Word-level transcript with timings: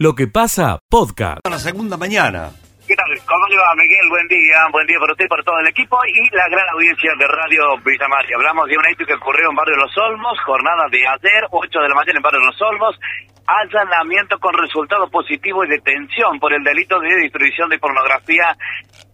Lo 0.00 0.14
que 0.14 0.28
pasa, 0.28 0.78
podcast. 0.88 1.42
A 1.42 1.50
la 1.50 1.58
segunda 1.58 1.96
mañana. 1.96 2.54
¿Qué 2.86 2.94
tal? 2.94 3.10
¿Cómo 3.26 3.44
le 3.50 3.56
va, 3.58 3.74
Miguel? 3.74 4.06
Buen 4.08 4.28
día, 4.28 4.62
buen 4.70 4.86
día 4.86 4.94
para 4.94 5.10
usted 5.10 5.24
y 5.24 5.28
para 5.28 5.42
todo 5.42 5.58
el 5.58 5.66
equipo 5.66 5.98
y 6.06 6.22
la 6.36 6.46
gran 6.46 6.70
audiencia 6.70 7.10
de 7.18 7.26
Radio 7.26 7.74
Villa 7.82 8.06
María. 8.06 8.36
Hablamos 8.38 8.68
de 8.70 8.78
un 8.78 8.86
hecho 8.86 9.02
que 9.04 9.18
ocurrió 9.18 9.50
en 9.50 9.56
Barrio 9.56 9.74
Los 9.74 9.90
Olmos, 9.98 10.38
jornada 10.46 10.86
de 10.86 11.02
ayer, 11.02 11.50
8 11.50 11.80
de 11.82 11.88
la 11.88 11.96
mañana 11.96 12.14
en 12.14 12.22
Barrio 12.22 12.46
Los 12.46 12.62
Olmos, 12.62 12.94
allanamiento 13.42 14.38
con 14.38 14.54
resultado 14.54 15.10
positivo 15.10 15.64
y 15.64 15.68
detención 15.68 16.38
por 16.38 16.54
el 16.54 16.62
delito 16.62 17.00
de 17.00 17.18
distribución 17.18 17.68
de 17.68 17.82
pornografía 17.82 18.54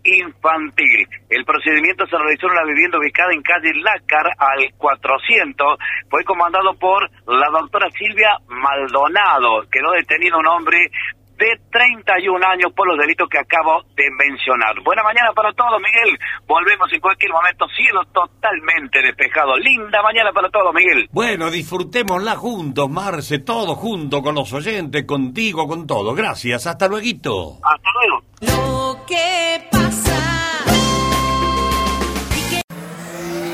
infantil. 0.05 1.09
El 1.29 1.45
procedimiento 1.45 2.07
se 2.07 2.17
realizó 2.17 2.47
en 2.47 2.53
una 2.53 2.65
vivienda 2.65 2.99
ubicada 2.99 3.33
en 3.33 3.43
calle 3.43 3.73
Lácar 3.75 4.27
al 4.39 4.73
400. 4.77 5.79
Fue 6.09 6.25
comandado 6.25 6.75
por 6.75 7.11
la 7.27 7.49
doctora 7.51 7.89
Silvia 7.91 8.37
Maldonado. 8.49 9.65
Quedó 9.71 9.93
detenido 9.93 10.39
un 10.39 10.47
hombre 10.47 10.91
de 11.39 11.61
31 11.71 12.47
años 12.47 12.73
por 12.75 12.87
los 12.87 12.99
delitos 12.99 13.29
que 13.29 13.39
acabo 13.39 13.83
de 13.97 14.05
mencionar. 14.11 14.75
Buena 14.85 15.03
mañana 15.03 15.33
para 15.35 15.53
todos, 15.53 15.81
Miguel. 15.81 16.19
Volvemos 16.47 16.93
en 16.93 17.01
cualquier 17.01 17.33
momento, 17.33 17.67
cielo 17.75 18.03
totalmente 18.13 19.03
despejado. 19.03 19.57
Linda 19.59 20.03
mañana 20.03 20.33
para 20.33 20.49
todos, 20.51 20.73
Miguel. 20.75 21.09
Bueno, 21.13 21.51
disfrutémosla 21.51 22.37
juntos, 22.37 22.89
Marce, 22.89 23.41
todos 23.41 23.77
juntos, 23.79 24.23
con 24.23 24.35
los 24.35 24.53
oyentes, 24.53 25.05
contigo, 25.05 25.67
con 25.67 25.87
todo. 25.87 26.15
Gracias, 26.15 26.67
hasta 26.67 26.89
luego. 26.89 27.05
Hasta 27.05 27.91
luego. 27.93 28.23
Lo 28.41 29.05
que 29.07 29.84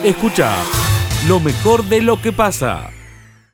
Escucha 0.04 0.56
lo 1.28 1.40
mejor 1.40 1.84
de 1.84 2.00
lo 2.00 2.22
que 2.22 2.32
pasa. 2.32 2.88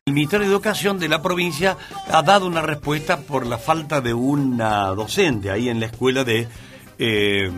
El 0.04 0.14
Ministerio 0.14 0.46
de 0.46 0.52
Educación 0.52 0.96
de 0.96 1.08
la 1.08 1.20
provincia 1.20 1.76
ha 2.08 2.22
dado 2.22 2.46
una 2.46 2.62
respuesta 2.62 3.18
por 3.18 3.44
la 3.44 3.58
falta 3.58 4.00
de 4.00 4.14
una 4.14 4.86
docente 4.90 5.50
ahí 5.50 5.68
en 5.68 5.80
la 5.80 5.86
escuela 5.86 6.22
de 6.22 6.46
eh, 7.00 7.50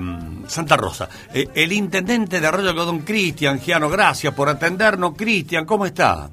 Santa 0.46 0.78
Rosa. 0.78 1.06
Eh, 1.34 1.48
el 1.54 1.72
intendente 1.72 2.40
de 2.40 2.46
Arroyo 2.46 2.70
Algodón, 2.70 3.00
Cristian 3.00 3.60
Giano, 3.60 3.90
gracias 3.90 4.32
por 4.32 4.48
atendernos. 4.48 5.12
Cristian, 5.14 5.66
¿cómo 5.66 5.84
está? 5.84 6.30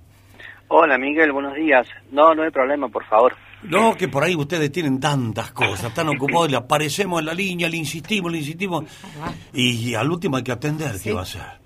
Hola 0.69 0.97
Miguel, 0.97 1.33
buenos 1.33 1.55
días. 1.55 1.85
No, 2.13 2.33
no 2.33 2.43
hay 2.43 2.51
problema, 2.51 2.87
por 2.87 3.03
favor. 3.03 3.35
No, 3.63 3.97
que 3.97 4.07
por 4.07 4.23
ahí 4.23 4.33
ustedes 4.33 4.71
tienen 4.71 5.01
tantas 5.01 5.51
cosas, 5.51 5.87
están 5.87 6.07
ocupados, 6.07 6.49
le 6.49 6.55
aparecemos 6.55 7.19
en 7.19 7.25
la 7.25 7.33
línea, 7.33 7.67
le 7.67 7.75
insistimos, 7.75 8.31
le 8.31 8.37
insistimos, 8.37 8.85
y 9.53 9.93
al 9.93 10.09
último 10.09 10.37
hay 10.37 10.43
que 10.43 10.51
atender, 10.53 10.95
¿qué 11.03 11.11
va 11.11 11.21
a 11.21 11.23
hacer? 11.23 11.64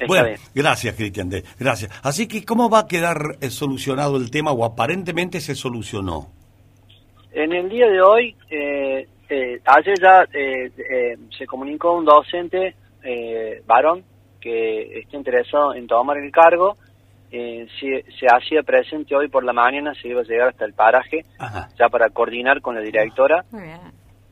Está 0.00 0.06
Bueno, 0.06 0.26
bien. 0.28 0.38
gracias 0.54 0.94
Cristian, 0.94 1.30
gracias. 1.58 1.90
Así 2.02 2.26
que, 2.28 2.44
¿cómo 2.44 2.70
va 2.70 2.80
a 2.80 2.86
quedar 2.86 3.36
eh, 3.40 3.50
solucionado 3.50 4.16
el 4.16 4.30
tema 4.30 4.52
o 4.52 4.64
aparentemente 4.64 5.40
se 5.40 5.54
solucionó? 5.54 6.28
En 7.32 7.52
el 7.52 7.68
día 7.68 7.86
de 7.88 8.00
hoy, 8.00 8.36
eh, 8.50 9.06
eh, 9.28 9.60
ayer 9.64 9.94
ya 10.00 10.22
eh, 10.32 10.70
eh, 10.78 11.16
se 11.36 11.46
comunicó 11.46 11.92
un 11.96 12.04
docente 12.04 12.74
eh, 13.02 13.62
varón 13.66 14.02
que 14.40 15.00
está 15.00 15.16
interesado 15.16 15.74
en 15.74 15.86
tomar 15.86 16.16
el 16.18 16.30
cargo. 16.32 16.76
Eh, 17.30 17.66
se, 17.78 18.04
se 18.18 18.26
hacía 18.26 18.62
presente 18.62 19.14
hoy 19.14 19.28
por 19.28 19.44
la 19.44 19.52
mañana, 19.52 19.92
se 20.00 20.08
iba 20.08 20.22
a 20.22 20.24
llegar 20.24 20.48
hasta 20.48 20.64
el 20.64 20.72
paraje 20.72 21.26
Ajá. 21.38 21.68
ya 21.78 21.88
para 21.90 22.08
coordinar 22.08 22.62
con 22.62 22.74
la 22.74 22.80
directora 22.80 23.44
Muy 23.50 23.64
bien. 23.64 23.80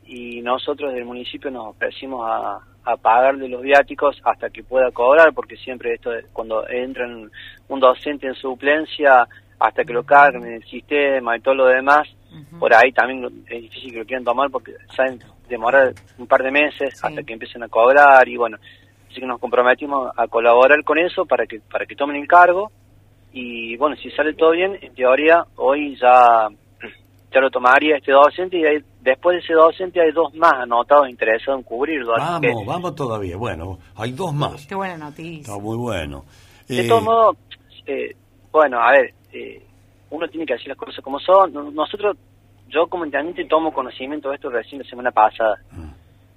y 0.07 0.41
nosotros 0.41 0.91
del 0.95 1.05
municipio 1.05 1.51
nos 1.51 1.67
ofrecimos 1.75 2.27
a, 2.27 2.57
a 2.87 2.95
pagarle 2.95 3.49
los 3.49 3.61
viáticos 3.61 4.19
hasta 4.23 4.49
que 4.49 4.63
pueda 4.63 4.91
cobrar, 4.91 5.33
porque 5.33 5.57
siempre 5.57 5.93
esto 5.93 6.11
cuando 6.31 6.67
entran 6.69 7.29
un 7.67 7.79
docente 7.79 8.27
en 8.27 8.33
suplencia, 8.35 9.27
hasta 9.59 9.83
que 9.83 9.91
lo 9.91 10.03
carguen 10.03 10.45
en 10.45 10.53
el 10.53 10.63
sistema 10.63 11.35
y 11.35 11.41
todo 11.41 11.55
lo 11.55 11.65
demás, 11.65 12.07
por 12.59 12.73
ahí 12.73 12.91
también 12.93 13.25
es 13.47 13.61
difícil 13.61 13.91
que 13.91 13.99
lo 13.99 14.05
quieran 14.05 14.23
tomar 14.23 14.49
porque 14.49 14.73
saben 14.95 15.19
demorar 15.49 15.93
un 16.17 16.27
par 16.27 16.43
de 16.43 16.51
meses 16.51 17.03
hasta 17.03 17.23
que 17.23 17.33
empiecen 17.33 17.63
a 17.63 17.67
cobrar 17.67 18.27
y 18.27 18.37
bueno, 18.37 18.57
así 19.09 19.19
que 19.19 19.25
nos 19.25 19.39
comprometimos 19.39 20.11
a 20.15 20.27
colaborar 20.27 20.83
con 20.83 20.97
eso 20.97 21.25
para 21.25 21.45
que 21.45 21.59
para 21.59 21.85
que 21.85 21.95
tomen 21.95 22.17
el 22.17 22.27
cargo 22.27 22.71
y 23.33 23.75
bueno, 23.77 23.95
si 23.97 24.11
sale 24.11 24.33
todo 24.33 24.51
bien, 24.51 24.77
en 24.81 24.93
teoría 24.93 25.43
hoy 25.55 25.97
ya 25.97 26.47
lo 27.41 27.49
tomaría 27.49 27.97
este 27.97 28.11
docente 28.11 28.57
y 28.59 28.65
hay- 28.65 28.83
después 29.01 29.35
de 29.35 29.39
ese 29.43 29.53
docente 29.53 30.01
hay 30.01 30.11
dos 30.11 30.33
más 30.35 30.53
anotados 30.53 31.09
interesados 31.09 31.59
en 31.59 31.63
cubrirlo. 31.65 32.13
que, 32.15 32.47
Vamos, 32.47 32.65
vamos 32.65 32.95
todavía. 32.95 33.37
Bueno, 33.37 33.79
hay 33.95 34.11
dos 34.11 34.33
más. 34.33 34.65
Qué 34.67 34.75
buena 34.75 34.97
noticia. 34.97 35.39
Está 35.53 35.57
muy 35.57 35.77
bueno. 35.77 36.23
de 36.67 36.81
Eh, 36.81 36.87
todos 36.87 37.03
modos, 37.03 37.37
eh, 37.85 38.15
bueno, 38.51 38.79
a 38.81 38.91
ver, 38.91 39.13
eh, 39.31 39.61
uno 40.09 40.27
tiene 40.27 40.45
que 40.45 40.53
decir 40.53 40.67
las 40.69 40.77
cosas 40.77 41.03
como 41.03 41.19
son. 41.19 41.53
No- 41.53 41.71
Nosotros, 41.71 42.17
yo 42.67 42.87
como 42.87 43.05
intendente 43.05 43.45
tomo 43.45 43.71
conocimiento 43.73 44.29
de 44.29 44.35
esto 44.35 44.49
recién 44.49 44.81
la 44.81 44.89
semana 44.89 45.11
pasada. 45.11 45.55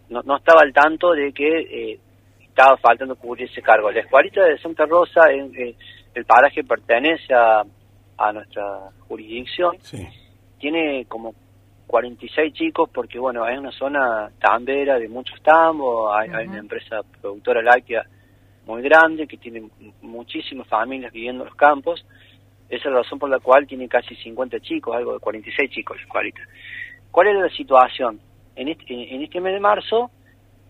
No, 0.09 0.23
no 0.23 0.37
estaba 0.37 0.63
al 0.63 0.73
tanto 0.73 1.13
de 1.13 1.33
que 1.33 1.49
eh, 1.93 1.99
estaba 2.43 2.77
faltando 2.79 3.15
cubrir 3.17 3.49
ese 3.49 3.63
cargo. 3.63 3.91
La 3.91 4.01
escuelita 4.01 4.43
de 4.45 4.59
Santa 4.59 4.85
Rosa, 4.87 5.31
en- 5.33 5.55
eh, 5.57 5.75
el 6.15 6.25
paraje 6.25 6.63
pertenece 6.65 7.33
a, 7.35 7.63
a 8.19 8.33
nuestra 8.33 8.91
jurisdicción. 9.09 9.77
Sí. 9.81 10.07
Tiene 10.61 11.07
como 11.07 11.35
46 11.89 12.53
chicos 12.55 12.89
porque 12.93 13.19
bueno 13.19 13.49
es 13.49 13.59
una 13.59 13.73
zona 13.73 14.31
tambera 14.39 14.99
de 14.99 15.09
muchos 15.09 15.43
tambos 15.43 16.13
hay, 16.17 16.31
hay 16.31 16.47
una 16.47 16.59
empresa 16.59 17.01
productora 17.21 17.63
láctea 17.63 18.05
muy 18.67 18.83
grande 18.83 19.27
que 19.27 19.37
tiene 19.39 19.69
muchísimas 20.03 20.69
familias 20.69 21.13
viviendo 21.13 21.43
en 21.43 21.49
los 21.49 21.57
campos. 21.57 22.05
Esa 22.69 22.89
es 22.89 22.93
la 22.95 23.03
razón 23.03 23.19
por 23.19 23.29
la 23.29 23.41
cual 23.41 23.67
tiene 23.67 23.89
casi 23.89 24.15
50 24.15 24.61
chicos 24.61 24.95
algo 24.95 25.15
de 25.15 25.19
46 25.19 25.71
chicos 25.71 25.97
la 25.97 26.03
escuelita. 26.05 26.41
¿cuál 27.11 27.27
era 27.29 27.41
la 27.41 27.51
situación? 27.51 28.21
en 28.55 28.69
este, 28.69 29.15
en 29.15 29.23
este 29.23 29.41
mes 29.41 29.55
de 29.55 29.61
marzo 29.61 30.11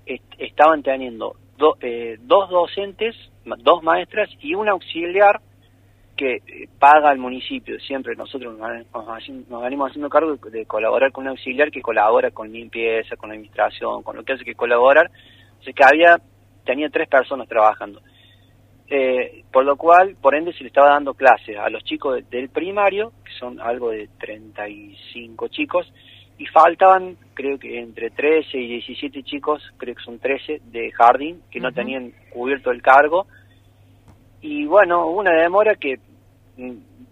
est- 0.07 0.35
estaban 0.39 0.83
teniendo 0.83 1.35
do- 1.59 1.77
eh, 1.81 2.17
dos 2.23 2.49
docentes 2.49 3.17
dos 3.59 3.83
maestras 3.83 4.31
y 4.41 4.55
un 4.55 4.69
auxiliar 4.69 5.41
que 6.21 6.35
eh, 6.35 6.69
paga 6.79 7.13
el 7.13 7.19
municipio. 7.19 7.81
Siempre 7.81 8.15
nosotros 8.15 8.59
nos, 8.59 9.63
venimos 9.63 9.89
haciendo 9.89 10.11
cargo 10.11 10.37
de, 10.37 10.67
colaborar 10.67 11.13
con 11.13 11.25
un 11.25 11.31
auxiliar 11.31 11.71
que 11.71 11.81
colabora 11.81 12.31
con 12.31 12.53
limpieza, 12.53 13.17
con 13.17 13.31
la 13.31 13.37
administración, 13.37 14.03
con 14.03 14.17
lo 14.17 14.23
que 14.23 14.35
hace 14.35 14.45
que 14.45 14.55
colaborar. 14.55 15.11
O 15.59 15.63
sea 15.63 15.73
que 15.73 15.83
había, 15.83 16.21
tenía 16.63 16.91
tres 16.91 17.09
personas 17.09 17.49
trabajando. 17.49 18.03
Eh, 18.89 19.45
por 19.51 19.65
lo 19.65 19.77
cual, 19.77 20.15
por 20.21 20.35
ende, 20.35 20.53
se 20.53 20.63
le 20.63 20.67
estaba 20.69 20.91
dando 20.91 21.15
clases 21.15 21.57
a 21.57 21.71
los 21.71 21.83
chicos 21.85 22.17
de- 22.17 22.23
del 22.37 22.51
primario, 22.51 23.13
que 23.25 23.33
son 23.39 23.59
algo 23.59 23.91
de 23.91 24.11
35 24.19 25.49
chicos, 25.49 25.91
y 26.37 26.45
faltaban, 26.49 27.17
creo 27.33 27.59
que 27.59 27.81
entre 27.81 28.11
13 28.11 28.59
y 28.59 28.69
17 28.69 29.23
chicos, 29.23 29.63
creo 29.79 29.95
que 29.95 30.03
son 30.03 30.19
13 30.19 30.61
de 30.67 30.91
jardín, 30.93 31.41
que 31.51 31.61
no 31.61 31.73
tenían 31.73 32.13
cubierto 32.31 32.71
el 32.73 32.83
cargo. 32.83 33.27
Y 34.43 34.67
bueno, 34.67 35.07
hubo 35.07 35.21
una 35.21 35.33
demora 35.33 35.77
que 35.77 35.99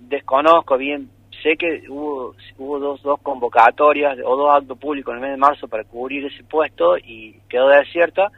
desconozco 0.01 0.77
bien. 0.77 1.11
Sé 1.43 1.57
que 1.57 1.85
hubo, 1.89 2.35
hubo 2.59 2.79
dos, 2.79 3.03
dos 3.03 3.21
convocatorias 3.21 4.19
o 4.25 4.37
dos 4.37 4.51
actos 4.51 4.79
públicos 4.79 5.13
en 5.13 5.17
el 5.17 5.23
mes 5.23 5.31
de 5.33 5.37
marzo 5.37 5.69
para 5.69 5.85
cubrir 5.85 6.27
ese 6.27 6.43
puesto 6.45 6.99
y 6.99 7.35
quedó 7.49 7.69
desierta. 7.69 8.31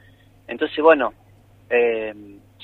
Entonces, 0.47 0.83
bueno, 0.83 1.13
eh, 1.71 2.13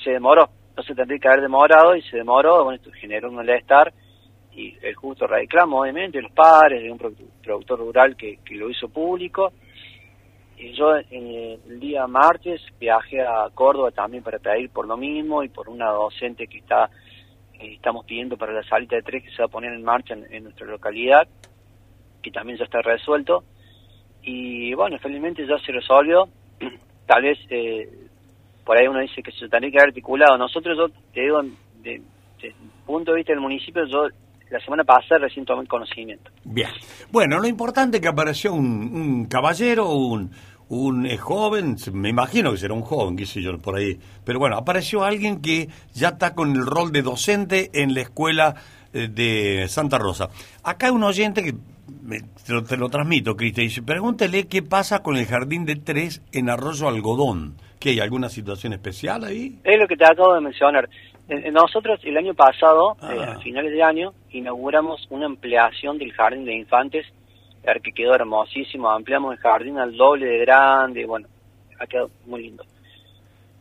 se 0.03 0.11
demoró. 0.11 0.49
Se 0.85 0.93
tendría 0.93 1.17
que 1.17 1.27
haber 1.27 1.41
demorado 1.41 1.95
y 1.95 2.03
se 2.03 2.17
demoró. 2.17 2.63
Bueno, 2.63 2.75
esto 2.77 2.91
generó 2.91 3.29
un 3.29 3.35
malestar 3.35 3.91
y 4.53 4.75
el 4.81 4.93
justo 4.95 5.25
reclamo, 5.25 5.81
obviamente, 5.81 6.21
los 6.21 6.31
padres, 6.31 6.83
de 6.83 6.91
un 6.91 6.99
produ- 6.99 7.29
productor 7.43 7.79
rural 7.79 8.15
que, 8.15 8.37
que 8.45 8.55
lo 8.55 8.69
hizo 8.69 8.89
público. 8.89 9.51
Y 10.59 10.73
yo 10.73 10.95
eh, 10.97 11.59
el 11.67 11.79
día 11.79 12.05
martes 12.07 12.61
viajé 12.79 13.21
a 13.21 13.49
Córdoba 13.53 13.91
también 13.91 14.23
para 14.23 14.37
pedir 14.39 14.69
por 14.69 14.87
lo 14.87 14.97
mismo 14.97 15.43
y 15.43 15.49
por 15.49 15.69
una 15.69 15.89
docente 15.89 16.47
que 16.47 16.59
está 16.59 16.89
estamos 17.59 18.05
pidiendo 18.05 18.37
para 18.37 18.53
la 18.53 18.63
salita 18.63 18.95
de 18.95 19.01
tres 19.01 19.23
que 19.23 19.31
se 19.31 19.41
va 19.41 19.45
a 19.45 19.49
poner 19.49 19.73
en 19.73 19.83
marcha 19.83 20.13
en, 20.13 20.43
nuestra 20.43 20.67
localidad, 20.67 21.27
que 22.21 22.31
también 22.31 22.57
ya 22.57 22.65
está 22.65 22.81
resuelto. 22.81 23.43
Y 24.23 24.73
bueno, 24.73 24.97
felizmente 24.99 25.45
ya 25.47 25.57
se 25.59 25.71
resolvió. 25.71 26.27
Tal 27.05 27.23
vez 27.23 27.37
eh, 27.49 27.89
por 28.65 28.77
ahí 28.77 28.87
uno 28.87 28.99
dice 28.99 29.23
que 29.23 29.31
se 29.31 29.47
tendría 29.47 29.71
que 29.71 29.77
haber 29.79 29.89
articulado. 29.89 30.37
Nosotros, 30.37 30.77
yo 30.77 30.89
te 31.13 31.21
digo, 31.21 31.41
de, 31.81 32.01
de 32.41 32.53
punto 32.85 33.11
de 33.11 33.17
vista 33.17 33.33
del 33.33 33.41
municipio, 33.41 33.85
yo 33.85 34.07
la 34.49 34.59
semana 34.59 34.83
pasada 34.83 35.19
recién 35.19 35.45
tomé 35.45 35.67
conocimiento. 35.67 36.31
Bien. 36.43 36.69
Bueno, 37.11 37.39
lo 37.39 37.47
importante 37.47 37.97
es 37.97 38.01
que 38.01 38.09
apareció 38.09 38.53
un 38.53 39.25
caballero, 39.25 39.89
un, 39.89 40.31
un 40.69 41.05
eh, 41.05 41.17
joven, 41.17 41.77
me 41.93 42.09
imagino 42.09 42.51
que 42.51 42.57
será 42.57 42.73
un 42.73 42.81
joven, 42.81 43.15
qué 43.15 43.25
sé 43.25 43.41
yo, 43.41 43.57
por 43.59 43.75
ahí. 43.77 43.97
Pero 44.25 44.39
bueno, 44.39 44.57
apareció 44.57 45.03
alguien 45.03 45.41
que 45.41 45.69
ya 45.93 46.09
está 46.09 46.33
con 46.33 46.51
el 46.55 46.65
rol 46.65 46.91
de 46.91 47.01
docente 47.01 47.69
en 47.73 47.93
la 47.93 48.01
escuela 48.01 48.55
eh, 48.93 49.07
de 49.07 49.67
Santa 49.69 49.97
Rosa. 49.97 50.29
Acá 50.63 50.87
hay 50.87 50.91
un 50.93 51.03
oyente 51.03 51.43
que 51.43 51.53
me- 52.03 52.21
te, 52.45 52.53
lo, 52.53 52.63
te 52.63 52.75
lo 52.77 52.89
transmito, 52.89 53.35
Cristian, 53.35 53.67
dice, 53.67 53.81
pregúntele 53.81 54.47
qué 54.47 54.61
pasa 54.61 55.01
con 55.03 55.15
el 55.17 55.25
jardín 55.25 55.65
de 55.65 55.75
tres 55.77 56.21
en 56.31 56.49
Arroyo 56.49 56.87
Algodón. 56.87 57.55
¿Que 57.79 57.91
hay 57.91 57.99
alguna 57.99 58.27
situación 58.29 58.73
especial 58.73 59.23
ahí? 59.23 59.59
Es 59.63 59.77
lo 59.79 59.87
que 59.87 59.95
te 59.95 60.03
acabo 60.03 60.33
de 60.33 60.41
mencionar. 60.41 60.89
Eh, 61.29 61.43
eh, 61.45 61.51
Nosotros 61.51 61.99
el 62.03 62.17
año 62.17 62.33
pasado, 62.33 62.97
Ah. 63.01 63.13
eh, 63.13 63.19
a 63.23 63.39
finales 63.39 63.71
de 63.71 63.83
año, 63.83 64.13
inauguramos 64.31 65.05
una 65.11 65.27
ampliación 65.27 65.97
del 65.99 66.11
jardín 66.13 66.43
de 66.45 66.55
infantes 66.57 67.05
que 67.75 67.91
quedó 67.91 68.15
hermosísimo, 68.15 68.89
ampliamos 68.89 69.33
el 69.33 69.39
jardín 69.39 69.77
al 69.77 69.95
doble 69.95 70.25
de 70.25 70.39
grande, 70.39 71.05
bueno, 71.05 71.27
ha 71.79 71.85
quedado 71.85 72.09
muy 72.25 72.43
lindo. 72.43 72.63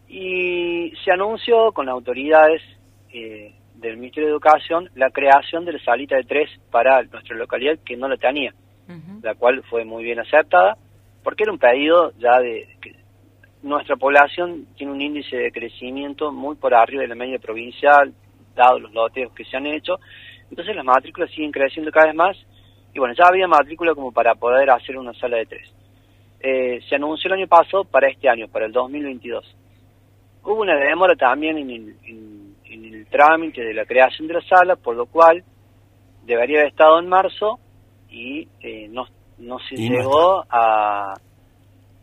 Y 0.08 0.92
se 1.04 1.10
anunció 1.10 1.72
con 1.72 1.86
las 1.86 1.94
autoridades 1.94 2.62
eh, 3.12 3.52
del 3.74 3.96
Ministerio 3.96 4.28
de 4.28 4.32
Educación 4.32 4.88
la 4.94 5.10
creación 5.10 5.64
de 5.64 5.72
la 5.72 5.78
salita 5.80 6.16
de 6.16 6.24
tres 6.24 6.50
para 6.70 7.02
nuestra 7.02 7.36
localidad 7.36 7.78
que 7.84 7.96
no 7.96 8.08
la 8.08 8.16
tenía, 8.16 8.54
la 9.22 9.34
cual 9.34 9.62
fue 9.64 9.84
muy 9.84 10.04
bien 10.04 10.20
aceptada, 10.20 10.76
porque 11.22 11.42
era 11.42 11.52
un 11.52 11.58
pedido 11.58 12.12
ya 12.18 12.38
de 12.38 12.68
que 12.80 12.94
nuestra 13.62 13.96
población 13.96 14.66
tiene 14.76 14.92
un 14.92 15.00
índice 15.00 15.36
de 15.36 15.50
crecimiento 15.50 16.30
muy 16.30 16.54
por 16.54 16.72
arriba 16.72 17.02
de 17.02 17.08
la 17.08 17.16
media 17.16 17.38
provincial, 17.38 18.14
dado 18.54 18.78
los 18.78 18.92
loteos 18.92 19.32
que 19.32 19.44
se 19.44 19.56
han 19.56 19.66
hecho, 19.66 19.98
entonces 20.48 20.76
las 20.76 20.84
matrículas 20.84 21.30
siguen 21.30 21.50
creciendo 21.50 21.90
cada 21.90 22.06
vez 22.06 22.14
más, 22.14 22.36
y 22.96 22.98
bueno, 22.98 23.14
ya 23.14 23.26
había 23.28 23.46
matrícula 23.46 23.94
como 23.94 24.10
para 24.10 24.34
poder 24.36 24.70
hacer 24.70 24.96
una 24.96 25.12
sala 25.12 25.36
de 25.36 25.44
tres. 25.44 25.70
Eh, 26.40 26.80
se 26.88 26.94
anunció 26.94 27.28
el 27.28 27.40
año 27.40 27.46
pasado 27.46 27.84
para 27.84 28.08
este 28.08 28.26
año, 28.26 28.48
para 28.48 28.64
el 28.64 28.72
2022. 28.72 29.54
Hubo 30.44 30.62
una 30.62 30.76
demora 30.76 31.14
también 31.14 31.58
en 31.58 31.68
el, 31.68 31.96
en, 32.04 32.56
en 32.64 32.94
el 32.94 33.06
trámite 33.08 33.60
de 33.60 33.74
la 33.74 33.84
creación 33.84 34.26
de 34.28 34.34
la 34.34 34.40
sala, 34.40 34.76
por 34.76 34.96
lo 34.96 35.04
cual 35.04 35.44
debería 36.24 36.60
haber 36.60 36.70
estado 36.70 36.98
en 36.98 37.06
marzo 37.06 37.58
y 38.08 38.48
eh, 38.62 38.88
no, 38.88 39.04
no 39.36 39.58
se 39.58 39.74
Y 39.74 39.90
no 39.90 39.96
llegó 39.96 40.44
a... 40.48 41.12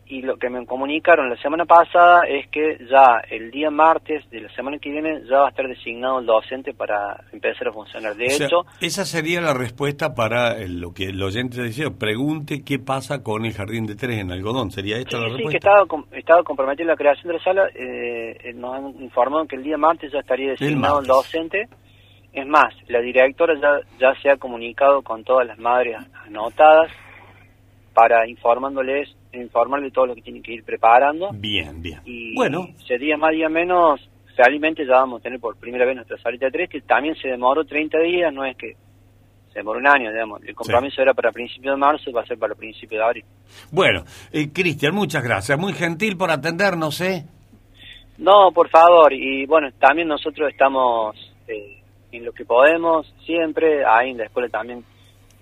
Y 0.06 0.20
lo 0.20 0.36
que 0.36 0.50
me 0.50 0.66
comunicaron 0.66 1.30
la 1.30 1.36
semana 1.38 1.64
pasada 1.64 2.24
es 2.28 2.46
que 2.48 2.76
ya 2.90 3.22
el 3.30 3.50
día 3.50 3.70
martes 3.70 4.28
de 4.30 4.42
la 4.42 4.50
semana 4.54 4.78
que 4.78 4.90
viene 4.90 5.22
ya 5.28 5.38
va 5.38 5.46
a 5.46 5.48
estar 5.48 5.66
designado 5.66 6.18
el 6.20 6.26
docente 6.26 6.74
para 6.74 7.24
empezar 7.32 7.68
a 7.68 7.72
funcionar. 7.72 8.14
De 8.14 8.26
O 8.26 8.30
sea, 8.30 8.46
hecho, 8.46 8.66
esa 8.82 9.06
sería 9.06 9.40
la 9.40 9.54
respuesta 9.54 10.14
para 10.14 10.58
el- 10.58 10.78
lo 10.78 10.92
que 10.92 11.04
el 11.06 11.22
oyente 11.22 11.62
decía. 11.62 11.86
Pregunte 11.98 12.62
qué 12.62 12.78
pasa 12.78 13.22
con 13.22 13.46
el 13.46 13.54
jardín 13.54 13.86
de 13.86 13.96
tres 13.96 14.18
en 14.20 14.30
algodón. 14.30 14.70
¿Sería 14.70 14.98
esta 14.98 15.16
la 15.16 15.28
Sí, 15.28 15.30
sí, 15.30 15.36
respuesta? 15.36 15.50
que 15.50 15.56
estaba, 15.56 16.04
estaba 16.18 16.42
comprometido 16.42 16.84
en 16.84 16.88
la 16.90 16.96
creación 16.96 17.28
de 17.32 17.38
la 17.38 17.42
sala. 17.44 17.68
eh, 17.74 18.36
eh, 18.44 18.52
nos 18.52 18.74
han 18.74 19.02
informado 19.02 19.46
que 19.46 19.56
el 19.56 19.62
día 19.62 19.78
martes 19.78 20.12
ya 20.12 20.18
estaría 20.20 20.50
designado 20.50 21.00
el, 21.00 21.06
martes. 21.06 21.32
docente. 21.32 21.68
Es 22.34 22.46
más, 22.46 22.74
la 22.88 23.00
directora 23.00 23.54
ya, 23.58 23.78
ya 23.98 24.12
se 24.20 24.28
ha 24.28 24.36
comunicado 24.36 25.00
con 25.02 25.24
todas 25.24 25.46
las 25.46 25.58
madres 25.58 25.96
anotadas 26.26 26.90
para 27.94 28.28
informándoles, 28.28 29.08
informarles 29.42 29.92
todo 29.92 30.06
lo 30.06 30.14
que 30.14 30.22
tienen 30.22 30.42
que 30.42 30.52
ir 30.52 30.64
preparando. 30.64 31.30
Bien, 31.32 31.80
bien. 31.82 32.00
Y 32.04 32.34
Bueno, 32.34 32.68
sería 32.86 33.16
más 33.16 33.32
día 33.32 33.48
menos, 33.48 34.00
realmente 34.36 34.84
ya 34.86 34.94
vamos 34.94 35.20
a 35.20 35.22
tener 35.22 35.40
por 35.40 35.56
primera 35.56 35.84
vez 35.84 35.96
nuestra 35.96 36.18
salita 36.18 36.46
de 36.46 36.52
tres, 36.52 36.70
que 36.70 36.80
también 36.82 37.14
se 37.16 37.28
demoró 37.28 37.64
30 37.64 37.98
días, 38.00 38.32
no 38.32 38.44
es 38.44 38.56
que 38.56 38.74
se 39.52 39.60
demoró 39.60 39.78
un 39.78 39.86
año, 39.86 40.10
digamos. 40.10 40.42
El 40.44 40.54
compromiso 40.54 41.00
era 41.00 41.14
para 41.14 41.30
principios 41.30 41.74
de 41.74 41.78
marzo 41.78 42.10
y 42.10 42.12
va 42.12 42.22
a 42.22 42.26
ser 42.26 42.38
para 42.38 42.54
principios 42.54 42.98
de 42.98 43.04
abril. 43.04 43.24
bueno. 43.70 44.04
Eh, 44.32 44.50
Cristian, 44.52 44.94
muchas 44.94 45.22
gracias. 45.22 45.58
Muy 45.58 45.72
gentil 45.72 46.16
por 46.16 46.30
atendernos, 46.30 47.00
¿eh? 47.00 47.24
No, 48.18 48.52
por 48.52 48.68
favor, 48.68 49.12
y 49.12 49.44
bueno, 49.46 49.70
también 49.78 50.06
nosotros 50.06 50.48
estamos 50.50 51.16
eh, 51.48 51.80
en 52.12 52.24
lo 52.24 52.32
que 52.32 52.44
podemos, 52.44 53.12
siempre, 53.26 53.84
ahí 53.84 54.10
en 54.10 54.18
la 54.18 54.24
escuela 54.26 54.48
también, 54.48 54.84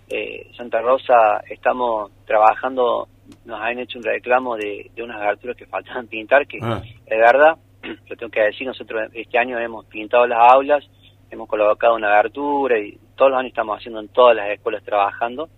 eh, 0.08 0.46
Santa 0.56 0.80
Rosa, 0.80 1.42
estamos 1.50 2.10
trabajando, 2.26 3.08
nos 3.44 3.60
han 3.60 3.78
hecho 3.78 3.98
un 3.98 4.04
reclamo 4.04 4.56
de, 4.56 4.90
de 4.94 5.02
unas 5.02 5.20
aberturas 5.20 5.56
que 5.56 5.66
faltaban 5.66 6.06
pintar, 6.06 6.46
que 6.46 6.58
Ah. 6.62 6.82
es 7.06 7.19
verdad, 7.19 7.56
lo 8.08 8.16
tengo 8.16 8.30
que 8.30 8.40
decir, 8.42 8.66
nosotros 8.66 9.08
este 9.14 9.38
año 9.38 9.58
hemos 9.58 9.84
pintado 9.86 10.26
las 10.26 10.38
aulas, 10.52 10.84
hemos 11.30 11.48
colocado 11.48 11.94
una 11.96 12.12
abertura 12.19 12.78
y 12.78 12.98
todos 13.16 13.30
los 13.32 13.40
años 13.40 13.50
estamos 13.50 13.78
haciendo 13.78 14.00
en 14.00 14.08
todas 14.08 14.36
las 14.36 14.50
escuelas 14.50 14.82
trabajando. 14.84 15.48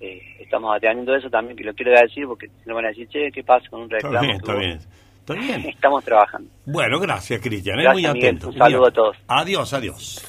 Eh, 0.00 0.20
estamos 0.38 0.74
atendiendo 0.74 1.14
eso 1.14 1.28
también, 1.28 1.56
que 1.56 1.64
lo 1.64 1.74
quiero 1.74 1.92
decir 1.92 2.26
porque 2.26 2.48
no 2.64 2.74
van 2.74 2.86
a 2.86 2.88
decir, 2.88 3.06
che, 3.08 3.30
¿qué 3.32 3.42
pasa 3.44 3.68
con 3.68 3.80
un 3.82 3.94
Está 3.94 3.96
reclamo? 4.08 4.20
bien, 4.26 4.36
está 4.36 4.52
hubo?". 4.52 4.60
bien. 4.60 4.78
Está 5.20 5.34
bien. 5.34 5.60
Estamos 5.74 6.04
trabajando. 6.04 6.50
Bueno, 6.64 6.98
gracias, 6.98 7.40
Cristian. 7.40 7.76
Gracias, 7.76 7.94
Muy 7.94 8.12
Miguel. 8.14 8.28
atento. 8.36 8.48
Un 8.48 8.54
saludo 8.58 8.86
a 8.86 8.90
todos. 8.90 9.16
Adiós, 9.28 9.72
adiós. 9.74 10.26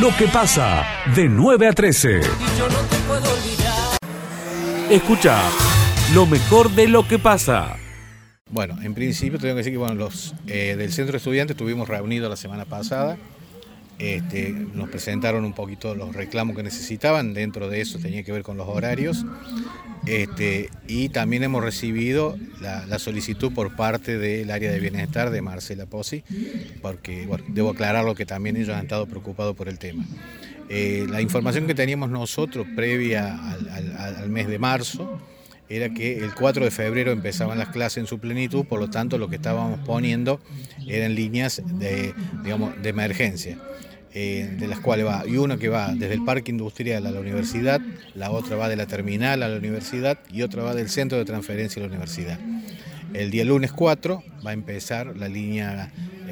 Lo 0.00 0.08
que 0.18 0.26
pasa 0.30 0.84
de 1.14 1.26
9 1.28 1.68
a 1.68 1.72
13. 1.72 2.20
Escucha 4.90 5.42
lo 6.14 6.26
mejor 6.26 6.70
de 6.70 6.86
lo 6.86 7.08
que 7.08 7.18
pasa. 7.18 7.76
Bueno, 8.48 8.80
en 8.82 8.94
principio 8.94 9.36
tengo 9.40 9.54
que 9.54 9.58
decir 9.58 9.72
que 9.72 9.78
bueno, 9.78 9.96
los 9.96 10.32
eh, 10.46 10.76
del 10.78 10.92
centro 10.92 11.12
de 11.12 11.18
estudiantes 11.18 11.56
estuvimos 11.56 11.88
reunidos 11.88 12.30
la 12.30 12.36
semana 12.36 12.66
pasada. 12.66 13.18
Este, 13.98 14.50
nos 14.50 14.88
presentaron 14.88 15.44
un 15.44 15.54
poquito 15.54 15.96
los 15.96 16.14
reclamos 16.14 16.54
que 16.54 16.62
necesitaban, 16.62 17.34
dentro 17.34 17.68
de 17.68 17.80
eso 17.80 17.98
tenía 17.98 18.22
que 18.22 18.30
ver 18.30 18.44
con 18.44 18.56
los 18.56 18.68
horarios. 18.68 19.26
Este, 20.06 20.70
y 20.86 21.08
también 21.08 21.42
hemos 21.42 21.64
recibido 21.64 22.36
la, 22.60 22.98
solicitud 23.00 23.52
por 23.52 23.74
parte 23.74 24.18
del 24.18 24.52
área 24.52 24.70
de 24.70 24.78
bienestar 24.78 25.30
de 25.30 25.42
Marcela 25.42 25.86
Pozzi, 25.86 26.22
porque 26.80 27.26
bueno, 27.26 27.44
debo 27.48 27.70
aclararlo 27.70 28.14
que 28.14 28.24
también 28.24 28.56
ellos 28.56 28.68
han 28.68 28.84
estado 28.84 29.06
preocupados 29.06 29.56
por 29.56 29.68
el 29.68 29.80
tema. 29.80 30.04
Eh, 30.68 31.06
la 31.08 31.20
información 31.20 31.66
que 31.66 31.74
teníamos 31.74 32.10
nosotros 32.10 32.66
previa 32.74 33.38
al, 33.38 34.28
mes 34.28 34.48
de 34.48 34.58
marzo 34.58 35.20
era 35.68 35.90
que 35.90 36.18
el 36.18 36.34
4 36.34 36.64
de 36.64 36.70
febrero 36.70 37.12
empezaban 37.12 37.58
las 37.58 37.68
clases 37.68 37.98
en 37.98 38.06
su 38.06 38.18
plenitud, 38.18 38.64
por 38.64 38.80
lo 38.80 38.90
tanto 38.90 39.18
lo 39.18 39.28
que 39.28 39.36
estábamos 39.36 39.80
poniendo 39.80 40.40
eran 40.86 41.14
líneas 41.14 41.62
de, 41.64 42.14
digamos, 42.42 42.80
de 42.82 42.88
emergencia, 42.88 43.58
eh, 44.14 44.54
de 44.58 44.68
las 44.68 44.80
cuales 44.80 45.06
va, 45.06 45.24
y 45.26 45.36
una 45.36 45.56
que 45.56 45.68
va 45.68 45.92
desde 45.94 46.14
el 46.14 46.24
parque 46.24 46.50
industrial 46.50 47.06
a 47.06 47.10
la 47.10 47.20
universidad, 47.20 47.80
la 48.14 48.30
otra 48.30 48.56
va 48.56 48.68
de 48.68 48.76
la 48.76 48.86
terminal 48.86 49.42
a 49.42 49.48
la 49.48 49.56
universidad 49.56 50.18
y 50.32 50.42
otra 50.42 50.62
va 50.62 50.74
del 50.74 50.88
centro 50.88 51.18
de 51.18 51.24
transferencia 51.24 51.80
a 51.80 51.86
la 51.86 51.88
universidad. 51.88 52.38
El 53.12 53.30
día 53.30 53.44
lunes 53.44 53.72
4 53.72 54.22
va 54.44 54.50
a 54.50 54.52
empezar 54.52 55.16
la 55.16 55.28
línea 55.28 55.90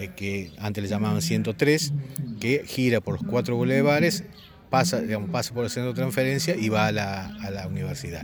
que 0.09 0.51
antes 0.59 0.83
le 0.83 0.89
llamaban 0.91 1.23
103, 1.23 1.93
que 2.41 2.62
gira 2.67 3.01
por 3.01 3.15
los 3.21 3.23
cuatro 3.31 3.56
bulevares, 3.56 4.25
pasa, 4.71 5.01
digamos, 5.01 5.31
pasa 5.31 5.55
por 5.55 5.65
el 5.65 5.71
centro 5.71 5.93
de 5.93 5.97
transferencia 5.97 6.56
y 6.56 6.69
va 6.69 6.87
a 6.89 6.93
la, 6.93 7.27
a 7.43 7.51
la 7.51 7.69
universidad. 7.69 8.23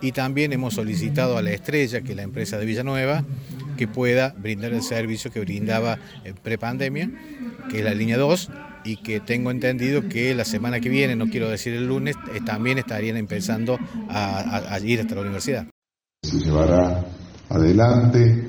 Y 0.00 0.12
también 0.12 0.52
hemos 0.52 0.74
solicitado 0.74 1.36
a 1.36 1.42
la 1.42 1.50
Estrella, 1.50 2.00
que 2.00 2.10
es 2.12 2.16
la 2.16 2.22
empresa 2.22 2.56
de 2.58 2.64
Villanueva, 2.64 3.24
que 3.76 3.86
pueda 3.88 4.30
brindar 4.38 4.72
el 4.72 4.82
servicio 4.82 5.30
que 5.30 5.40
brindaba 5.40 5.98
en 6.24 6.34
prepandemia, 6.34 7.10
que 7.70 7.80
es 7.80 7.84
la 7.84 7.92
línea 7.94 8.16
2, 8.16 8.50
y 8.84 8.96
que 8.96 9.20
tengo 9.20 9.50
entendido 9.50 10.08
que 10.08 10.34
la 10.34 10.44
semana 10.44 10.80
que 10.80 10.88
viene, 10.88 11.14
no 11.14 11.28
quiero 11.28 11.48
decir 11.50 11.74
el 11.74 11.86
lunes, 11.86 12.16
eh, 12.34 12.40
también 12.44 12.78
estarían 12.78 13.16
empezando 13.16 13.78
a- 14.08 14.74
a 14.74 14.80
ir 14.80 15.00
hasta 15.00 15.14
la 15.14 15.20
universidad. 15.20 15.66
se 16.24 16.38
llevará 16.38 17.04
adelante 17.50 18.48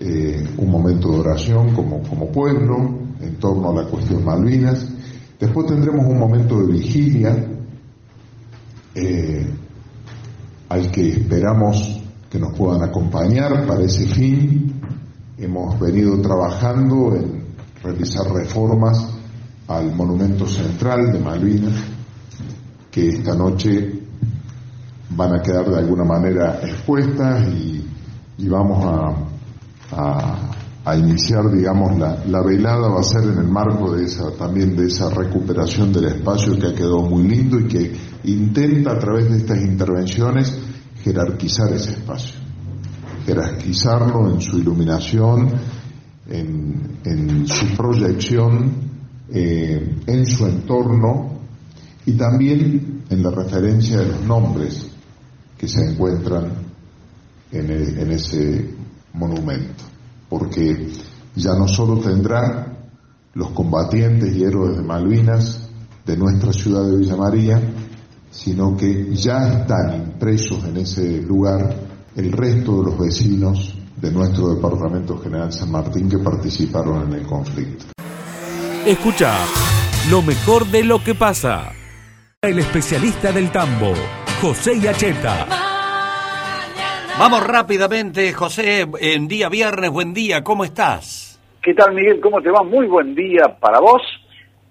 eh, 0.00 0.44
un 0.58 0.70
momento 0.70 1.12
de 1.12 1.20
oración 1.20 1.72
como, 1.74 2.02
como 2.02 2.26
pueblo 2.32 2.98
en 3.20 3.36
torno 3.36 3.70
a 3.70 3.82
la 3.82 3.88
cuestión 3.88 4.24
Malvinas. 4.24 4.88
Después 5.38 5.66
tendremos 5.66 6.04
un 6.06 6.18
momento 6.18 6.60
de 6.60 6.72
vigilia 6.72 7.48
eh, 8.94 9.46
al 10.68 10.90
que 10.90 11.10
esperamos 11.10 12.02
que 12.28 12.38
nos 12.38 12.56
puedan 12.56 12.82
acompañar 12.82 13.66
para 13.66 13.82
ese 13.82 14.06
fin. 14.06 14.80
Hemos 15.38 15.78
venido 15.78 16.20
trabajando 16.20 17.14
en 17.14 17.44
realizar 17.82 18.26
reformas 18.32 19.10
al 19.68 19.94
monumento 19.94 20.46
central 20.46 21.12
de 21.12 21.20
Malvinas, 21.20 21.74
que 22.90 23.08
esta 23.08 23.34
noche 23.34 24.00
van 25.10 25.34
a 25.34 25.42
quedar 25.42 25.68
de 25.70 25.78
alguna 25.78 26.04
manera 26.04 26.60
expuestas 26.62 27.48
y, 27.48 27.86
y 28.38 28.48
vamos 28.48 28.84
a, 28.84 29.23
a- 29.92 30.50
iniciar, 30.96 31.50
digamos, 31.50 31.98
la, 31.98 32.24
la 32.26 32.42
velada 32.42 32.88
va 32.88 33.00
a 33.00 33.02
ser 33.02 33.22
en 33.24 33.38
el 33.38 33.48
marco 33.48 33.94
de 33.96 34.04
esa, 34.04 34.30
también 34.36 34.76
de 34.76 34.86
esa 34.86 35.08
recuperación 35.08 35.92
del 35.94 36.04
espacio 36.04 36.58
que 36.58 36.66
ha 36.66 36.74
quedado 36.74 37.00
muy 37.02 37.22
lindo 37.26 37.58
y 37.58 37.64
que 37.68 37.92
intenta 38.24 38.92
a 38.92 38.98
través 38.98 39.30
de 39.30 39.38
estas 39.38 39.62
intervenciones 39.62 40.58
jerarquizar 41.02 41.72
ese 41.72 41.92
espacio, 41.92 42.34
jerarquizarlo 43.24 44.30
en 44.30 44.40
su 44.42 44.58
iluminación, 44.58 45.52
en, 46.28 46.98
en 47.04 47.46
su 47.46 47.74
proyección, 47.76 48.72
eh, 49.30 49.96
en 50.06 50.26
su 50.26 50.46
entorno 50.46 51.38
y 52.06 52.12
también 52.12 53.04
en 53.08 53.22
la 53.22 53.30
referencia 53.30 53.98
de 54.00 54.08
los 54.08 54.22
nombres 54.22 54.86
que 55.56 55.66
se 55.66 55.80
encuentran 55.82 56.52
en, 57.52 57.70
e- 57.70 58.02
en 58.02 58.10
ese 58.12 58.73
monumento, 59.14 59.84
porque 60.28 60.90
ya 61.34 61.54
no 61.54 61.66
solo 61.66 61.98
tendrá 61.98 62.74
los 63.34 63.50
combatientes 63.50 64.34
y 64.36 64.44
héroes 64.44 64.76
de 64.76 64.82
Malvinas 64.82 65.68
de 66.04 66.16
nuestra 66.16 66.52
ciudad 66.52 66.84
de 66.84 66.96
Villa 66.96 67.16
María, 67.16 67.60
sino 68.30 68.76
que 68.76 69.14
ya 69.14 69.60
están 69.60 69.94
impresos 69.94 70.64
en 70.64 70.76
ese 70.76 71.22
lugar 71.22 71.76
el 72.14 72.32
resto 72.32 72.78
de 72.78 72.90
los 72.90 72.98
vecinos 72.98 73.74
de 73.96 74.10
nuestro 74.12 74.54
Departamento 74.54 75.18
General 75.18 75.52
San 75.52 75.70
Martín 75.70 76.08
que 76.08 76.18
participaron 76.18 77.08
en 77.08 77.20
el 77.20 77.26
conflicto. 77.26 77.86
Escucha 78.86 79.34
lo 80.10 80.20
mejor 80.20 80.66
de 80.66 80.84
lo 80.84 81.02
que 81.02 81.14
pasa. 81.14 81.72
El 82.42 82.58
especialista 82.58 83.32
del 83.32 83.50
tambo, 83.50 83.94
José 84.42 84.78
Yacheta. 84.78 85.53
Vamos 87.16 87.46
rápidamente, 87.46 88.32
José, 88.32 88.88
en 89.00 89.28
día 89.28 89.48
viernes, 89.48 89.88
buen 89.90 90.12
día, 90.12 90.42
¿cómo 90.42 90.64
estás? 90.64 91.40
¿Qué 91.62 91.72
tal, 91.72 91.94
Miguel? 91.94 92.20
¿Cómo 92.20 92.42
te 92.42 92.50
va? 92.50 92.64
Muy 92.64 92.88
buen 92.88 93.14
día 93.14 93.44
para 93.60 93.78
vos. 93.78 94.02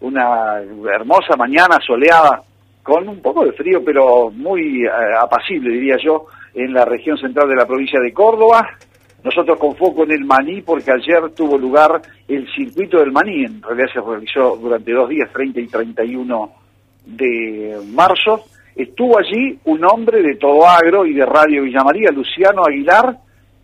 Una 0.02 0.60
hermosa 0.94 1.38
mañana 1.38 1.80
soleada, 1.88 2.44
con 2.84 3.08
un 3.08 3.22
poco 3.22 3.46
de 3.46 3.54
frío, 3.54 3.82
pero 3.84 4.30
muy 4.30 4.84
eh, 4.84 4.90
apacible, 5.18 5.70
diría 5.72 5.96
yo, 6.04 6.26
en 6.54 6.74
la 6.74 6.84
región 6.84 7.18
central 7.18 7.48
de 7.48 7.56
la 7.56 7.66
provincia 7.66 8.02
de 8.02 8.12
Córdoba. 8.12 8.68
Nosotros 9.24 9.58
con 9.58 9.78
foco 9.78 10.04
en 10.04 10.12
el 10.12 10.26
maní, 10.26 10.62
porque 10.62 10.92
ayer 10.92 11.32
tuvo 11.34 11.58
lugar 11.58 12.02
el 12.28 12.46
circuito 12.54 13.00
del 13.00 13.14
maní. 13.14 13.46
En 13.46 13.62
realidad 13.62 13.88
se 13.94 14.02
realizó 14.02 14.58
durante 14.58 14.92
dos 14.92 15.08
días, 15.08 15.32
30 15.32 15.62
y 15.62 15.68
31 15.68 16.52
de 17.06 17.80
marzo. 17.94 18.44
Estuvo 18.76 19.20
allí 19.20 19.60
un 19.66 19.86
hombre 19.86 20.22
de 20.22 20.36
Todo 20.36 20.68
Agro 20.68 21.06
y 21.06 21.14
de 21.14 21.26
Radio 21.26 21.64
Villa 21.64 21.84
María, 21.84 22.10
Luciano 22.12 22.64
Aguilar, 22.64 23.18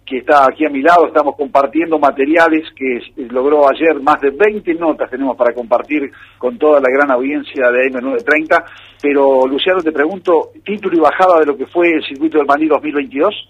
que 0.05 0.17
está 0.17 0.45
aquí 0.45 0.65
a 0.65 0.69
mi 0.69 0.81
lado, 0.81 1.07
estamos 1.07 1.35
compartiendo 1.35 1.99
materiales 1.99 2.67
que 2.75 2.99
logró 3.29 3.69
ayer, 3.69 4.01
más 4.01 4.19
de 4.21 4.31
20 4.31 4.73
notas 4.73 5.09
tenemos 5.09 5.37
para 5.37 5.53
compartir 5.53 6.11
con 6.37 6.57
toda 6.57 6.79
la 6.79 6.89
gran 6.89 7.11
audiencia 7.11 7.69
de 7.69 7.91
M930, 7.91 8.63
pero 9.01 9.45
Luciano 9.47 9.81
te 9.81 9.91
pregunto, 9.91 10.49
título 10.63 10.97
y 10.97 10.99
bajada 10.99 11.39
de 11.39 11.45
lo 11.45 11.55
que 11.55 11.67
fue 11.67 11.91
el 11.91 12.03
circuito 12.03 12.39
del 12.39 12.47
Maní 12.47 12.67
2022. 12.67 13.49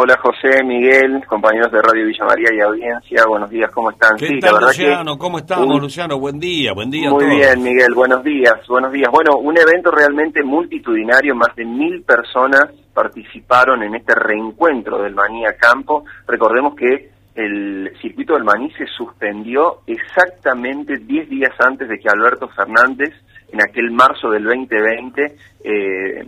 Hola 0.00 0.16
José, 0.22 0.62
Miguel, 0.62 1.26
compañeros 1.26 1.72
de 1.72 1.82
Radio 1.82 2.06
Villa 2.06 2.24
María 2.24 2.50
y 2.54 2.60
audiencia, 2.60 3.26
buenos 3.26 3.50
días, 3.50 3.68
¿cómo 3.72 3.90
están? 3.90 4.16
¿Qué 4.16 4.28
Sí, 4.28 4.38
tal, 4.38 4.52
la 4.52 4.58
verdad 4.60 4.68
Luciano? 4.68 5.12
que 5.14 5.18
¿Cómo 5.18 5.38
estamos, 5.38 5.74
un- 5.74 5.80
Luciano? 5.80 6.20
Buen 6.20 6.38
día, 6.38 6.72
buen 6.72 6.88
día 6.88 7.08
a 7.08 7.10
Muy 7.10 7.24
todos. 7.24 7.36
bien, 7.36 7.62
Miguel, 7.64 7.94
buenos 7.96 8.22
días, 8.22 8.54
buenos 8.68 8.92
días. 8.92 9.10
Bueno, 9.10 9.38
un 9.38 9.58
evento 9.58 9.90
realmente 9.90 10.44
multitudinario, 10.44 11.34
más 11.34 11.52
de 11.56 11.64
mil 11.64 12.02
personas 12.04 12.66
participaron 12.94 13.82
en 13.82 13.96
este 13.96 14.14
reencuentro 14.14 15.02
del 15.02 15.16
Maní 15.16 15.44
a 15.46 15.54
Campo. 15.56 16.04
Recordemos 16.28 16.76
que 16.76 17.10
el 17.34 17.90
circuito 18.00 18.34
del 18.34 18.44
Maní 18.44 18.70
se 18.74 18.86
suspendió 18.86 19.78
exactamente 19.88 20.98
10 20.98 21.28
días 21.28 21.50
antes 21.58 21.88
de 21.88 21.98
que 21.98 22.08
Alberto 22.08 22.46
Fernández, 22.50 23.12
en 23.52 23.60
aquel 23.62 23.90
marzo 23.90 24.30
del 24.30 24.44
2020, 24.44 25.34
eh, 25.64 26.24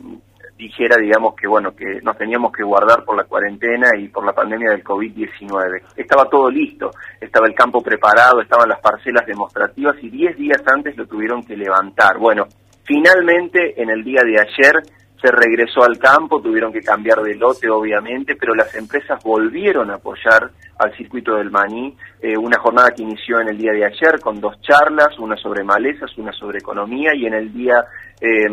dijera, 0.60 0.96
digamos, 0.98 1.34
que 1.34 1.48
bueno, 1.48 1.74
que 1.74 2.00
nos 2.02 2.16
teníamos 2.18 2.52
que 2.52 2.62
guardar 2.62 3.04
por 3.04 3.16
la 3.16 3.24
cuarentena 3.24 3.88
y 3.98 4.08
por 4.08 4.24
la 4.24 4.32
pandemia 4.32 4.70
del 4.70 4.84
COVID-19. 4.84 5.82
Estaba 5.96 6.28
todo 6.28 6.50
listo, 6.50 6.90
estaba 7.18 7.46
el 7.46 7.54
campo 7.54 7.82
preparado, 7.82 8.42
estaban 8.42 8.68
las 8.68 8.80
parcelas 8.80 9.26
demostrativas 9.26 9.96
y 10.02 10.10
10 10.10 10.36
días 10.36 10.62
antes 10.66 10.96
lo 10.96 11.06
tuvieron 11.06 11.42
que 11.42 11.56
levantar. 11.56 12.18
Bueno, 12.18 12.46
finalmente 12.84 13.80
en 13.80 13.88
el 13.88 14.04
día 14.04 14.20
de 14.22 14.38
ayer 14.38 14.82
se 15.20 15.30
regresó 15.30 15.82
al 15.82 15.98
campo, 15.98 16.40
tuvieron 16.40 16.72
que 16.72 16.80
cambiar 16.80 17.22
de 17.22 17.34
lote 17.34 17.68
obviamente, 17.68 18.36
pero 18.36 18.54
las 18.54 18.74
empresas 18.74 19.22
volvieron 19.22 19.90
a 19.90 19.94
apoyar 19.94 20.50
al 20.78 20.96
circuito 20.96 21.34
del 21.34 21.50
maní, 21.50 21.94
eh, 22.22 22.36
una 22.38 22.58
jornada 22.58 22.90
que 22.90 23.02
inició 23.02 23.40
en 23.40 23.48
el 23.48 23.58
día 23.58 23.72
de 23.72 23.84
ayer 23.84 24.18
con 24.20 24.40
dos 24.40 24.60
charlas, 24.62 25.18
una 25.18 25.36
sobre 25.36 25.62
malezas, 25.62 26.16
una 26.16 26.32
sobre 26.32 26.58
economía 26.58 27.14
y 27.14 27.26
en 27.26 27.34
el 27.34 27.52
día 27.52 27.84
eh, 28.20 28.46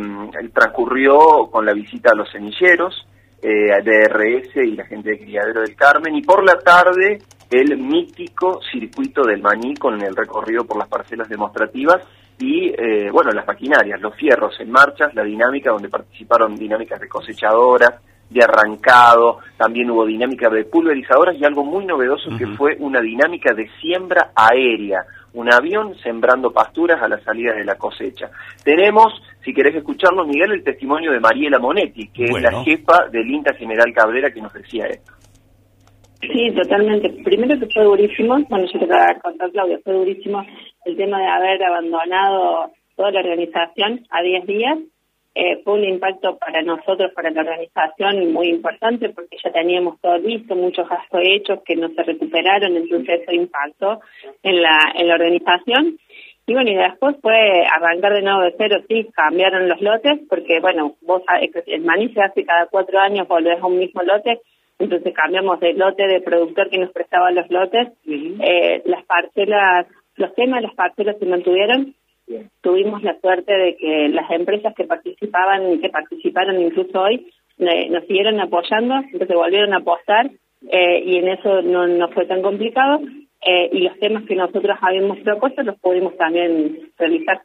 transcurrió 0.54 1.50
con 1.50 1.66
la 1.66 1.74
visita 1.74 2.12
a 2.12 2.16
los 2.16 2.30
semilleros, 2.30 3.08
eh, 3.42 3.70
DRS 3.84 4.56
y 4.58 4.76
la 4.76 4.86
gente 4.86 5.12
de 5.12 5.20
Criadero 5.20 5.62
del 5.62 5.76
Carmen 5.76 6.16
y 6.16 6.22
por 6.22 6.44
la 6.44 6.60
tarde 6.60 7.20
el 7.50 7.78
mítico 7.78 8.60
circuito 8.70 9.24
del 9.24 9.42
maní 9.42 9.76
con 9.76 10.02
el 10.02 10.16
recorrido 10.16 10.66
por 10.66 10.78
las 10.78 10.90
parcelas 10.90 11.30
demostrativas 11.30 12.04
y 12.40 12.68
eh, 12.70 13.10
bueno 13.12 13.32
las 13.32 13.48
maquinarias, 13.48 14.00
los 14.00 14.16
fierros 14.16 14.60
en 14.60 14.72
marchas, 14.72 15.14
la 15.16 15.24
dinámica 15.24 15.72
donde 15.72 15.90
participaron 15.90 16.56
dinámicas 16.56 17.00
de 17.00 17.08
cosechadoras, 17.08 17.96
de 18.30 18.44
arrancado, 18.44 19.40
también 19.58 19.90
hubo 19.90 20.06
dinámica 20.06 20.50
de 20.50 20.66
pulverizadoras 20.66 21.36
y 21.38 21.46
algo 21.46 21.64
muy 21.64 21.86
novedoso 21.86 22.30
que 22.38 22.46
fue 22.48 22.76
una 22.80 23.00
dinámica 23.02 23.54
de 23.54 23.70
siembra 23.80 24.32
aérea, 24.36 25.06
un 25.34 25.52
avión 25.52 25.96
sembrando 26.04 26.52
pasturas 26.52 27.02
a 27.02 27.08
la 27.08 27.20
salida 27.24 27.54
de 27.54 27.64
la 27.64 27.76
cosecha. 27.76 28.30
Tenemos, 28.64 29.14
si 29.44 29.54
querés 29.54 29.76
escucharlo, 29.76 30.26
Miguel, 30.26 30.52
el 30.52 30.64
testimonio 30.64 31.12
de 31.12 31.20
Mariela 31.20 31.60
Monetti, 31.60 32.10
que 32.10 32.26
es 32.26 32.42
la 32.42 32.64
jefa 32.64 33.08
del 33.10 33.30
INTA 33.30 33.54
General 33.54 33.94
Cabrera 33.94 34.32
que 34.32 34.42
nos 34.42 34.54
decía 34.54 34.88
esto. 34.88 35.14
Sí, 36.22 36.52
totalmente. 36.56 37.10
Primero 37.24 37.60
que 37.60 37.68
fue 37.74 37.84
durísimo, 37.84 38.38
bueno, 38.50 38.66
yo 38.66 38.80
te 38.80 38.86
voy 38.86 38.96
a 38.96 39.20
contar, 39.20 39.52
Claudia, 39.52 39.80
fue 39.84 39.94
durísimo 39.94 40.44
el 40.86 40.98
tema 40.98 41.20
de 41.20 41.28
haber 41.28 41.64
abandonado 41.64 42.72
toda 42.96 43.12
la 43.12 43.20
organización 43.20 44.06
a 44.10 44.22
10 44.22 44.48
días. 44.48 44.78
Eh, 45.36 45.62
fue 45.64 45.76
un 45.76 45.84
impacto 45.84 46.36
para 46.40 46.64
nosotros, 46.64 47.12
para 47.14 47.30
la 47.30 47.42
organización, 47.42 48.34
muy 48.34 48.50
importante 48.50 49.10
porque 49.10 49.38
ya 49.44 49.52
teníamos 49.52 50.02
todo 50.02 50.18
listo, 50.18 50.56
muchos 50.56 50.90
gastos 50.90 51.22
hechos 51.24 51.60
que 51.64 51.76
no 51.76 51.90
se 51.90 52.02
recuperaron, 52.02 52.76
entonces 52.76 53.22
eso 53.22 53.32
impactó 53.32 54.00
en 54.42 54.64
la, 54.64 54.80
en 54.96 55.08
la 55.08 55.14
organización. 55.14 56.00
Y 56.48 56.54
bueno, 56.54 56.72
y 56.72 56.76
después 56.76 57.18
fue 57.22 57.68
arrancar 57.68 58.14
de 58.14 58.24
nuevo 58.24 58.42
de 58.42 58.56
cero, 58.58 58.82
sí, 58.90 59.06
cambiaron 59.14 59.70
los 59.70 59.80
lotes, 59.80 60.22
porque 60.28 60.60
bueno, 60.60 60.96
vos 61.02 61.22
el 61.68 61.82
maní 61.82 62.12
se 62.14 62.22
hace 62.22 62.44
cada 62.44 62.66
cuatro 62.66 63.00
años, 63.00 63.28
volvés 63.28 63.62
a 63.62 63.68
un 63.68 63.78
mismo 63.78 64.02
lote, 64.02 64.40
entonces 64.80 65.14
cambiamos 65.14 65.60
de 65.60 65.74
lote 65.74 66.08
de 66.08 66.22
productor 66.22 66.70
que 66.70 66.78
nos 66.78 66.92
prestaba 66.92 67.32
los 67.32 67.50
lotes, 67.50 67.90
eh, 68.06 68.82
las 68.86 69.04
parcelas, 69.06 69.88
los 70.16 70.34
temas 70.36 70.62
de 70.62 70.68
las 70.68 70.76
parcelas 70.76 71.18
se 71.20 71.26
mantuvieron, 71.26 71.96
tuvimos 72.62 73.02
la 73.04 73.20
suerte 73.20 73.54
de 73.54 73.76
que 73.78 74.10
las 74.10 74.30
empresas 74.32 74.74
que 74.76 74.84
participaban 74.84 75.74
y 75.74 75.80
que 75.80 75.90
participaron 75.90 76.62
incluso 76.62 77.02
hoy 77.02 77.32
eh, 77.60 77.90
nos 77.90 78.06
siguieron 78.06 78.40
apoyando, 78.40 78.96
entonces 79.12 79.36
volvieron 79.36 79.74
a 79.74 79.78
apostar 79.78 80.30
eh, 80.70 81.04
y 81.06 81.18
en 81.18 81.28
eso 81.30 81.62
no, 81.62 81.88
no 81.88 82.10
fue 82.10 82.26
tan 82.26 82.42
complicado 82.42 83.00
eh, 83.42 83.70
y 83.72 83.82
los 83.82 83.98
temas 84.00 84.24
que 84.26 84.36
nosotros 84.36 84.78
habíamos 84.82 85.20
propuesto 85.20 85.64
los 85.64 85.80
pudimos 85.80 86.16
también 86.18 86.92
realizar. 86.98 87.42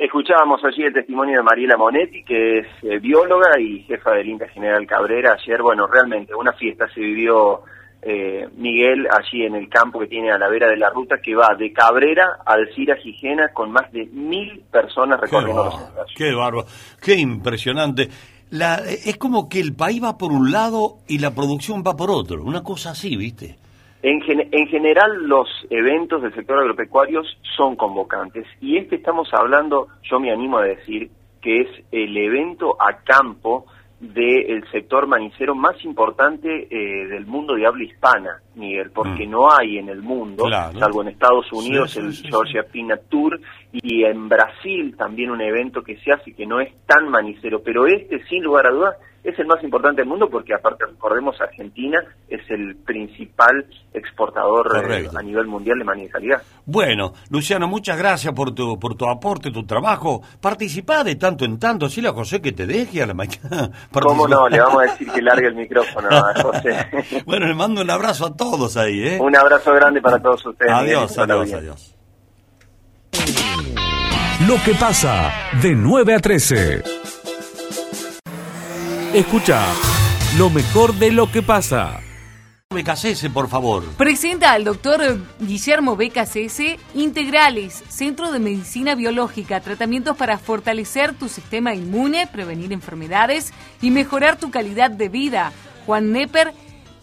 Escuchábamos 0.00 0.64
allí 0.64 0.82
el 0.84 0.94
testimonio 0.94 1.36
de 1.36 1.42
Mariela 1.42 1.76
Monetti, 1.76 2.24
que 2.24 2.60
es 2.60 2.66
eh, 2.84 2.98
bióloga 3.00 3.60
y 3.60 3.82
jefa 3.82 4.12
del 4.12 4.30
INTA 4.30 4.48
General 4.48 4.86
Cabrera. 4.86 5.36
Ayer, 5.38 5.60
bueno, 5.60 5.86
realmente 5.86 6.34
una 6.34 6.54
fiesta 6.54 6.88
se 6.94 7.00
vivió, 7.00 7.64
eh, 8.00 8.48
Miguel, 8.56 9.06
allí 9.10 9.44
en 9.44 9.56
el 9.56 9.68
campo 9.68 10.00
que 10.00 10.06
tiene 10.06 10.32
a 10.32 10.38
la 10.38 10.48
vera 10.48 10.70
de 10.70 10.78
la 10.78 10.88
ruta, 10.88 11.18
que 11.22 11.34
va 11.34 11.54
de 11.54 11.70
Cabrera 11.74 12.38
a 12.46 12.54
Alcira 12.54 12.96
Gijena 12.96 13.48
con 13.52 13.72
más 13.72 13.92
de 13.92 14.06
mil 14.06 14.62
personas 14.72 15.20
recorriendo 15.20 15.64
los 15.64 16.14
qué 16.16 16.32
bárbaro, 16.32 16.64
qué 17.02 17.16
impresionante. 17.16 18.08
La, 18.52 18.76
es 18.76 19.18
como 19.18 19.50
que 19.50 19.60
el 19.60 19.74
país 19.74 20.02
va 20.02 20.16
por 20.16 20.32
un 20.32 20.50
lado 20.50 21.00
y 21.08 21.18
la 21.18 21.34
producción 21.34 21.84
va 21.86 21.94
por 21.94 22.10
otro, 22.10 22.42
una 22.42 22.62
cosa 22.62 22.92
así, 22.92 23.16
¿viste? 23.18 23.59
En, 24.02 24.20
gen- 24.22 24.48
en 24.50 24.66
general, 24.68 25.26
los 25.26 25.48
eventos 25.68 26.22
del 26.22 26.34
sector 26.34 26.58
agropecuario 26.58 27.22
son 27.56 27.76
convocantes 27.76 28.46
y 28.60 28.78
este 28.78 28.96
estamos 28.96 29.28
hablando, 29.34 29.88
yo 30.02 30.18
me 30.18 30.32
animo 30.32 30.58
a 30.58 30.64
decir, 30.64 31.10
que 31.42 31.60
es 31.62 31.68
el 31.92 32.16
evento 32.16 32.76
a 32.80 32.98
campo 33.02 33.66
del 33.98 34.64
sector 34.72 35.06
manicero 35.06 35.54
más 35.54 35.84
importante 35.84 36.68
eh, 36.70 37.06
del 37.08 37.26
mundo 37.26 37.54
de 37.54 37.66
habla 37.66 37.84
hispana, 37.84 38.40
Miguel, 38.54 38.90
porque 38.92 39.26
Mm. 39.26 39.30
no 39.30 39.52
hay 39.52 39.76
en 39.76 39.90
el 39.90 40.00
mundo, 40.00 40.44
Claro. 40.44 40.78
salvo 40.78 41.02
en 41.02 41.08
Estados 41.08 41.52
Unidos, 41.52 41.90
Sí, 41.90 42.00
sí, 42.00 42.06
el 42.06 42.12
sí, 42.14 42.28
Georgia 42.28 42.62
Peanut 42.62 43.02
Tour, 43.10 43.38
y 43.72 44.04
en 44.04 44.26
Brasil 44.30 44.94
también 44.96 45.30
un 45.30 45.42
evento 45.42 45.82
que 45.82 45.96
se 45.98 46.12
hace 46.12 46.32
que 46.34 46.46
no 46.46 46.60
es 46.60 46.72
tan 46.86 47.10
manicero, 47.10 47.62
pero 47.62 47.86
este, 47.86 48.24
sin 48.24 48.42
lugar 48.42 48.66
a 48.68 48.70
dudas, 48.70 48.96
es 49.22 49.38
el 49.38 49.46
más 49.46 49.62
importante 49.62 50.00
del 50.00 50.08
mundo 50.08 50.28
porque 50.30 50.54
aparte 50.54 50.86
recordemos 50.86 51.40
Argentina 51.40 52.02
es 52.28 52.40
el 52.50 52.76
principal 52.76 53.66
exportador 53.92 54.66
eh, 54.66 54.80
Correcto. 54.80 55.18
a 55.18 55.22
nivel 55.22 55.46
mundial 55.46 55.78
de 55.78 55.84
maní 55.84 56.02
de 56.04 56.10
calidad. 56.10 56.42
Bueno, 56.64 57.12
Luciano, 57.30 57.68
muchas 57.68 57.98
gracias 57.98 58.32
por 58.32 58.54
tu, 58.54 58.78
por 58.78 58.94
tu 58.94 59.08
aporte, 59.08 59.50
tu 59.50 59.64
trabajo. 59.64 60.22
Participá 60.40 61.04
de 61.04 61.16
tanto 61.16 61.44
en 61.44 61.58
tanto, 61.58 61.86
así 61.86 62.04
a 62.06 62.12
José 62.12 62.40
que 62.40 62.52
te 62.52 62.66
deje 62.66 63.02
a 63.02 63.06
la 63.06 63.14
mañana. 63.14 63.70
¿Cómo 63.92 64.26
no? 64.26 64.48
Le 64.48 64.60
vamos 64.60 64.82
a 64.82 64.90
decir 64.90 65.10
que 65.10 65.20
largue 65.20 65.48
el 65.48 65.54
micrófono 65.54 66.08
a 66.10 66.40
José. 66.40 67.22
bueno, 67.26 67.46
le 67.46 67.54
mando 67.54 67.82
un 67.82 67.90
abrazo 67.90 68.26
a 68.26 68.36
todos 68.36 68.76
ahí, 68.76 69.06
¿eh? 69.06 69.18
un 69.20 69.36
abrazo 69.36 69.72
grande 69.74 70.00
para 70.00 70.18
todos 70.18 70.44
ustedes. 70.46 70.72
Adiós, 70.72 71.16
la 71.16 71.22
adiós, 71.24 71.52
adiós. 71.52 71.96
Lo 74.48 74.56
que 74.64 74.72
pasa 74.74 75.30
de 75.60 75.74
9 75.74 76.14
a 76.14 76.18
13. 76.18 76.89
Escucha 79.14 79.64
lo 80.38 80.50
mejor 80.50 80.94
de 80.94 81.10
lo 81.10 81.32
que 81.32 81.42
pasa. 81.42 81.98
Becasese, 82.72 83.28
por 83.28 83.48
favor. 83.48 83.82
Presenta 83.96 84.52
al 84.52 84.62
doctor 84.62 85.18
Guillermo 85.40 85.96
BKCS 85.96 86.78
Integrales, 86.94 87.82
Centro 87.88 88.30
de 88.30 88.38
Medicina 88.38 88.94
Biológica, 88.94 89.58
tratamientos 89.58 90.16
para 90.16 90.38
fortalecer 90.38 91.14
tu 91.14 91.28
sistema 91.28 91.74
inmune, 91.74 92.28
prevenir 92.28 92.72
enfermedades 92.72 93.52
y 93.82 93.90
mejorar 93.90 94.38
tu 94.38 94.52
calidad 94.52 94.92
de 94.92 95.08
vida. 95.08 95.52
Juan 95.86 96.12
Nepper, 96.12 96.54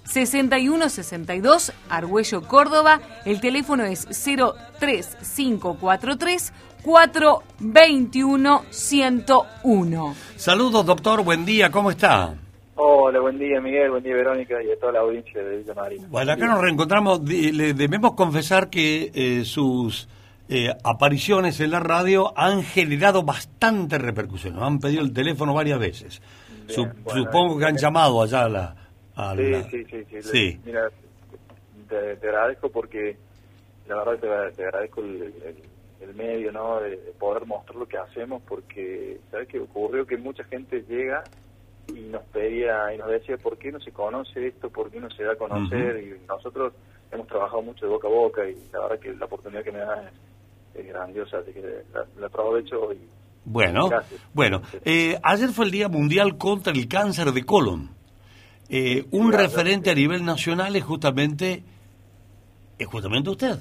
6162, 0.06 1.74
Argüello, 1.90 2.42
Córdoba. 2.44 3.02
El 3.26 3.42
teléfono 3.42 3.84
es 3.84 4.08
03543 4.08 6.54
421 6.84 8.64
101. 8.70 10.16
Saludos, 10.36 10.86
doctor. 10.86 11.24
Buen 11.24 11.46
día. 11.46 11.70
¿Cómo 11.72 11.92
está? 11.92 12.36
Hola, 12.76 13.20
buen 13.20 13.40
día 13.40 13.60
Miguel, 13.60 13.90
buen 13.90 14.04
día 14.04 14.14
Verónica 14.14 14.62
y 14.62 14.72
a 14.72 14.80
toda 14.80 14.92
la 14.94 15.00
audiencia 15.00 15.42
de 15.44 15.58
Villa 15.58 15.74
Marina. 15.74 16.08
Bueno, 16.10 16.32
acá 16.32 16.46
nos 16.46 16.62
reencontramos. 16.62 17.22
Le 17.24 17.74
debemos 17.74 18.14
confesar 18.14 18.70
que 18.70 19.12
eh, 19.16 19.44
sus 19.46 20.08
eh, 20.48 20.70
apariciones 20.84 21.60
en 21.60 21.72
la 21.72 21.80
radio 21.80 22.32
han 22.38 22.62
generado 22.64 23.24
bastante 23.24 23.98
repercusión. 23.98 24.56
Nos 24.56 24.64
han 24.64 24.80
pedido 24.80 25.02
el 25.02 25.12
teléfono 25.12 25.54
varias 25.56 25.80
veces. 25.80 26.22
Su- 26.68 26.86
bueno, 27.04 27.24
supongo 27.26 27.58
que 27.58 27.66
han 27.66 27.78
llamado 27.78 28.22
allá 28.22 28.44
a 28.44 28.50
la... 28.50 28.76
a 29.16 29.36
Sí, 29.36 29.42
la- 29.50 29.64
sí, 29.64 29.84
sí, 29.90 30.06
sí. 30.12 30.22
Sí. 30.22 30.60
Mira, 30.66 30.82
te, 31.90 32.16
te 32.18 32.28
agradezco 32.28 32.70
porque 32.70 33.18
la 33.88 33.96
verdad 34.04 34.20
te, 34.52 34.56
te 34.56 34.66
agradezco 34.66 35.02
el, 35.02 35.22
el- 35.24 35.64
el 36.02 36.14
medio, 36.16 36.52
¿no? 36.52 36.80
De, 36.80 36.92
de 36.92 37.12
poder 37.14 37.46
mostrar 37.46 37.76
lo 37.78 37.88
que 37.88 37.98
hacemos 37.98 38.42
porque, 38.48 39.20
¿sabes 39.32 39.48
qué 39.48 39.60
ocurrió? 39.60 40.06
Que 40.06 40.18
mucha 40.18 40.44
gente 40.46 40.84
llega 40.88 41.24
y 41.88 42.02
nos 42.02 42.24
pedía 42.26 42.94
y 42.94 42.98
nos 42.98 43.10
decía, 43.10 43.38
¿por 43.38 43.58
qué 43.58 43.72
no 43.72 43.80
se 43.80 43.92
conoce 43.92 44.48
esto? 44.48 44.70
¿Por 44.70 44.92
qué 44.92 45.00
no 45.00 45.10
se 45.10 45.24
da 45.24 45.34
a 45.34 45.36
conocer? 45.38 46.04
Y 46.04 46.28
nosotros 46.28 46.74
hemos 47.12 47.28
trabajado 47.28 47.62
mucho 47.62 47.86
de 47.86 47.92
boca 47.92 48.08
a 48.08 48.12
boca 48.12 48.50
y 48.50 48.56
la 48.74 48.80
verdad 48.82 49.00
que 49.00 49.14
la 49.14 49.26
oportunidad 49.26 49.64
que 49.64 49.72
me 49.72 49.80
da 49.80 50.04
es, 50.76 50.80
es 50.82 50.88
grandiosa, 50.88 51.38
así 51.38 51.52
que 51.54 51.62
la, 51.94 52.06
la 52.20 52.28
aprovecho 52.28 52.92
y 52.94 53.00
Bueno, 53.46 53.88
Gracias. 53.88 54.22
bueno. 54.34 54.62
eh, 54.84 55.18
ayer 55.24 55.50
fue 55.50 55.66
el 55.66 55.72
Día 55.72 55.88
Mundial 55.88 56.38
contra 56.38 56.74
el 56.74 56.88
Cáncer 56.88 57.32
de 57.32 57.44
Colon. 57.46 57.90
Eh, 58.70 59.06
un 59.12 59.30
gracias. 59.32 59.54
referente 59.54 59.90
a 59.90 59.96
nivel 59.96 60.26
nacional 60.26 60.76
es 60.76 60.84
justamente, 60.84 61.64
es 62.78 62.88
justamente 62.88 63.30
usted, 63.30 63.60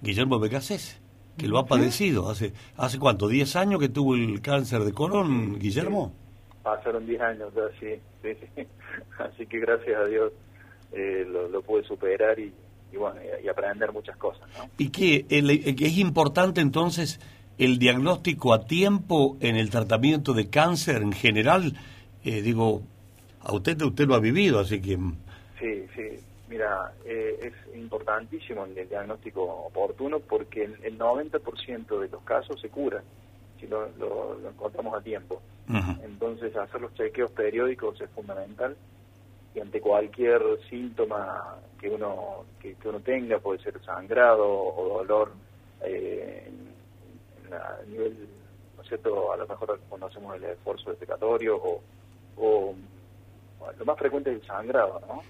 Guillermo 0.00 0.38
Becasés, 0.40 0.99
que 1.40 1.48
lo 1.48 1.58
ha 1.58 1.66
padecido. 1.66 2.28
¿Hace 2.28 2.52
hace 2.76 2.98
cuánto? 2.98 3.28
¿10 3.28 3.56
años 3.56 3.80
que 3.80 3.88
tuvo 3.88 4.14
el 4.14 4.40
cáncer 4.40 4.84
de 4.84 4.92
colon, 4.92 5.58
Guillermo? 5.58 6.12
pasaron 6.62 7.06
10 7.06 7.20
años 7.22 7.52
ya, 7.54 7.62
sí, 7.80 8.00
sí, 8.22 8.46
sí. 8.54 8.66
Así 9.18 9.46
que 9.46 9.60
gracias 9.60 9.98
a 9.98 10.04
Dios 10.04 10.32
eh, 10.92 11.24
lo, 11.26 11.48
lo 11.48 11.62
pude 11.62 11.82
superar 11.84 12.38
y, 12.38 12.52
y 12.92 12.96
bueno, 12.96 13.18
y, 13.22 13.46
y 13.46 13.48
aprender 13.48 13.92
muchas 13.92 14.16
cosas, 14.18 14.46
¿no? 14.58 14.68
¿Y 14.76 14.90
que 14.90 15.24
es 15.30 15.98
importante 15.98 16.60
entonces 16.60 17.18
el 17.56 17.78
diagnóstico 17.78 18.52
a 18.52 18.66
tiempo 18.66 19.36
en 19.40 19.56
el 19.56 19.70
tratamiento 19.70 20.34
de 20.34 20.50
cáncer 20.50 21.02
en 21.02 21.12
general? 21.12 21.74
Eh, 22.24 22.42
digo, 22.42 22.82
a 23.40 23.54
usted 23.54 23.80
usted 23.80 24.06
lo 24.06 24.14
ha 24.14 24.20
vivido, 24.20 24.60
así 24.60 24.80
que... 24.80 24.96
Sí, 25.58 25.86
sí. 25.94 26.20
Mira, 26.48 26.92
eh, 27.06 27.38
es 27.42 27.69
importantísimo 27.80 28.64
el, 28.64 28.76
el 28.78 28.88
diagnóstico 28.88 29.42
oportuno 29.42 30.20
porque 30.20 30.64
el, 30.64 30.78
el 30.84 30.98
90% 30.98 31.98
de 32.00 32.08
los 32.08 32.22
casos 32.22 32.60
se 32.60 32.68
curan 32.68 33.02
si 33.58 33.66
lo, 33.66 33.88
lo- 33.98 34.34
lo 34.38 34.48
encontramos 34.48 34.94
a 34.94 35.02
tiempo. 35.02 35.42
Entonces, 36.02 36.54
hacer 36.56 36.80
los 36.80 36.94
chequeos 36.94 37.30
periódicos 37.32 38.00
es 38.00 38.10
fundamental 38.10 38.76
y 39.54 39.60
ante 39.60 39.80
cualquier 39.80 40.42
síntoma 40.68 41.56
que 41.78 41.88
uno 41.88 42.44
que, 42.60 42.74
que 42.76 42.88
uno 42.88 43.00
tenga, 43.00 43.38
puede 43.38 43.58
ser 43.60 43.80
sangrado 43.84 44.46
o 44.48 44.98
dolor 44.98 45.32
eh, 45.82 46.44
en- 46.46 46.74
en 47.44 47.50
la- 47.50 47.78
a 47.80 47.84
nivel, 47.86 48.28
¿no 48.76 48.82
es 48.82 48.88
cierto? 48.88 49.32
A 49.32 49.36
lo 49.36 49.46
mejor 49.46 49.80
cuando 49.88 50.06
hacemos 50.06 50.34
el 50.36 50.44
esfuerzo 50.44 50.90
defecatorio 50.90 51.56
o, 51.56 51.82
o 52.36 52.74
lo 53.78 53.84
más 53.84 53.98
frecuente 53.98 54.30
es 54.30 54.40
el 54.40 54.46
sangrado, 54.46 55.00
¿no? 55.06 55.22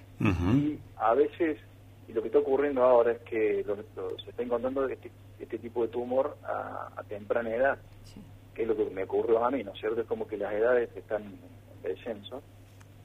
Y 0.57 0.79
a 0.97 1.15
veces, 1.15 1.59
y 2.11 2.13
lo 2.13 2.23
que 2.23 2.29
está 2.29 2.41
ocurriendo 2.41 2.83
ahora 2.83 3.13
es 3.13 3.21
que 3.21 3.63
lo- 3.65 3.77
lo- 3.77 4.19
se 4.19 4.31
está 4.31 4.43
encontrando 4.43 4.85
este, 4.89 5.13
este 5.39 5.59
tipo 5.59 5.83
de 5.83 5.89
tumor 5.89 6.37
a, 6.45 6.91
a 6.97 7.03
temprana 7.05 7.55
edad, 7.55 7.79
que 8.53 8.63
es 8.63 8.69
lo 8.69 8.77
que 8.77 8.85
me 8.91 9.05
ocurrió 9.05 9.45
a 9.45 9.51
mí, 9.51 9.63
¿no 9.63 9.73
es 9.73 9.79
cierto? 9.79 10.01
Es 10.01 10.07
como 10.09 10.27
que 10.27 10.37
las 10.37 10.53
edades 10.53 10.91
están 10.97 11.23
en 11.23 11.83
descenso, 11.83 12.43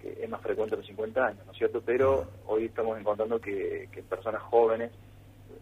que 0.01 0.17
es 0.23 0.27
más 0.29 0.41
frecuente 0.41 0.73
a 0.73 0.79
los 0.79 0.87
50 0.87 1.23
años, 1.23 1.45
¿no 1.45 1.51
es 1.51 1.57
cierto? 1.57 1.81
Pero 1.85 2.25
hoy 2.47 2.65
estamos 2.65 2.99
encontrando 2.99 3.39
que, 3.39 3.87
que 3.91 4.01
personas 4.01 4.41
jóvenes 4.41 4.91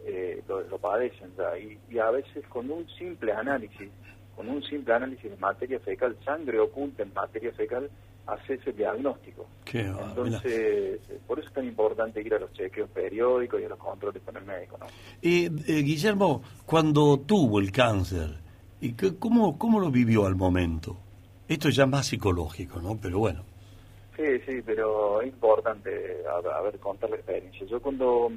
eh, 0.06 0.41
lo, 0.48 0.62
lo 0.62 0.78
padecen 0.78 1.34
ya, 1.38 1.58
y, 1.60 1.80
y 1.89 2.00
a 2.00 2.10
veces 2.12 2.48
con 2.48 2.72
un 2.72 2.88
simple 2.98 3.34
análisis, 3.34 3.91
con 4.36 4.48
un 4.48 4.63
simple 4.63 4.94
análisis 4.94 5.30
de 5.30 5.38
materia 5.38 5.80
fecal, 5.82 6.18
sangre 6.24 6.60
oculta 6.60 7.04
en 7.04 7.13
materia 7.13 7.52
fecal, 7.52 7.89
hace 8.28 8.54
ese 8.56 8.72
diagnóstico. 8.72 9.48
Qué 9.66 9.90
va, 9.90 10.10
Entonces, 10.10 10.52
eh, 11.10 11.20
por 11.28 11.40
eso 11.40 11.48
es 11.50 11.54
tan 11.54 11.66
importante 11.66 12.22
ir 12.22 12.34
a 12.34 12.40
los 12.40 12.52
chequeos 12.54 12.90
periódicos 12.90 13.62
y 13.62 13.66
a 13.66 13.70
los 13.70 13.78
controles 13.80 14.22
con 14.24 14.38
el 14.38 14.46
médico, 14.46 14.78
¿no? 14.80 14.86
Eh, 15.22 15.50
eh, 15.68 15.82
Guillermo, 15.82 16.42
cuando 16.66 17.20
tuvo 17.20 17.60
el 17.60 17.72
cáncer, 17.72 18.30
¿y 18.82 18.94
qué- 18.94 19.18
cómo, 19.18 19.58
¿cómo 19.58 19.80
lo 19.80 19.90
vivió 19.92 20.26
al 20.26 20.36
momento? 20.36 20.98
Esto 21.48 21.70
ya 21.70 21.84
es 21.84 21.90
más 21.90 22.08
psicológico, 22.08 22.82
¿no? 22.82 22.98
Pero 23.02 23.20
bueno. 23.20 23.44
Sí, 24.16 24.24
sí, 24.48 24.62
pero 24.66 25.22
es 25.22 25.28
importante 25.30 25.90
a, 26.30 26.58
a 26.58 26.62
ver 26.62 26.78
contar 26.80 27.10
la 27.10 27.16
experiencia. 27.18 27.66
Yo 27.68 27.82
cuando 27.82 28.32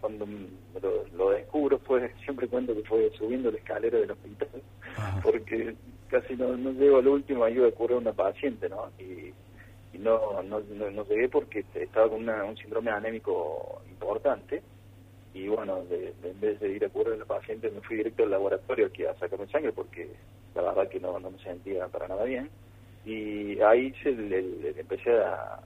cuando 0.00 0.26
lo, 0.26 1.06
lo 1.16 1.30
descubro 1.30 1.78
fue 1.80 2.12
siempre 2.24 2.46
cuento 2.48 2.74
que 2.74 2.82
fue 2.82 3.10
subiendo 3.18 3.50
la 3.50 3.56
escalera 3.58 3.98
del 3.98 4.10
hospital 4.10 4.62
porque 5.22 5.74
casi 6.08 6.36
no, 6.36 6.56
no 6.56 6.72
llego 6.72 6.98
al 6.98 7.08
último 7.08 7.44
ahí 7.44 7.54
iba 7.54 7.68
a 7.68 7.72
curar 7.72 7.98
una 7.98 8.12
paciente, 8.14 8.68
¿no? 8.68 8.92
Y, 8.98 9.34
no, 9.98 10.42
no, 10.42 10.60
no, 10.60 10.90
no 10.90 11.04
llegué 11.06 11.28
porque 11.30 11.64
estaba 11.74 12.10
con 12.10 12.20
una- 12.22 12.44
un 12.44 12.56
síndrome 12.58 12.90
anémico 12.90 13.82
importante 13.88 14.64
y 15.34 15.48
bueno, 15.48 15.84
de- 15.84 16.14
en 16.22 16.40
vez 16.40 16.60
de 16.60 16.70
ir 16.70 16.84
a 16.84 16.90
curar 16.90 17.14
a 17.14 17.18
la 17.18 17.24
paciente 17.26 17.70
me 17.70 17.80
fui 17.82 17.96
directo 17.98 18.24
al 18.24 18.30
laboratorio 18.30 18.86
aquí 18.86 19.04
a 19.04 19.14
sacarme 19.16 19.48
sangre 19.48 19.72
porque 19.72 20.16
la 20.54 20.62
verdad 20.62 20.88
que 20.90 21.00
no, 21.00 21.18
no 21.20 21.30
me 21.30 21.38
sentía 21.40 21.88
para 21.88 22.08
nada 22.08 22.24
bien 22.24 22.50
y 23.04 23.60
ahí 23.60 23.92
se 24.02 24.12
le- 24.12 24.78
empecé 24.80 25.12
a- 25.12 25.60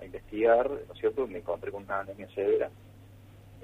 a 0.00 0.04
investigar, 0.04 0.70
¿no 0.70 0.94
es 0.94 0.98
cierto? 1.00 1.26
Me 1.26 1.38
encontré 1.38 1.72
con 1.72 1.84
una 1.84 2.00
anemia 2.00 2.28
severa 2.30 2.70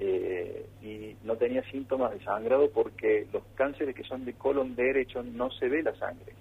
eh, 0.03 0.65
y 0.81 1.15
no 1.21 1.37
tenía 1.37 1.61
síntomas 1.69 2.11
de 2.11 2.23
sangrado 2.23 2.71
porque 2.71 3.27
los 3.31 3.43
cánceres 3.53 3.95
que 3.95 4.03
son 4.03 4.25
de 4.25 4.33
colon 4.33 4.75
derecho 4.75 5.21
no 5.21 5.51
se 5.51 5.69
ve 5.69 5.83
la 5.83 5.93
sangre. 5.95 6.33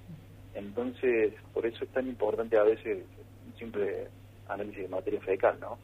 Entonces, 0.54 1.34
por 1.52 1.66
eso 1.66 1.84
es 1.84 1.90
tan 1.90 2.08
importante 2.08 2.56
a 2.56 2.62
veces 2.62 3.04
un 3.46 3.54
simple 3.56 4.08
análisis 4.46 4.82
de 4.82 4.88
materia 4.88 5.20
fecal, 5.20 5.58
¿no? 5.60 5.78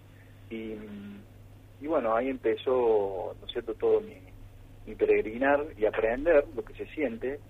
Y, 0.48 0.72
y 1.80 1.86
bueno, 1.86 2.16
ahí 2.16 2.30
empezó, 2.30 3.36
¿no 3.38 3.46
es 3.46 3.52
cierto?, 3.52 3.74
todo 3.74 4.00
mi, 4.00 4.16
mi 4.86 4.94
peregrinar 4.94 5.66
y 5.76 5.84
aprender 5.84 6.46
lo 6.54 6.64
que 6.64 6.72
se 6.72 6.86
siente 6.86 7.40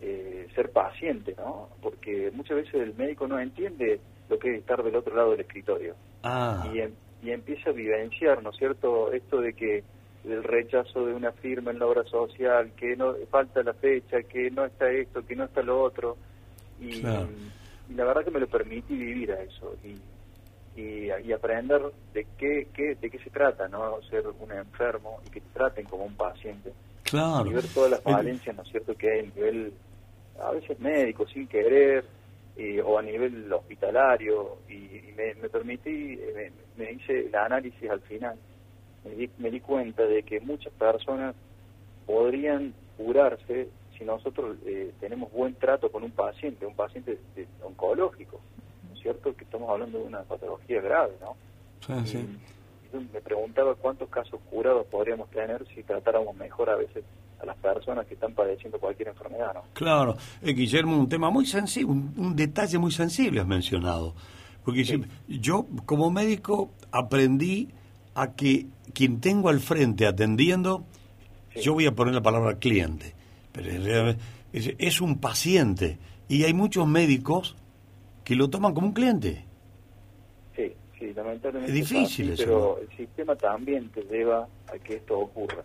eh, 0.00 0.48
ser 0.56 0.72
paciente, 0.72 1.34
¿no? 1.38 1.70
Porque 1.80 2.30
muchas 2.32 2.56
veces 2.56 2.74
el 2.74 2.94
médico 2.94 3.28
no 3.28 3.38
entiende 3.38 4.00
lo 4.28 4.36
que 4.38 4.50
es 4.52 4.58
estar 4.58 4.82
del 4.82 4.96
otro 4.96 5.14
lado 5.14 5.30
del 5.30 5.40
escritorio 5.40 5.94
Ah, 6.24 6.68
y, 6.74 6.80
em- 6.80 6.96
y 7.26 7.32
empieza 7.32 7.70
a 7.70 7.72
vivenciar, 7.72 8.40
¿no 8.42 8.50
es 8.50 8.56
cierto?, 8.56 9.12
esto 9.12 9.40
de 9.40 9.52
que 9.52 9.82
el 10.24 10.44
rechazo 10.44 11.06
de 11.06 11.12
una 11.14 11.32
firma 11.32 11.72
en 11.72 11.80
la 11.80 11.86
obra 11.86 12.04
social, 12.04 12.70
que 12.76 12.96
no 12.96 13.14
falta 13.30 13.62
la 13.64 13.74
fecha, 13.74 14.22
que 14.22 14.48
no 14.50 14.64
está 14.64 14.88
esto, 14.90 15.26
que 15.26 15.34
no 15.34 15.44
está 15.44 15.62
lo 15.62 15.82
otro, 15.82 16.16
y, 16.80 17.00
Claro. 17.00 17.28
y 17.90 17.94
la 17.94 18.04
verdad 18.04 18.24
que 18.24 18.30
me 18.30 18.38
lo 18.40 18.46
permití 18.46 18.94
vivir 18.96 19.32
a 19.32 19.42
eso 19.42 19.74
y, 19.82 20.80
y, 20.80 21.10
y 21.24 21.32
aprender 21.32 21.82
de 22.12 22.26
qué, 22.38 22.68
qué, 22.72 22.94
de 22.94 23.10
qué 23.10 23.18
se 23.18 23.30
trata, 23.30 23.66
¿no?, 23.66 24.00
ser 24.02 24.24
un 24.28 24.52
enfermo 24.52 25.20
y 25.26 25.30
que 25.30 25.40
te 25.40 25.48
traten 25.52 25.84
como 25.86 26.04
un 26.04 26.14
paciente 26.14 26.72
claro. 27.02 27.50
y 27.50 27.54
ver 27.54 27.64
todas 27.74 27.90
las 27.90 28.02
falencias, 28.02 28.54
¿no 28.54 28.62
es 28.62 28.68
cierto?, 28.68 28.94
que 28.94 29.10
hay 29.10 29.18
a 29.20 29.22
nivel, 29.34 29.72
a 30.40 30.50
veces 30.52 30.78
médico, 30.78 31.26
sin 31.26 31.48
querer, 31.48 32.04
eh, 32.56 32.80
o 32.80 32.98
a 32.98 33.02
nivel 33.02 33.52
hospitalario, 33.52 34.58
y, 34.68 34.74
y 34.74 35.12
me, 35.16 35.34
me 35.34 35.48
permití, 35.48 36.14
eh, 36.14 36.32
me, 36.34 36.65
me 36.76 36.92
hice 36.92 37.26
el 37.26 37.34
análisis 37.34 37.88
al 37.90 38.00
final, 38.02 38.36
me 39.04 39.14
di, 39.14 39.30
me 39.38 39.50
di 39.50 39.60
cuenta 39.60 40.02
de 40.04 40.22
que 40.22 40.40
muchas 40.40 40.72
personas 40.74 41.34
podrían 42.06 42.74
curarse 42.96 43.68
si 43.98 44.04
nosotros 44.04 44.56
eh, 44.66 44.92
tenemos 45.00 45.32
buen 45.32 45.54
trato 45.54 45.90
con 45.90 46.02
un 46.04 46.10
paciente, 46.10 46.66
un 46.66 46.74
paciente 46.74 47.18
de- 47.34 47.46
oncológico, 47.62 48.40
¿no 48.88 48.94
es 48.94 49.00
cierto?, 49.00 49.34
que 49.34 49.44
estamos 49.44 49.68
hablando 49.70 49.98
de 49.98 50.04
una 50.04 50.22
patología 50.22 50.80
grave, 50.80 51.12
¿no? 51.20 51.34
Sí, 51.86 52.10
sí. 52.12 52.18
Y 52.18 52.92
yo 52.92 53.00
me 53.12 53.20
preguntaba 53.20 53.74
cuántos 53.74 54.08
casos 54.10 54.38
curados 54.50 54.86
podríamos 54.86 55.30
tener 55.30 55.66
si 55.74 55.82
tratáramos 55.82 56.36
mejor 56.36 56.68
a 56.70 56.76
veces 56.76 57.04
a 57.40 57.46
las 57.46 57.56
personas 57.58 58.06
que 58.06 58.14
están 58.14 58.32
padeciendo 58.34 58.78
cualquier 58.78 59.08
enfermedad, 59.08 59.52
¿no? 59.54 59.62
Claro, 59.74 60.16
eh, 60.42 60.52
Guillermo, 60.52 60.96
un 60.98 61.08
tema 61.08 61.30
muy 61.30 61.46
sensible, 61.46 61.90
un, 61.92 62.14
un 62.16 62.36
detalle 62.36 62.78
muy 62.78 62.90
sensible 62.92 63.40
has 63.40 63.46
mencionado. 63.46 64.14
Porque 64.66 64.84
si- 64.84 65.02
yo, 65.28 65.66
como 65.86 66.10
médico, 66.10 66.70
aprendí 66.92 67.68
a 68.14 68.32
que 68.34 68.66
quien 68.92 69.20
tengo 69.20 69.48
al 69.48 69.60
frente 69.60 70.06
atendiendo, 70.06 70.84
yo 71.54 71.72
voy 71.72 71.86
a 71.86 71.94
poner 71.94 72.12
la 72.14 72.22
palabra 72.22 72.58
cliente, 72.58 73.14
pero 73.52 73.70
en 73.70 73.84
realidad 73.84 74.16
es, 74.52 74.74
es 74.76 75.00
un 75.00 75.18
paciente. 75.18 75.98
Y 76.28 76.42
hay 76.44 76.52
muchos 76.52 76.86
médicos 76.86 77.56
que 78.24 78.34
lo 78.34 78.50
toman 78.50 78.74
como 78.74 78.88
un 78.88 78.92
cliente. 78.92 79.44
Sí, 80.56 80.72
sí, 80.98 81.12
lamentablemente. 81.14 81.72
Es 81.72 81.88
difícil 81.88 82.32
así, 82.32 82.42
eso, 82.42 82.44
Pero 82.44 82.78
el 82.80 82.96
sistema 82.96 83.36
también 83.36 83.88
te 83.90 84.02
lleva 84.02 84.48
a 84.66 84.78
que 84.78 84.96
esto 84.96 85.18
ocurra. 85.18 85.62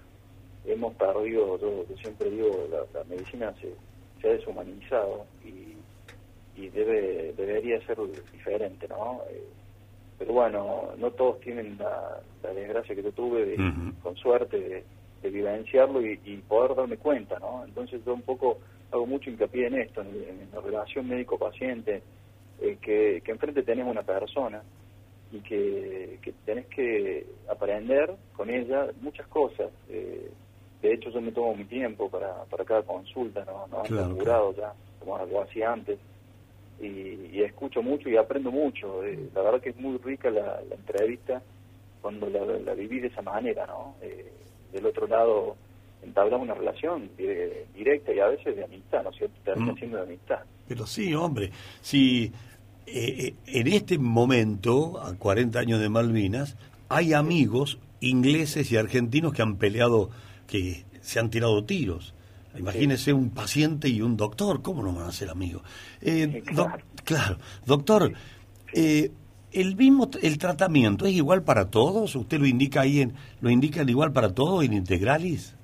hemos 0.66 0.94
perdido, 0.94 1.60
yo, 1.60 1.86
yo 1.90 1.98
siempre 1.98 2.30
digo, 2.30 2.68
la, 2.70 3.00
la 3.00 3.04
medicina 3.06 3.52
se, 3.60 3.74
se 4.22 4.28
ha 4.30 4.32
deshumanizado 4.34 5.26
y, 5.44 5.71
y 6.62 6.70
debe 6.70 7.34
debería 7.34 7.80
ser 7.86 7.98
diferente, 8.32 8.88
¿no? 8.88 9.22
Eh, 9.30 9.44
pero 10.18 10.34
bueno, 10.34 10.92
no 10.98 11.12
todos 11.12 11.40
tienen 11.40 11.78
la, 11.80 12.20
la 12.44 12.54
desgracia 12.54 12.96
que 12.96 13.02
yo 13.04 13.12
tuve, 13.12 13.46
de, 13.46 13.56
con 14.04 14.16
suerte, 14.16 14.60
de, 14.60 14.84
de 15.24 15.30
vivenciarlo 15.30 16.06
y, 16.06 16.20
y 16.24 16.38
poder 16.38 16.76
darme 16.76 16.98
cuenta, 16.98 17.40
¿no? 17.40 17.64
Entonces 17.66 18.04
yo 18.06 18.14
un 18.14 18.22
poco 18.22 18.60
hago 18.92 19.06
mucho 19.08 19.30
hincapié 19.30 19.68
en 19.68 19.76
esto, 19.76 20.02
en, 20.02 20.10
en 20.10 20.50
la 20.54 20.62
relación 20.62 21.08
médico-paciente, 21.08 22.04
eh, 22.62 22.78
que, 22.82 23.22
que 23.24 23.32
enfrente 23.32 23.64
tenés 23.64 23.88
una 23.88 24.04
persona 24.04 24.62
y 25.32 25.40
que, 25.40 26.20
que 26.22 26.34
tenés 26.46 26.68
que 26.68 27.26
aprender 27.50 28.14
con 28.34 28.50
ella 28.50 28.90
muchas 29.02 29.26
cosas. 29.28 29.72
Eh, 29.90 30.30
de 30.82 30.94
hecho, 30.94 31.10
yo 31.10 31.22
me 31.22 31.32
tomo 31.32 31.56
mi 31.56 31.66
tiempo 31.66 32.10
para, 32.10 32.44
para 32.46 32.66
cada 32.66 32.84
consulta, 32.84 33.46
no, 33.46 33.68
no 33.68 33.84
Claro, 33.84 34.12
apurado 34.12 34.54
ya, 34.56 34.74
como 35.00 35.18
lo 35.18 35.42
hacía 35.42 35.72
antes. 35.72 35.98
Y, 36.82 37.30
y 37.38 37.44
escucho 37.44 37.82
mucho 37.84 38.10
y 38.10 38.18
aprendo 38.18 38.52
mucho. 38.52 39.04
Eh, 39.04 39.30
la 39.36 39.42
verdad 39.42 39.62
que 39.62 39.70
es 39.70 39.78
muy 39.78 39.98
rica 40.00 40.30
la, 40.30 40.62
la 40.68 40.76
entrevista 40.76 41.42
cuando 42.02 42.28
la, 42.30 42.44
la 42.46 42.74
viví 42.74 43.00
de 43.00 43.08
esa 43.08 43.22
manera, 43.22 43.68
¿no? 43.68 43.96
Eh, 44.02 44.32
del 44.74 44.86
otro 44.86 45.08
lado 45.08 45.56
entablamos 46.04 46.46
una 46.46 46.56
relación 46.56 47.10
dire- 47.18 47.66
directa 47.76 48.12
y 48.14 48.20
a 48.20 48.28
veces 48.28 48.56
de 48.56 48.64
amistad, 48.64 49.04
¿no 49.04 49.12
es 49.12 49.18
cierto? 49.18 49.36
Termina 49.44 49.74
Mm. 49.74 49.78
siendo 49.78 49.98
de 49.98 50.04
amistad. 50.04 50.40
Pero 50.68 50.88
sí, 50.88 51.14
hombre, 51.14 51.52
si 51.82 52.32
eh, 52.88 53.28
eh, 53.28 53.34
en 53.60 53.68
este 53.68 54.00
momento, 54.00 55.00
a 55.00 55.16
40 55.16 55.60
años 55.60 55.80
de 55.80 55.90
Malvinas, 55.90 56.58
hay 56.90 57.14
amigos 57.14 57.78
ingleses 58.00 58.72
y 58.72 58.78
argentinos 58.78 59.34
que 59.34 59.44
han 59.44 59.58
peleado, 59.58 60.10
que 60.48 60.84
se 61.02 61.20
han 61.20 61.30
tirado 61.30 61.64
tiros. 61.64 62.16
Imagínese 62.58 63.14
un 63.14 63.30
paciente 63.30 63.88
y 63.90 64.02
un 64.02 64.18
doctor, 64.18 64.62
¿cómo 64.62 64.84
no 64.84 64.94
van 64.94 65.08
a 65.08 65.12
ser 65.12 65.30
amigos? 65.30 65.64
Eh, 66.02 66.44
doc- 66.54 66.82
claro, 67.04 67.38
doctor, 67.66 68.12
eh, 68.74 69.12
el 69.54 69.76
mismo 69.76 70.10
el 70.22 70.38
tratamiento 70.38 71.06
es 71.06 71.14
igual 71.14 71.44
para 71.44 71.70
todos. 71.70 72.16
Usted 72.16 72.40
lo 72.40 72.46
indica 72.46 72.82
ahí 72.82 73.02
en 73.02 73.14
lo 73.42 73.50
indican 73.50 73.88
igual 73.90 74.12
para 74.14 74.34
todos 74.34 74.64
en 74.64 74.74
Integralis. 74.74 75.56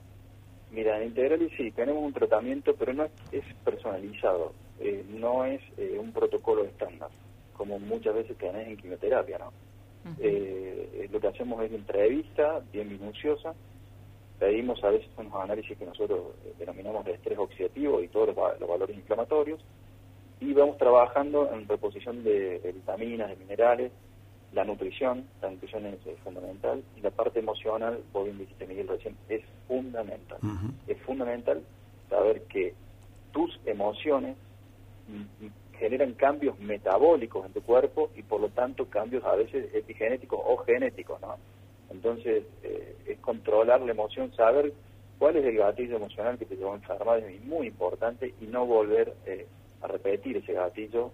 Mira, 0.72 0.98
en 1.02 1.08
Integralis 1.10 1.52
sí, 1.58 1.72
tenemos 1.72 2.04
un 2.04 2.14
tratamiento, 2.14 2.76
pero 2.78 2.94
no 2.94 3.06
es, 3.06 3.12
es 3.32 3.44
personalizado, 3.64 4.54
eh, 4.80 5.04
no 5.10 5.46
es 5.46 5.62
eh, 5.78 5.98
un 6.00 6.12
protocolo 6.12 6.66
estándar, 6.66 7.10
como 7.54 7.80
muchas 7.80 8.14
veces 8.14 8.38
tenés 8.38 8.68
en 8.68 8.78
quimioterapia, 8.78 9.38
¿no? 9.40 9.52
Eh, 10.20 11.10
lo 11.12 11.20
que 11.20 11.28
hacemos 11.28 11.62
es 11.66 11.72
entrevista 11.72 12.62
bien 12.72 12.90
minuciosa, 12.90 13.54
pedimos 14.40 14.84
a 14.84 14.90
veces 14.90 15.10
unos 15.18 15.34
análisis 15.36 15.78
que 15.78 15.86
nosotros 15.86 16.36
eh, 16.46 16.54
denominamos 16.60 17.06
de 17.06 17.14
estrés 17.14 17.38
oxidativo 17.40 18.02
y 18.02 18.08
todos 18.08 18.28
los, 18.28 18.38
va- 18.38 18.56
los 18.60 18.70
valores 18.70 18.96
inflamatorios, 18.96 19.60
y 20.40 20.54
vamos 20.54 20.78
trabajando 20.78 21.52
en 21.52 21.68
reposición 21.68 22.24
de, 22.24 22.60
de 22.60 22.72
vitaminas, 22.72 23.30
de 23.30 23.36
minerales, 23.38 23.92
la 24.54 24.64
nutrición, 24.64 25.28
la 25.42 25.50
nutrición 25.50 25.86
es, 25.88 26.00
fundamental, 26.24 26.84
y 26.96 27.02
la 27.02 27.10
parte 27.12 27.40
emocional, 27.40 28.02
vos 28.14 28.26
bien 28.26 28.38
dijiste 28.38 28.66
Miguel 28.68 28.88
recién, 28.88 29.18
es 29.30 29.42
fundamental. 29.68 30.38
Es 30.88 30.98
fundamental 31.02 31.62
saber 32.10 32.44
que 32.44 32.74
tus 33.34 33.60
emociones 33.66 34.38
mm, 35.08 35.46
mm, 35.46 35.50
generan 35.80 36.14
cambios 36.14 36.58
metabólicos 36.60 37.46
en 37.46 37.54
tu 37.54 37.62
cuerpo 37.62 38.10
y 38.16 38.24
por 38.24 38.40
lo 38.40 38.50
tanto 38.50 38.86
cambios 38.90 39.24
a 39.26 39.36
veces 39.36 39.70
epigenéticos 39.74 40.40
o 40.44 40.58
genéticos, 40.58 41.20
¿no? 41.22 41.36
Entonces 41.92 42.44
eh, 42.64 42.96
es 43.08 43.20
controlar 43.20 43.82
la 43.82 43.92
emoción, 43.92 44.34
saber 44.36 44.74
cuál 45.18 45.36
es 45.38 45.46
el 45.46 45.58
gatillo 45.58 45.96
emocional 45.98 46.38
que 46.38 46.46
te 46.46 46.56
llevó 46.56 46.74
a 46.74 46.76
enfermar 46.76 47.20
es 47.20 47.44
muy 47.46 47.68
importante 47.68 48.34
y 48.42 48.46
no 48.46 48.66
volver 48.66 49.16
eh, 49.26 49.48
a 49.82 49.88
repetir 49.88 50.38
ese 50.38 50.54
gatillo 50.54 51.12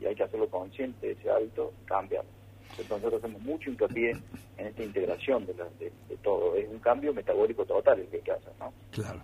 y 0.00 0.04
hay 0.04 0.14
que 0.14 0.24
hacerlo 0.24 0.48
consciente 0.48 1.06
de 1.06 1.12
ese 1.14 1.30
hábito, 1.30 1.72
cambiarlo. 1.84 2.30
Entonces 2.70 2.90
nosotros 2.90 3.22
hacemos 3.24 3.42
mucho 3.42 3.70
hincapié 3.70 4.16
en 4.58 4.66
esta 4.66 4.82
integración 4.82 5.46
de, 5.46 5.54
la- 5.54 5.68
de- 5.78 5.92
todo. 6.22 6.54
Es 6.54 6.68
un 6.68 6.78
cambio 6.80 7.14
metabólico 7.14 7.64
total 7.64 7.98
el 8.00 8.06
que 8.08 8.16
hay 8.18 8.22
que 8.22 8.32
hacer, 8.32 8.52
¿no? 8.60 8.72
Claro. 8.90 9.20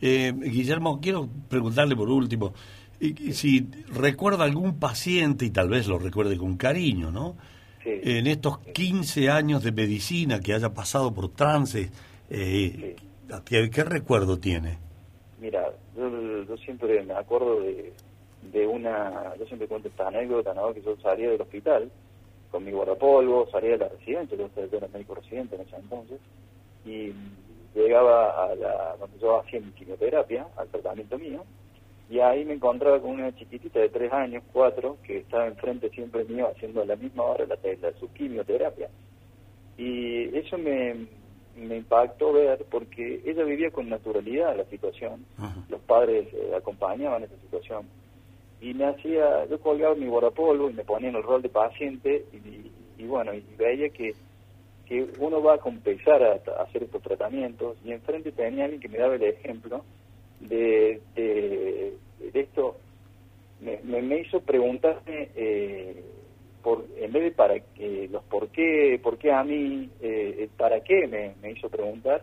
Eh, 0.00 0.32
Guillermo, 0.36 1.00
quiero 1.00 1.28
preguntarle 1.48 1.96
por 1.96 2.08
último, 2.08 2.52
y 3.00 3.32
si 3.32 3.68
recuerda 3.88 4.44
algún 4.44 4.78
paciente, 4.78 5.44
y 5.44 5.50
tal 5.50 5.68
vez 5.68 5.86
lo 5.88 5.98
recuerde 5.98 6.36
con 6.38 6.56
cariño, 6.56 7.10
¿no? 7.10 7.36
En 7.88 8.26
estos 8.26 8.58
15 8.58 9.30
años 9.30 9.62
de 9.62 9.70
medicina 9.70 10.40
que 10.40 10.52
haya 10.52 10.74
pasado 10.74 11.14
por 11.14 11.28
trance, 11.28 11.90
eh, 12.30 12.96
¿qué, 13.44 13.70
qué 13.70 13.84
recuerdo 13.84 14.38
tiene? 14.38 14.78
Mira, 15.40 15.70
yo, 15.96 16.42
yo 16.42 16.56
siempre 16.56 17.02
me 17.04 17.14
acuerdo 17.14 17.60
de, 17.60 17.92
de 18.52 18.66
una, 18.66 19.34
yo 19.38 19.46
siempre 19.46 19.68
cuento 19.68 19.88
esta 19.88 20.08
anécdota, 20.08 20.52
¿no? 20.54 20.72
Que 20.74 20.82
yo 20.82 20.96
salía 20.96 21.30
del 21.30 21.40
hospital 21.40 21.90
con 22.50 22.64
mi 22.64 22.72
guardapolvo, 22.72 23.48
salía 23.50 23.72
de 23.72 23.78
la 23.78 23.88
residencia, 23.88 24.36
yo 24.36 24.48
yo 24.54 24.78
era 24.78 24.88
médico 24.88 25.14
residente 25.14 25.56
en 25.56 25.62
ese 25.62 25.76
entonces, 25.76 26.18
y 26.84 27.12
llegaba 27.74 28.46
a 28.46 28.54
la, 28.54 28.96
donde 28.98 29.18
yo 29.18 29.40
hacía 29.40 29.60
mi 29.60 29.72
quimioterapia, 29.72 30.46
al 30.56 30.68
tratamiento 30.68 31.18
mío, 31.18 31.44
y 32.08 32.20
ahí 32.20 32.44
me 32.44 32.54
encontraba 32.54 33.00
con 33.00 33.12
una 33.12 33.34
chiquitita 33.34 33.80
de 33.80 33.88
tres 33.88 34.12
años, 34.12 34.44
cuatro, 34.52 34.96
que 35.02 35.18
estaba 35.18 35.48
enfrente 35.48 35.90
siempre 35.90 36.24
mío 36.24 36.48
haciendo 36.48 36.82
a 36.82 36.86
la 36.86 36.94
misma 36.94 37.24
hora 37.24 37.46
la, 37.46 37.58
la, 37.80 37.92
su 37.98 38.12
quimioterapia. 38.12 38.88
Y 39.76 40.36
eso 40.36 40.56
me, 40.56 41.06
me 41.56 41.76
impactó 41.78 42.32
ver 42.32 42.64
porque 42.70 43.22
ella 43.24 43.42
vivía 43.42 43.70
con 43.70 43.88
naturalidad 43.88 44.56
la 44.56 44.64
situación, 44.66 45.26
los 45.68 45.80
padres 45.80 46.32
eh, 46.32 46.52
acompañaban 46.56 47.24
esa 47.24 47.36
situación. 47.40 47.86
Y 48.60 48.72
me 48.72 48.86
hacía, 48.86 49.44
yo 49.46 49.60
colgaba 49.60 49.96
mi 49.96 50.06
guardapolvo 50.06 50.70
y 50.70 50.74
me 50.74 50.84
ponía 50.84 51.08
en 51.10 51.16
el 51.16 51.22
rol 51.24 51.42
de 51.42 51.48
paciente 51.48 52.24
y, 52.32 53.02
y 53.02 53.06
bueno, 53.06 53.34
y 53.34 53.44
veía 53.58 53.88
que, 53.90 54.14
que 54.86 55.08
uno 55.18 55.42
va 55.42 55.54
a 55.54 55.58
compensar 55.58 56.22
a, 56.22 56.32
a 56.34 56.62
hacer 56.62 56.84
estos 56.84 57.02
tratamientos. 57.02 57.76
Y 57.84 57.90
enfrente 57.92 58.30
tenía 58.30 58.64
alguien 58.64 58.80
que 58.80 58.88
me 58.88 58.98
daba 58.98 59.16
el 59.16 59.24
ejemplo 59.24 59.84
de, 60.40 61.00
de, 61.14 61.94
de 62.32 62.40
esto, 62.40 62.76
me, 63.60 63.80
me, 63.84 64.02
me 64.02 64.20
hizo 64.20 64.40
preguntarme 64.40 65.30
eh, 65.34 66.02
por, 66.62 66.84
en 66.98 67.12
vez 67.12 67.22
de 67.22 67.30
para 67.30 67.54
eh, 67.54 68.08
los 68.10 68.22
por 68.24 68.48
qué, 68.48 69.00
por 69.02 69.18
qué 69.18 69.32
a 69.32 69.44
mí, 69.44 69.88
eh, 70.00 70.48
para 70.56 70.80
qué 70.80 71.06
me, 71.06 71.34
me 71.40 71.52
hizo 71.52 71.68
preguntar 71.68 72.22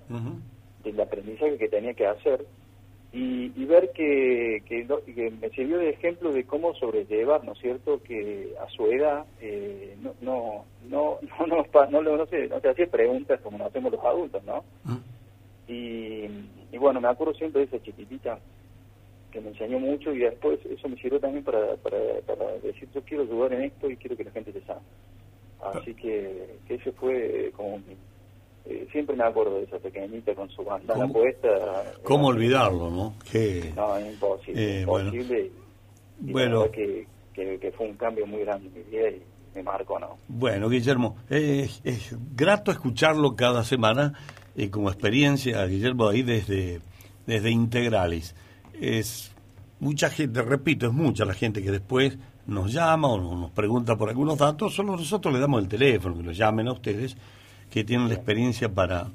del 0.83 0.99
aprendizaje 0.99 1.57
que 1.57 1.69
tenía 1.69 1.93
que 1.93 2.05
hacer 2.05 2.45
y, 3.13 3.51
y 3.55 3.65
ver 3.65 3.91
que, 3.93 4.63
que, 4.65 4.87
que 5.13 5.29
me 5.29 5.49
sirvió 5.51 5.77
de 5.77 5.91
ejemplo 5.91 6.33
de 6.33 6.45
cómo 6.45 6.73
sobrellevar, 6.73 7.43
¿no 7.43 7.53
es 7.53 7.59
cierto?, 7.59 8.01
que 8.01 8.53
a 8.59 8.67
su 8.71 8.87
edad 8.87 9.25
eh, 9.39 9.95
no, 10.01 10.15
no, 10.21 10.65
no, 10.89 11.19
no, 11.39 11.45
no, 11.47 11.65
no, 11.91 12.01
no, 12.01 12.17
no 12.17 12.25
se, 12.25 12.47
no 12.47 12.59
se 12.59 12.69
hacía 12.69 12.87
preguntas 12.87 13.39
como 13.41 13.59
nos 13.59 13.67
hacemos 13.67 13.91
los 13.91 14.03
adultos, 14.03 14.43
¿no? 14.43 14.63
Y, 15.67 16.27
y 16.73 16.77
bueno, 16.77 16.99
me 16.99 17.07
acuerdo 17.07 17.33
siempre 17.35 17.61
de 17.61 17.67
esa 17.67 17.81
chiquitita 17.83 18.39
que 19.31 19.39
me 19.39 19.49
enseñó 19.49 19.79
mucho 19.79 20.11
y 20.13 20.19
después 20.19 20.59
eso 20.65 20.89
me 20.89 20.97
sirvió 20.97 21.19
también 21.19 21.43
para, 21.43 21.75
para, 21.77 21.97
para 22.27 22.51
decir 22.63 22.89
yo 22.93 23.01
quiero 23.03 23.23
ayudar 23.23 23.53
en 23.53 23.63
esto 23.63 23.89
y 23.89 23.95
quiero 23.97 24.17
que 24.17 24.25
la 24.25 24.31
gente 24.31 24.51
se 24.51 24.61
sane. 24.61 24.81
Así 25.63 25.93
que, 25.95 26.59
que 26.67 26.75
ese 26.75 26.91
fue 26.91 27.51
como 27.55 27.77
mi- 27.77 27.97
eh, 28.65 28.87
siempre 28.91 29.15
me 29.15 29.23
acuerdo 29.23 29.57
de 29.57 29.63
esa 29.63 29.79
pequeñita 29.79 30.35
con 30.35 30.49
su 30.49 30.63
bandana 30.63 31.01
¿Cómo? 31.01 31.13
puesta. 31.13 31.49
¿Cómo 32.03 32.27
olvidarlo, 32.27 32.89
no? 32.89 33.13
Que, 33.31 33.71
No, 33.75 33.97
es 33.97 34.05
imposible, 34.13 34.81
Eh, 34.81 34.85
bueno. 34.85 35.09
imposible. 35.09 35.51
Y, 36.21 36.29
y 36.29 36.31
Bueno. 36.33 36.71
que, 36.71 37.07
que, 37.33 37.59
que 37.59 37.71
fue 37.71 37.87
un 37.87 37.97
cambio 37.97 38.25
muy 38.27 38.41
grande 38.41 38.67
en 38.67 38.73
mi 38.73 38.81
vida 38.83 39.09
y 39.09 39.23
me 39.55 39.63
marcó, 39.63 39.99
¿no? 39.99 40.17
Bueno, 40.27 40.69
Guillermo, 40.69 41.17
es, 41.29 41.81
es 41.83 42.15
grato 42.35 42.71
escucharlo 42.71 43.35
cada 43.35 43.63
semana 43.63 44.13
eh, 44.55 44.69
como 44.69 44.89
experiencia, 44.89 45.65
Guillermo, 45.65 46.07
ahí 46.09 46.21
desde, 46.23 46.81
desde 47.25 47.49
Integralis. 47.51 48.35
Es 48.79 49.31
mucha 49.79 50.09
gente, 50.09 50.41
repito, 50.41 50.87
es 50.87 50.93
mucha 50.93 51.25
la 51.25 51.33
gente 51.33 51.61
que 51.63 51.71
después 51.71 52.17
nos 52.45 52.73
llama 52.73 53.07
o 53.07 53.35
nos 53.35 53.51
pregunta 53.51 53.95
por 53.97 54.09
algunos 54.09 54.37
datos, 54.37 54.73
solo 54.75 54.97
nosotros 54.97 55.33
le 55.33 55.39
damos 55.39 55.61
el 55.61 55.69
teléfono, 55.69 56.17
que 56.17 56.23
los 56.23 56.37
llamen 56.37 56.67
a 56.67 56.73
ustedes, 56.73 57.15
que 57.69 57.83
tienen 57.83 58.09
la 58.09 58.15
experiencia 58.15 58.69
para, 58.73 59.07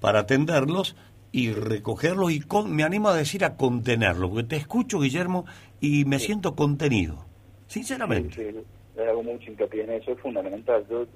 para 0.00 0.20
atenderlos 0.20 0.96
y 1.30 1.52
recogerlos 1.52 2.32
y 2.32 2.40
con- 2.40 2.74
me 2.74 2.82
animo 2.84 3.08
a 3.08 3.14
decir 3.16 3.44
a 3.44 3.56
contenerlos, 3.56 4.30
porque 4.30 4.44
te 4.48 4.56
escucho, 4.56 4.98
Guillermo, 5.00 5.44
y 5.80 6.04
me 6.04 6.18
siento 6.18 6.54
contenido, 6.56 7.26
sinceramente. 7.68 8.34
Sí, 8.34 8.58
sí, 8.58 8.64
le 8.96 9.08
hago 9.08 9.22
mucho 9.22 9.50
hincapié 9.50 9.84
en 9.84 9.92
eso, 9.92 10.12
es 10.12 10.20
fundamental. 10.20 10.84
Yo, 10.90 11.06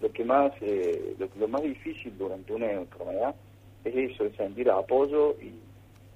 lo 0.00 0.10
que 0.12 0.24
más 0.24 0.52
eh, 0.60 1.14
lo, 1.18 1.28
lo 1.36 1.48
más 1.48 1.62
difícil 1.62 2.16
durante 2.16 2.52
una 2.52 2.70
enfermedad 2.72 3.36
es 3.84 3.94
eso, 4.12 4.24
es 4.24 4.34
sentir 4.36 4.70
apoyo 4.70 5.36
y, 5.40 5.60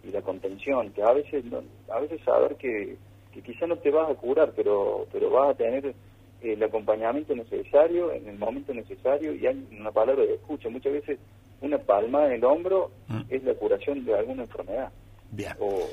y 0.03 0.11
la 0.11 0.23
contención, 0.23 0.92
que 0.92 1.03
a 1.03 1.12
veces 1.12 1.44
no- 1.44 1.62
a 1.88 2.01
veces 2.01 2.20
saber 2.25 2.57
que, 2.57 2.99
que 3.31 3.42
quizá 3.42 3.66
no 3.66 3.77
te 3.79 3.90
vas 3.90 4.11
a 4.11 4.14
curar, 4.14 4.53
pero 4.55 5.07
pero 5.12 5.31
vas 5.31 5.51
a 5.51 5.55
tener 5.55 5.87
eh, 5.87 5.94
el 6.40 6.62
acompañamiento 6.62 7.35
necesario 7.35 8.12
en 8.12 8.29
el 8.29 8.38
momento 8.38 8.73
necesario 8.75 9.35
y 9.35 9.47
hay 9.47 9.66
una 9.79 9.92
palabra 9.92 10.25
de 10.25 10.35
escucha. 10.35 10.68
Muchas 10.68 10.92
veces 10.92 11.20
una 11.61 11.79
palma 11.79 12.27
en 12.27 12.33
el 12.33 12.44
hombro 12.44 12.92
es 13.29 13.42
la 13.44 13.55
curación 13.55 14.05
de 14.05 14.14
alguna 14.14 14.42
enfermedad. 14.42 14.92
Bien. 15.31 15.53
O, 15.59 15.90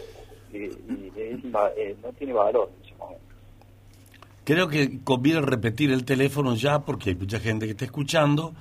y, 0.49 0.57
y 0.57 1.13
es 1.15 1.43
ma- 1.45 1.71
eh, 1.77 1.95
no 2.03 2.11
tiene 2.13 2.33
valor 2.33 2.69
en 2.77 2.85
ese 2.85 2.95
momento. 2.95 3.30
Creo 4.43 4.67
que 4.67 4.99
conviene 5.03 5.41
repetir 5.41 5.91
el 5.91 6.03
teléfono 6.05 6.55
ya 6.55 6.79
porque 6.81 7.11
hay 7.11 7.15
mucha 7.15 7.39
gente 7.39 7.65
que 7.65 7.71
está 7.71 7.85
escuchando. 7.85 8.53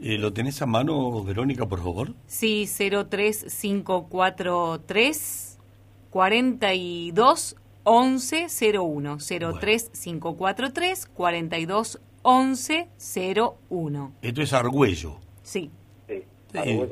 Eh, 0.00 0.18
¿Lo 0.18 0.32
tenés 0.32 0.60
a 0.62 0.66
mano, 0.66 1.22
Verónica, 1.24 1.66
por 1.66 1.80
favor? 1.82 2.12
Sí, 2.26 2.66
03543 2.66 5.58
42 6.10 7.56
11 7.84 8.46
01. 8.78 9.18
03543 9.18 11.06
42 11.06 12.00
11 12.22 12.88
01. 13.70 14.12
Esto 14.22 14.42
es 14.42 14.52
Argüello. 14.52 15.16
Sí. 15.42 15.70
Sí. 16.08 16.22
Argüello. 16.56 16.88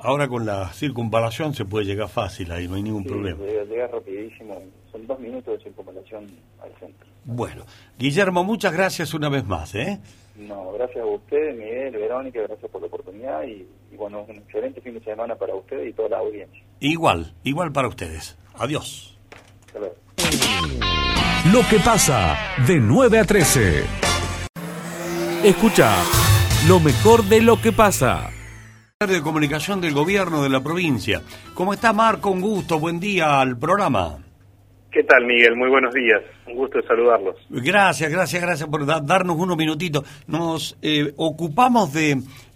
Ahora 0.00 0.28
con 0.28 0.44
la 0.46 0.72
circunvalación 0.72 1.54
se 1.54 1.64
puede 1.64 1.86
llegar 1.86 2.08
fácil 2.08 2.52
ahí, 2.52 2.68
no 2.68 2.74
hay 2.76 2.82
ningún 2.82 3.02
Sí, 3.02 3.08
problema. 3.08 3.42
llega, 3.44 3.64
llega 3.64 3.86
rapidísimo, 3.88 4.56
son 4.92 5.06
dos 5.06 5.18
minutos 5.18 5.58
de 5.58 5.64
circunvalación 5.64 6.26
al 6.62 6.70
centro. 6.78 7.06
Bueno, 7.26 7.64
Guillermo, 7.98 8.44
muchas 8.44 8.72
gracias 8.72 9.12
una 9.12 9.28
vez 9.28 9.44
más, 9.44 9.74
¿eh? 9.74 9.98
No, 10.36 10.72
gracias 10.72 11.02
a 11.02 11.06
usted, 11.06 11.54
Miguel, 11.56 11.92
Verónica, 11.96 12.40
gracias 12.42 12.70
por 12.70 12.80
la 12.80 12.86
oportunidad 12.86 13.42
y, 13.42 13.66
y 13.92 13.96
bueno, 13.96 14.24
un 14.28 14.36
excelente 14.36 14.80
fin 14.80 14.94
de 14.94 15.00
semana 15.02 15.34
para 15.34 15.54
usted 15.54 15.82
y 15.84 15.92
toda 15.92 16.08
la 16.10 16.18
audiencia. 16.18 16.62
Igual, 16.78 17.34
igual 17.42 17.72
para 17.72 17.88
ustedes. 17.88 18.38
Adiós. 18.54 19.18
Hasta 19.66 19.78
luego. 19.80 19.94
Lo 21.52 21.60
que 21.68 21.78
pasa 21.84 22.36
de 22.66 22.78
9 22.78 23.18
a 23.18 23.24
13. 23.24 23.84
Escucha 25.44 25.94
lo 26.68 26.80
mejor 26.80 27.24
de 27.24 27.40
lo 27.42 27.60
que 27.60 27.72
pasa. 27.72 28.30
de 29.00 29.20
comunicación 29.22 29.80
del 29.80 29.94
gobierno 29.94 30.42
de 30.42 30.48
la 30.48 30.60
provincia. 30.62 31.22
¿Cómo 31.54 31.72
está 31.74 31.92
Marco? 31.92 32.30
Un 32.30 32.40
gusto, 32.40 32.78
buen 32.78 32.98
día 33.00 33.40
al 33.40 33.56
programa. 33.58 34.18
¿Qué 34.96 35.02
tal, 35.04 35.26
Miguel? 35.26 35.56
Muy 35.56 35.68
buenos 35.68 35.92
días. 35.92 36.22
Un 36.46 36.54
gusto 36.54 36.80
de 36.80 36.86
saludarlos. 36.86 37.36
Gracias, 37.50 38.10
gracias, 38.10 38.40
gracias 38.40 38.66
por 38.66 38.86
da- 38.86 39.02
darnos 39.02 39.36
unos 39.36 39.54
minutitos. 39.58 40.04
Nos 40.26 40.78
eh, 40.80 41.12
ocupamos 41.18 41.92
de 41.92 42.12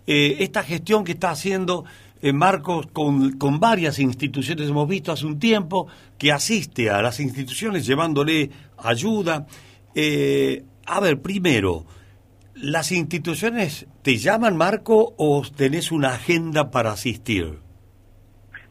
eh, 0.06 0.36
esta 0.38 0.62
gestión 0.62 1.04
que 1.04 1.12
está 1.12 1.32
haciendo 1.32 1.84
eh, 2.22 2.32
Marcos 2.32 2.86
con, 2.94 3.32
con 3.36 3.60
varias 3.60 3.98
instituciones. 3.98 4.70
Hemos 4.70 4.88
visto 4.88 5.12
hace 5.12 5.26
un 5.26 5.38
tiempo 5.38 5.88
que 6.16 6.32
asiste 6.32 6.88
a 6.88 7.02
las 7.02 7.20
instituciones 7.20 7.84
llevándole 7.86 8.48
ayuda. 8.78 9.46
Eh, 9.94 10.62
a 10.86 10.98
ver, 11.00 11.20
primero, 11.20 11.84
¿las 12.54 12.90
instituciones 12.90 13.86
te 14.00 14.16
llaman, 14.16 14.56
Marco, 14.56 15.12
o 15.18 15.42
tenés 15.54 15.92
una 15.92 16.14
agenda 16.14 16.70
para 16.70 16.92
asistir? 16.92 17.58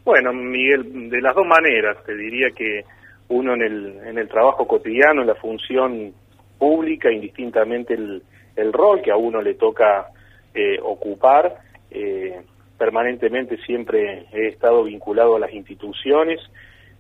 Bueno, 0.04 0.34
Miguel, 0.34 1.12
de 1.12 1.22
las 1.22 1.36
dos 1.36 1.46
maneras, 1.46 1.98
te 2.04 2.16
diría 2.18 2.48
que 2.58 2.82
uno 3.30 3.54
en 3.54 3.62
el, 3.62 4.00
en 4.06 4.18
el 4.18 4.28
trabajo 4.28 4.68
cotidiano, 4.68 5.22
en 5.22 5.28
la 5.28 5.36
función 5.36 6.14
pública, 6.58 7.12
indistintamente 7.12 7.94
el, 7.94 8.24
el 8.56 8.74
rol 8.74 9.02
que 9.02 9.12
a 9.12 9.18
uno 9.18 9.42
le 9.42 9.54
toca 9.54 10.10
eh, 10.54 10.78
ocupar, 10.82 11.58
eh, 11.92 12.42
permanentemente 12.78 13.58
siempre 13.66 14.26
he 14.32 14.48
estado 14.48 14.84
vinculado 14.84 15.36
a 15.36 15.40
las 15.40 15.54
instituciones 15.54 16.40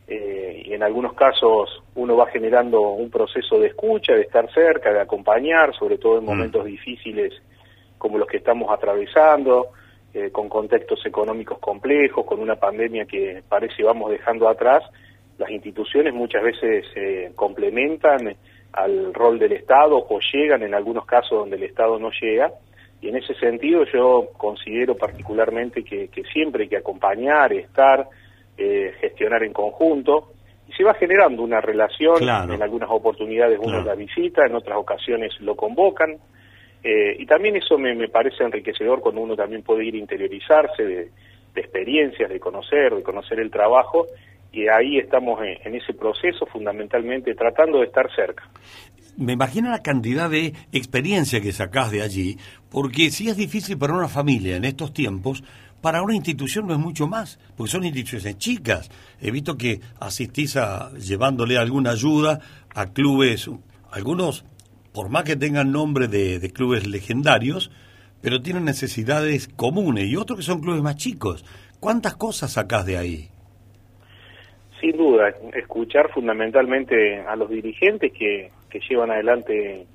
eh, 0.07 0.63
y 0.65 0.73
en 0.73 0.83
algunos 0.83 1.13
casos 1.13 1.83
uno 1.95 2.15
va 2.15 2.27
generando 2.27 2.81
un 2.81 3.09
proceso 3.11 3.59
de 3.59 3.67
escucha, 3.67 4.13
de 4.13 4.21
estar 4.21 4.51
cerca, 4.51 4.91
de 4.91 5.01
acompañar, 5.01 5.75
sobre 5.75 5.97
todo 5.97 6.17
en 6.17 6.25
momentos 6.25 6.65
difíciles 6.65 7.33
como 7.97 8.17
los 8.17 8.27
que 8.27 8.37
estamos 8.37 8.71
atravesando, 8.71 9.67
eh, 10.11 10.31
con 10.31 10.49
contextos 10.49 11.05
económicos 11.05 11.59
complejos, 11.59 12.25
con 12.25 12.39
una 12.39 12.55
pandemia 12.55 13.05
que 13.05 13.43
parece 13.47 13.83
vamos 13.83 14.09
dejando 14.09 14.49
atrás, 14.49 14.83
las 15.39 15.49
instituciones 15.49 16.13
muchas 16.13 16.43
veces 16.43 16.85
se 16.93 17.31
complementan 17.35 18.35
al 18.73 19.13
rol 19.13 19.39
del 19.39 19.53
Estado 19.53 19.97
o 19.97 20.19
llegan 20.33 20.61
en 20.63 20.75
algunos 20.75 21.05
casos 21.05 21.39
donde 21.39 21.55
el 21.55 21.63
Estado 21.63 21.97
no 21.97 22.11
llega. 22.21 22.51
Y 23.01 23.07
en 23.07 23.15
ese 23.15 23.33
sentido 23.35 23.85
yo 23.85 24.27
considero 24.37 24.95
particularmente 24.95 25.83
que, 25.83 26.09
que 26.09 26.23
siempre 26.25 26.63
hay 26.63 26.69
que 26.69 26.77
acompañar, 26.77 27.53
estar, 27.53 28.07
eh, 28.57 28.93
gestionar 28.99 29.43
en 29.43 29.53
conjunto. 29.53 30.33
Y 30.67 30.73
se 30.73 30.83
va 30.83 30.93
generando 30.93 31.41
una 31.41 31.61
relación, 31.61 32.17
Claro. 32.17 32.53
en 32.53 32.61
algunas 32.61 32.89
oportunidades 32.91 33.57
uno 33.57 33.69
Claro. 33.81 33.85
la 33.85 33.95
visita, 33.95 34.45
en 34.45 34.53
otras 34.55 34.77
ocasiones 34.77 35.31
lo 35.39 35.55
convocan. 35.55 36.17
Eh, 36.83 37.15
y 37.17 37.25
también 37.25 37.55
eso 37.55 37.77
me, 37.77 37.95
me 37.95 38.09
parece 38.09 38.43
enriquecedor 38.43 38.99
cuando 38.99 39.21
uno 39.21 39.35
también 39.35 39.63
puede 39.63 39.85
ir 39.85 39.95
a 39.95 39.97
interiorizarse 39.97 40.83
de, 40.85 41.09
de 41.55 41.61
experiencias, 41.61 42.29
de 42.29 42.39
conocer, 42.39 42.93
de 42.93 43.03
conocer 43.03 43.39
el 43.39 43.49
trabajo, 43.49 44.05
y 44.51 44.67
ahí 44.67 44.97
estamos 44.97 45.39
en, 45.41 45.75
ese 45.75 45.93
proceso 45.93 46.45
fundamentalmente 46.45 47.35
tratando 47.35 47.79
de 47.79 47.85
estar 47.85 48.09
cerca. 48.15 48.49
Me 49.17 49.33
imagino 49.33 49.69
la 49.69 49.81
cantidad 49.81 50.29
de 50.29 50.53
experiencia 50.71 51.41
que 51.41 51.51
sacás 51.51 51.91
de 51.91 52.01
allí, 52.01 52.37
porque 52.69 53.11
si 53.11 53.29
es 53.29 53.37
difícil 53.37 53.77
para 53.77 53.93
una 53.93 54.07
familia 54.07 54.55
en 54.55 54.65
estos 54.65 54.93
tiempos, 54.93 55.43
para 55.81 56.01
una 56.01 56.15
institución 56.15 56.67
no 56.67 56.73
es 56.73 56.79
mucho 56.79 57.07
más, 57.07 57.39
porque 57.55 57.71
son 57.71 57.83
instituciones 57.83 58.37
chicas. 58.37 58.89
He 59.21 59.31
visto 59.31 59.57
que 59.57 59.81
asistís 59.99 60.57
a 60.57 60.91
llevándole 60.93 61.57
alguna 61.57 61.91
ayuda 61.91 62.39
a 62.73 62.87
clubes, 62.87 63.49
algunos, 63.91 64.45
por 64.93 65.09
más 65.09 65.23
que 65.23 65.35
tengan 65.35 65.71
nombre 65.71 66.07
de, 66.07 66.39
de 66.39 66.51
clubes 66.51 66.87
legendarios, 66.87 67.71
pero 68.21 68.41
tienen 68.41 68.65
necesidades 68.65 69.47
comunes, 69.47 70.07
y 70.07 70.15
otros 70.15 70.39
que 70.39 70.45
son 70.45 70.61
clubes 70.61 70.81
más 70.81 70.95
chicos. 70.95 71.45
¿Cuántas 71.79 72.15
cosas 72.15 72.53
sacás 72.53 72.85
de 72.85 72.97
ahí? 72.97 73.29
Sin 74.79 74.95
duda, 74.95 75.33
escuchar 75.53 76.09
fundamentalmente 76.11 77.19
a 77.19 77.35
los 77.35 77.49
dirigentes 77.49 78.13
que, 78.13 78.49
que 78.69 78.79
llevan 78.89 79.11
adelante 79.11 79.85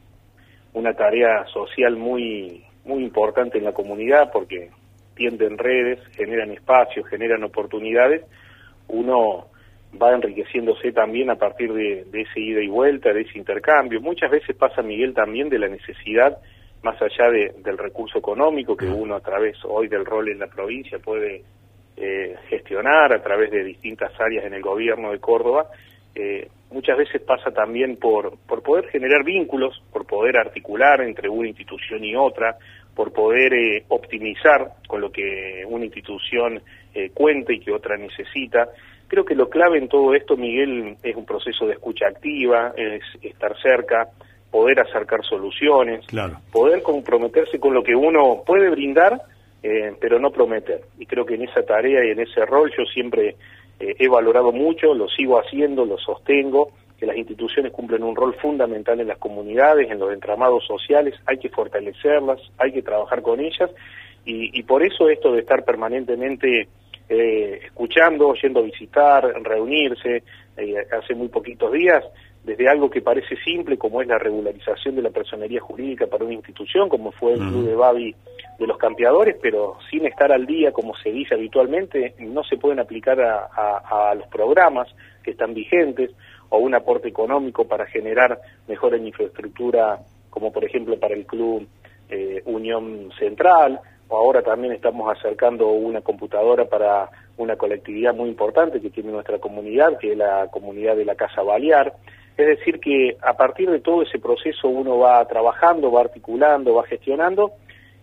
una 0.75 0.93
tarea 0.93 1.47
social 1.47 1.97
muy, 1.97 2.63
muy 2.85 3.03
importante 3.03 3.57
en 3.59 3.65
la 3.65 3.73
comunidad 3.73 4.31
porque 4.33 4.71
tienden 5.15 5.57
redes, 5.57 6.01
generan 6.17 6.51
espacios, 6.51 7.07
generan 7.09 7.45
oportunidades, 7.45 8.25
uno 8.89 9.47
va 10.01 10.13
enriqueciéndose 10.13 10.93
también 10.93 11.31
a 11.31 11.37
partir 11.37 11.73
de, 11.73 12.05
de 12.11 12.23
ese 12.23 12.41
ida 12.41 12.61
y 12.61 12.67
vuelta, 12.69 13.13
de 13.13 13.23
ese 13.23 13.39
intercambio. 13.39 14.01
Muchas 14.01 14.31
veces 14.31 14.57
pasa, 14.57 14.83
Miguel, 14.83 15.15
también 15.15 15.49
de 15.49 15.61
la 15.61 15.69
necesidad, 15.69 16.37
más 16.83 17.01
allá 17.01 17.31
de- 17.31 17.55
del 17.63 17.79
recurso 17.79 18.19
económico 18.19 18.77
que 18.77 18.87
uno 18.87 19.15
a 19.15 19.21
través 19.21 19.57
hoy 19.65 19.89
del 19.89 20.05
rol 20.05 20.29
en 20.29 20.41
la 20.41 20.49
provincia 20.49 20.99
puede 20.99 21.43
eh, 21.97 22.37
gestionar 22.49 23.13
a 23.13 23.23
través 23.23 23.51
de 23.51 23.65
distintas 23.65 24.13
áreas 24.21 24.45
en 24.45 24.55
el 24.55 24.63
gobierno 24.63 25.13
de 25.13 25.21
Córdoba, 25.21 25.67
eh, 26.15 26.49
muchas 26.71 26.97
veces 26.97 27.23
pasa 27.23 27.51
también 27.51 27.97
por, 27.97 28.37
por 28.47 28.63
poder 28.63 28.89
generar 28.89 29.25
vínculos, 29.25 29.83
por 29.93 30.07
poder 30.07 30.37
articular 30.39 31.01
entre 31.03 31.29
una 31.29 31.49
institución 31.49 32.05
y 32.05 32.15
otra, 32.15 32.57
por 32.95 33.13
poder 33.13 33.53
eh, 33.55 33.85
optimizar 33.89 34.71
con 34.87 35.01
lo 35.01 35.11
que 35.11 35.65
una 35.67 35.85
institución 35.85 36.61
eh, 36.95 37.11
cuenta 37.13 37.53
y 37.53 37.61
que 37.61 37.73
otra 37.73 37.97
necesita. 37.97 38.69
Creo 39.09 39.25
que 39.25 39.35
lo 39.35 39.49
clave 39.49 39.79
en 39.79 39.89
todo 39.89 40.15
esto, 40.15 40.37
Miguel, 40.37 40.97
es 41.03 41.17
un 41.17 41.27
proceso 41.27 41.67
de 41.67 41.75
escucha 41.75 42.07
activa, 42.07 42.73
es 42.77 43.03
estar 43.23 43.57
cerca, 43.61 44.09
poder 44.51 44.81
acercar 44.81 45.25
soluciones, 45.25 46.07
Claro. 46.07 46.39
poder 46.53 46.83
comprometerse 46.83 47.59
con 47.59 47.75
lo 47.75 47.83
que 47.83 47.95
uno 47.97 48.43
puede 48.47 48.71
brindar, 48.71 49.21
eh, 49.67 49.95
pero 49.99 50.19
no 50.19 50.31
prometer. 50.31 50.83
Y 50.99 51.07
creo 51.07 51.25
que 51.25 51.37
en 51.37 51.43
esa 51.43 51.63
tarea 51.63 52.05
y 52.05 52.11
en 52.11 52.21
ese 52.21 52.45
rol 52.45 52.71
yo 52.77 52.85
siempre 52.85 53.37
eh, 53.81 53.95
he 53.99 54.09
valorado 54.09 54.53
mucho, 54.53 54.93
lo 54.93 55.09
sigo 55.09 55.39
haciendo, 55.39 55.87
lo 55.87 55.97
sostengo, 55.97 56.73
que 56.99 57.07
las 57.07 57.17
instituciones 57.17 57.73
cumplen 57.73 58.03
un 58.03 58.15
rol 58.15 58.35
fundamental 58.35 59.01
en 59.01 59.09
las 59.09 59.17
comunidades, 59.17 59.91
en 59.91 59.99
los 59.99 60.13
entramados 60.13 60.67
sociales, 60.67 61.15
hay 61.25 61.39
que 61.39 61.49
fortalecerlas, 61.49 62.43
hay 62.59 62.73
que 62.73 62.83
trabajar 62.83 63.23
con 63.23 63.41
ellas, 63.41 63.71
y, 64.27 64.51
y 64.59 64.63
por 64.65 64.85
eso 64.85 65.09
esto 65.09 65.33
de 65.33 65.41
estar 65.41 65.65
permanentemente 65.65 66.69
eh, 67.09 67.61
escuchando, 67.65 68.35
yendo 68.35 68.61
a 68.61 68.65
visitar, 68.65 69.25
reunirse, 69.43 70.25
eh, 70.59 70.75
hace 70.93 71.15
muy 71.15 71.29
poquitos 71.29 71.73
días, 71.73 72.05
desde 72.45 72.69
algo 72.69 72.91
que 72.91 73.01
parece 73.01 73.37
simple 73.43 73.79
como 73.79 74.03
es 74.03 74.09
la 74.09 74.19
regularización 74.19 74.95
de 74.97 75.03
la 75.03 75.11
personería 75.11 75.61
jurídica 75.63 76.07
para 76.07 76.25
una 76.25 76.35
institución, 76.35 76.91
como 76.91 77.13
fue 77.13 77.33
el 77.33 77.39
Club 77.39 77.67
de 77.67 77.75
Babi 77.75 78.15
de 78.59 78.67
los 78.67 78.79
campeadores, 78.79 79.37
pero 79.43 79.77
sin 79.91 80.07
estar 80.07 80.31
al 80.33 80.47
día, 80.47 80.73
como 80.73 80.95
se 80.97 81.11
dice 81.11 81.35
habitualmente, 81.35 82.15
no 82.21 82.43
se 82.45 82.57
pueden 82.57 82.79
aplicar 82.81 83.21
a, 83.21 83.47
a- 83.55 84.15
los 84.15 84.27
programas 84.29 84.89
que 85.23 85.33
están 85.33 85.55
vigentes 85.55 86.11
o 86.51 86.59
un 86.59 86.75
aporte 86.75 87.09
económico 87.09 87.67
para 87.67 87.87
generar 87.87 88.39
mejora 88.69 88.97
en 88.97 89.07
infraestructura, 89.09 89.99
como 90.31 90.53
por 90.53 90.65
ejemplo 90.65 90.99
para 91.01 91.15
el 91.15 91.27
Club 91.27 91.67
eh, 92.11 92.43
Unión 92.47 93.11
Central, 93.19 93.81
o 94.09 94.17
ahora 94.17 94.43
también 94.43 94.73
estamos 94.75 95.11
acercando 95.17 95.69
una 95.69 96.03
computadora 96.03 96.67
para 96.67 97.09
una 97.39 97.57
colectividad 97.57 98.15
muy 98.15 98.29
importante 98.29 98.81
que 98.81 98.91
tiene 98.91 99.11
nuestra 99.11 99.39
comunidad, 99.39 99.99
que 99.99 100.13
es 100.13 100.19
la 100.19 100.49
comunidad 100.53 100.95
de 100.97 101.05
la 101.07 101.15
Casa 101.17 101.43
Balear. 101.43 101.95
Es 102.37 102.47
decir, 102.47 102.79
que 102.81 103.17
a 103.23 103.35
partir 103.35 103.71
de 103.71 103.81
todo 103.81 104.03
ese 104.03 104.19
proceso 104.19 104.69
uno 104.69 104.99
va 104.99 105.25
trabajando, 105.27 105.91
va 105.91 106.03
articulando, 106.03 106.75
va 106.75 106.85
gestionando 106.85 107.53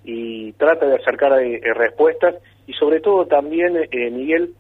y 0.04 0.52
trata 0.54 0.86
de 0.88 0.96
acercar 0.96 1.40
eh, 1.42 1.62
respuestas 1.76 2.36
y 2.68 2.74
sobre 2.74 3.00
todo 3.02 3.26
también, 3.28 3.78
eh, 3.92 4.10
Miguel, 4.12 4.54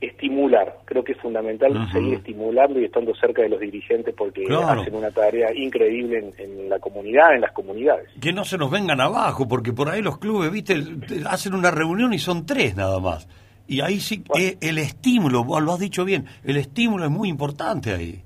estimular. 0.00 0.78
Creo 0.86 1.04
que 1.04 1.12
es 1.12 1.18
fundamental 1.18 1.72
seguir 1.92 2.14
estimulando 2.14 2.80
y 2.80 2.84
estando 2.86 3.14
cerca 3.14 3.42
de 3.42 3.50
los 3.50 3.60
dirigentes 3.60 4.14
porque 4.16 4.44
Claro. 4.44 4.80
hacen 4.80 4.94
una 4.94 5.10
tarea 5.10 5.54
increíble 5.54 6.32
en, 6.38 6.50
en 6.52 6.68
la 6.70 6.78
comunidad, 6.78 7.34
en 7.34 7.42
las 7.42 7.52
comunidades. 7.52 8.08
Que 8.20 8.32
no 8.32 8.44
se 8.44 8.56
nos 8.56 8.70
vengan 8.70 9.00
abajo, 9.00 9.46
porque 9.46 9.72
por 9.72 9.88
ahí 9.90 10.00
los 10.00 10.18
clubes, 10.18 10.50
viste, 10.50 10.74
te- 11.06 11.22
hacen 11.28 11.54
una 11.54 11.70
reunión 11.70 12.12
y 12.14 12.18
son 12.18 12.46
tres 12.46 12.74
nada 12.76 12.98
más. 12.98 13.28
Y 13.68 13.82
ahí 13.82 14.00
sí, 14.00 14.24
eh, 14.38 14.56
el 14.62 14.78
estímulo, 14.78 15.44
vos 15.44 15.62
lo 15.62 15.74
has 15.74 15.78
dicho 15.80 16.04
bien, 16.04 16.24
el 16.44 16.56
estímulo 16.56 17.04
es 17.04 17.10
muy 17.10 17.28
importante 17.28 17.92
ahí. 17.92 18.22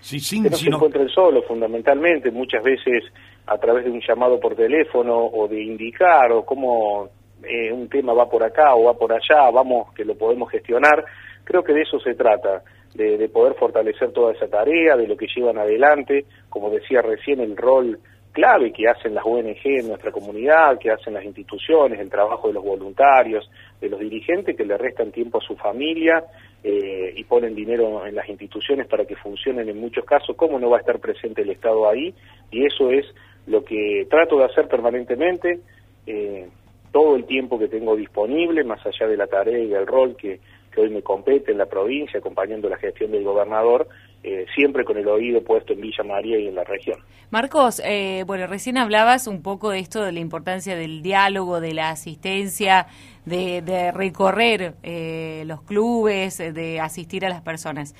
Si, 0.00 0.18
sin, 0.20 0.42
que 0.42 0.50
no 0.50 0.56
si 0.56 0.64
se 0.64 0.70
no- 0.70 0.76
encuentren 0.76 1.08
solos, 1.08 1.44
fundamentalmente, 1.46 2.30
muchas 2.30 2.62
veces 2.62 3.04
a 3.46 3.58
través 3.58 3.84
de 3.84 3.90
un 3.90 4.00
llamado 4.00 4.38
por 4.38 4.54
teléfono 4.54 5.16
o 5.16 5.48
de 5.48 5.62
indicar 5.62 6.32
o 6.32 6.44
cómo 6.44 7.08
eh, 7.42 7.72
un 7.72 7.88
tema 7.88 8.12
va 8.12 8.28
por 8.28 8.42
acá 8.42 8.74
o 8.74 8.84
va 8.84 8.94
por 8.94 9.12
allá, 9.12 9.50
vamos 9.50 9.92
que 9.94 10.04
lo 10.04 10.16
podemos 10.16 10.50
gestionar. 10.50 11.04
Creo 11.44 11.64
que 11.64 11.72
de 11.72 11.82
eso 11.82 11.98
se 12.00 12.14
trata, 12.14 12.62
de, 12.94 13.16
de 13.16 13.28
poder 13.28 13.54
fortalecer 13.54 14.12
toda 14.12 14.32
esa 14.32 14.48
tarea, 14.48 14.96
de 14.96 15.06
lo 15.06 15.16
que 15.16 15.26
llevan 15.34 15.58
adelante, 15.58 16.26
como 16.48 16.70
decía 16.70 17.02
recién, 17.02 17.40
el 17.40 17.56
rol 17.56 17.98
clave 18.32 18.72
que 18.72 18.88
hacen 18.88 19.14
las 19.14 19.24
ONG 19.24 19.60
en 19.64 19.88
nuestra 19.88 20.12
comunidad, 20.12 20.78
que 20.78 20.90
hacen 20.90 21.14
las 21.14 21.24
instituciones, 21.24 21.98
el 21.98 22.10
trabajo 22.10 22.48
de 22.48 22.54
los 22.54 22.64
voluntarios, 22.64 23.50
de 23.80 23.88
los 23.88 24.00
dirigentes 24.00 24.56
que 24.56 24.64
le 24.64 24.78
restan 24.78 25.10
tiempo 25.10 25.38
a 25.38 25.46
su 25.46 25.56
familia 25.56 26.24
eh, 26.62 27.12
y 27.16 27.24
ponen 27.24 27.54
dinero 27.54 28.06
en 28.06 28.14
las 28.14 28.28
instituciones 28.28 28.86
para 28.86 29.04
que 29.04 29.16
funcionen 29.16 29.68
en 29.68 29.80
muchos 29.80 30.04
casos, 30.04 30.36
¿cómo 30.36 30.58
no 30.58 30.70
va 30.70 30.76
a 30.76 30.80
estar 30.80 31.00
presente 31.00 31.42
el 31.42 31.50
Estado 31.50 31.88
ahí? 31.88 32.14
Y 32.50 32.66
eso 32.66 32.90
es 32.90 33.06
lo 33.50 33.64
que 33.64 34.06
trato 34.08 34.38
de 34.38 34.44
hacer 34.44 34.68
permanentemente, 34.68 35.60
eh, 36.06 36.48
todo 36.92 37.16
el 37.16 37.24
tiempo 37.24 37.58
que 37.58 37.68
tengo 37.68 37.96
disponible, 37.96 38.62
más 38.64 38.84
allá 38.86 39.08
de 39.08 39.16
la 39.16 39.26
tarea 39.26 39.58
y 39.58 39.66
del 39.66 39.86
rol 39.86 40.16
que, 40.16 40.40
que 40.72 40.80
hoy 40.80 40.90
me 40.90 41.02
compete 41.02 41.50
en 41.50 41.58
la 41.58 41.66
provincia, 41.66 42.20
acompañando 42.20 42.68
la 42.68 42.76
gestión 42.76 43.10
del 43.10 43.24
gobernador, 43.24 43.88
eh, 44.22 44.46
siempre 44.54 44.84
con 44.84 44.96
el 44.98 45.08
oído 45.08 45.42
puesto 45.42 45.72
en 45.72 45.80
Villa 45.80 46.04
María 46.04 46.38
y 46.38 46.48
en 46.48 46.54
la 46.54 46.64
región. 46.64 46.98
Marcos, 47.30 47.80
eh, 47.84 48.24
bueno, 48.26 48.46
recién 48.48 48.76
hablabas 48.76 49.26
un 49.26 49.40
poco 49.40 49.70
de 49.70 49.78
esto, 49.78 50.02
de 50.02 50.12
la 50.12 50.20
importancia 50.20 50.74
del 50.74 51.00
diálogo, 51.00 51.60
de 51.60 51.74
la 51.74 51.90
asistencia, 51.90 52.88
de, 53.24 53.62
de 53.62 53.92
recorrer 53.92 54.74
eh, 54.82 55.44
los 55.46 55.62
clubes, 55.62 56.40
eh, 56.40 56.52
de 56.52 56.80
asistir 56.80 57.24
a 57.24 57.28
las 57.28 57.40
personas. 57.40 57.94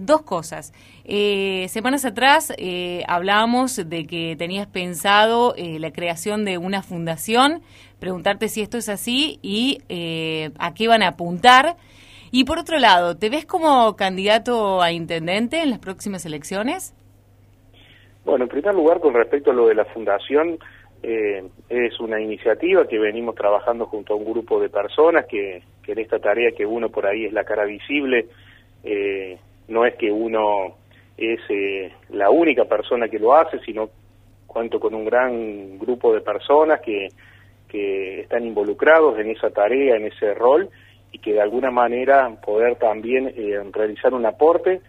Dos 0.00 0.22
cosas. 0.22 0.72
Eh, 1.04 1.66
semanas 1.68 2.04
atrás 2.04 2.52
eh, 2.56 3.02
hablábamos 3.06 3.76
de 3.76 4.06
que 4.06 4.36
tenías 4.36 4.66
pensado 4.66 5.54
la 5.56 5.92
creación 5.92 6.44
de 6.44 6.56
una 6.56 6.82
fundación, 6.82 7.62
preguntarte 8.00 8.48
si 8.48 8.62
esto 8.62 8.78
es 8.78 8.88
así 8.88 9.38
y 9.42 9.80
a 10.58 10.74
qué 10.74 10.88
van 10.88 11.02
a 11.02 11.08
apuntar. 11.08 11.76
Y 12.36 12.42
por 12.46 12.58
otro 12.58 12.80
lado, 12.80 13.16
¿te 13.16 13.30
ves 13.30 13.46
como 13.46 13.94
candidato 13.94 14.82
a 14.82 14.90
intendente 14.90 15.62
en 15.62 15.70
las 15.70 15.78
próximas 15.78 16.26
elecciones? 16.26 16.92
Bueno, 18.24 18.46
en 18.46 18.50
primer 18.50 18.74
lugar, 18.74 18.98
con 18.98 19.14
respecto 19.14 19.52
a 19.52 19.54
lo 19.54 19.68
de 19.68 19.76
la 19.76 19.84
fundación, 19.84 20.58
eh, 21.04 21.44
es 21.68 22.00
una 22.00 22.20
iniciativa 22.20 22.88
que 22.88 22.98
venimos 22.98 23.36
trabajando 23.36 23.86
junto 23.86 24.14
a 24.14 24.16
un 24.16 24.24
grupo 24.24 24.60
de 24.60 24.68
personas 24.68 25.26
que, 25.26 25.62
en 25.86 25.98
esta 26.00 26.18
tarea 26.18 26.50
que 26.50 26.66
uno 26.66 26.88
por 26.88 27.06
ahí 27.06 27.24
es 27.24 27.32
la 27.32 27.44
cara 27.44 27.66
visible, 27.66 28.26
eh, 28.82 29.38
no 29.68 29.86
es 29.86 29.94
que 29.94 30.10
uno 30.10 30.74
es 31.16 31.38
eh, 31.50 31.92
la 32.08 32.30
única 32.30 32.64
persona 32.64 33.06
que 33.06 33.20
lo 33.20 33.32
hace, 33.32 33.60
sino 33.60 33.90
cuento 34.48 34.80
con 34.80 34.92
un 34.92 35.04
gran 35.04 35.78
grupo 35.78 36.12
de 36.12 36.20
personas 36.20 36.80
que, 36.80 37.10
que 37.68 38.22
están 38.22 38.44
involucrados 38.44 39.20
en 39.20 39.30
esa 39.30 39.50
tarea, 39.50 39.94
en 39.94 40.06
ese 40.06 40.34
rol, 40.34 40.68
y 41.14 41.20
que 41.20 41.32
de 41.32 41.40
alguna 41.40 41.70
manera 41.70 42.28
poder 42.44 42.74
también 42.74 43.32
eh, 43.36 43.62
realizar 43.72 44.12
un 44.14 44.26
aporte 44.26 44.80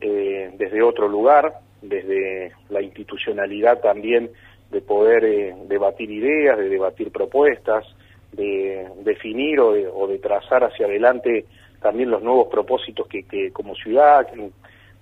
eh, 0.00 0.50
desde 0.56 0.82
otro 0.82 1.08
lugar, 1.08 1.52
desde 1.82 2.52
la 2.70 2.80
institucionalidad 2.80 3.80
también 3.80 4.30
de 4.70 4.80
poder 4.80 5.26
eh, 5.26 5.54
debatir 5.68 6.10
ideas, 6.10 6.56
de 6.56 6.70
debatir 6.70 7.12
propuestas, 7.12 7.84
de 8.32 8.88
definir 9.04 9.60
o 9.60 9.74
de, 9.74 9.86
o 9.86 10.06
de 10.06 10.18
trazar 10.20 10.64
hacia 10.64 10.86
adelante 10.86 11.44
también 11.82 12.10
los 12.10 12.22
nuevos 12.22 12.48
propósitos 12.48 13.06
que, 13.06 13.24
que 13.24 13.52
como 13.52 13.74
ciudad 13.74 14.26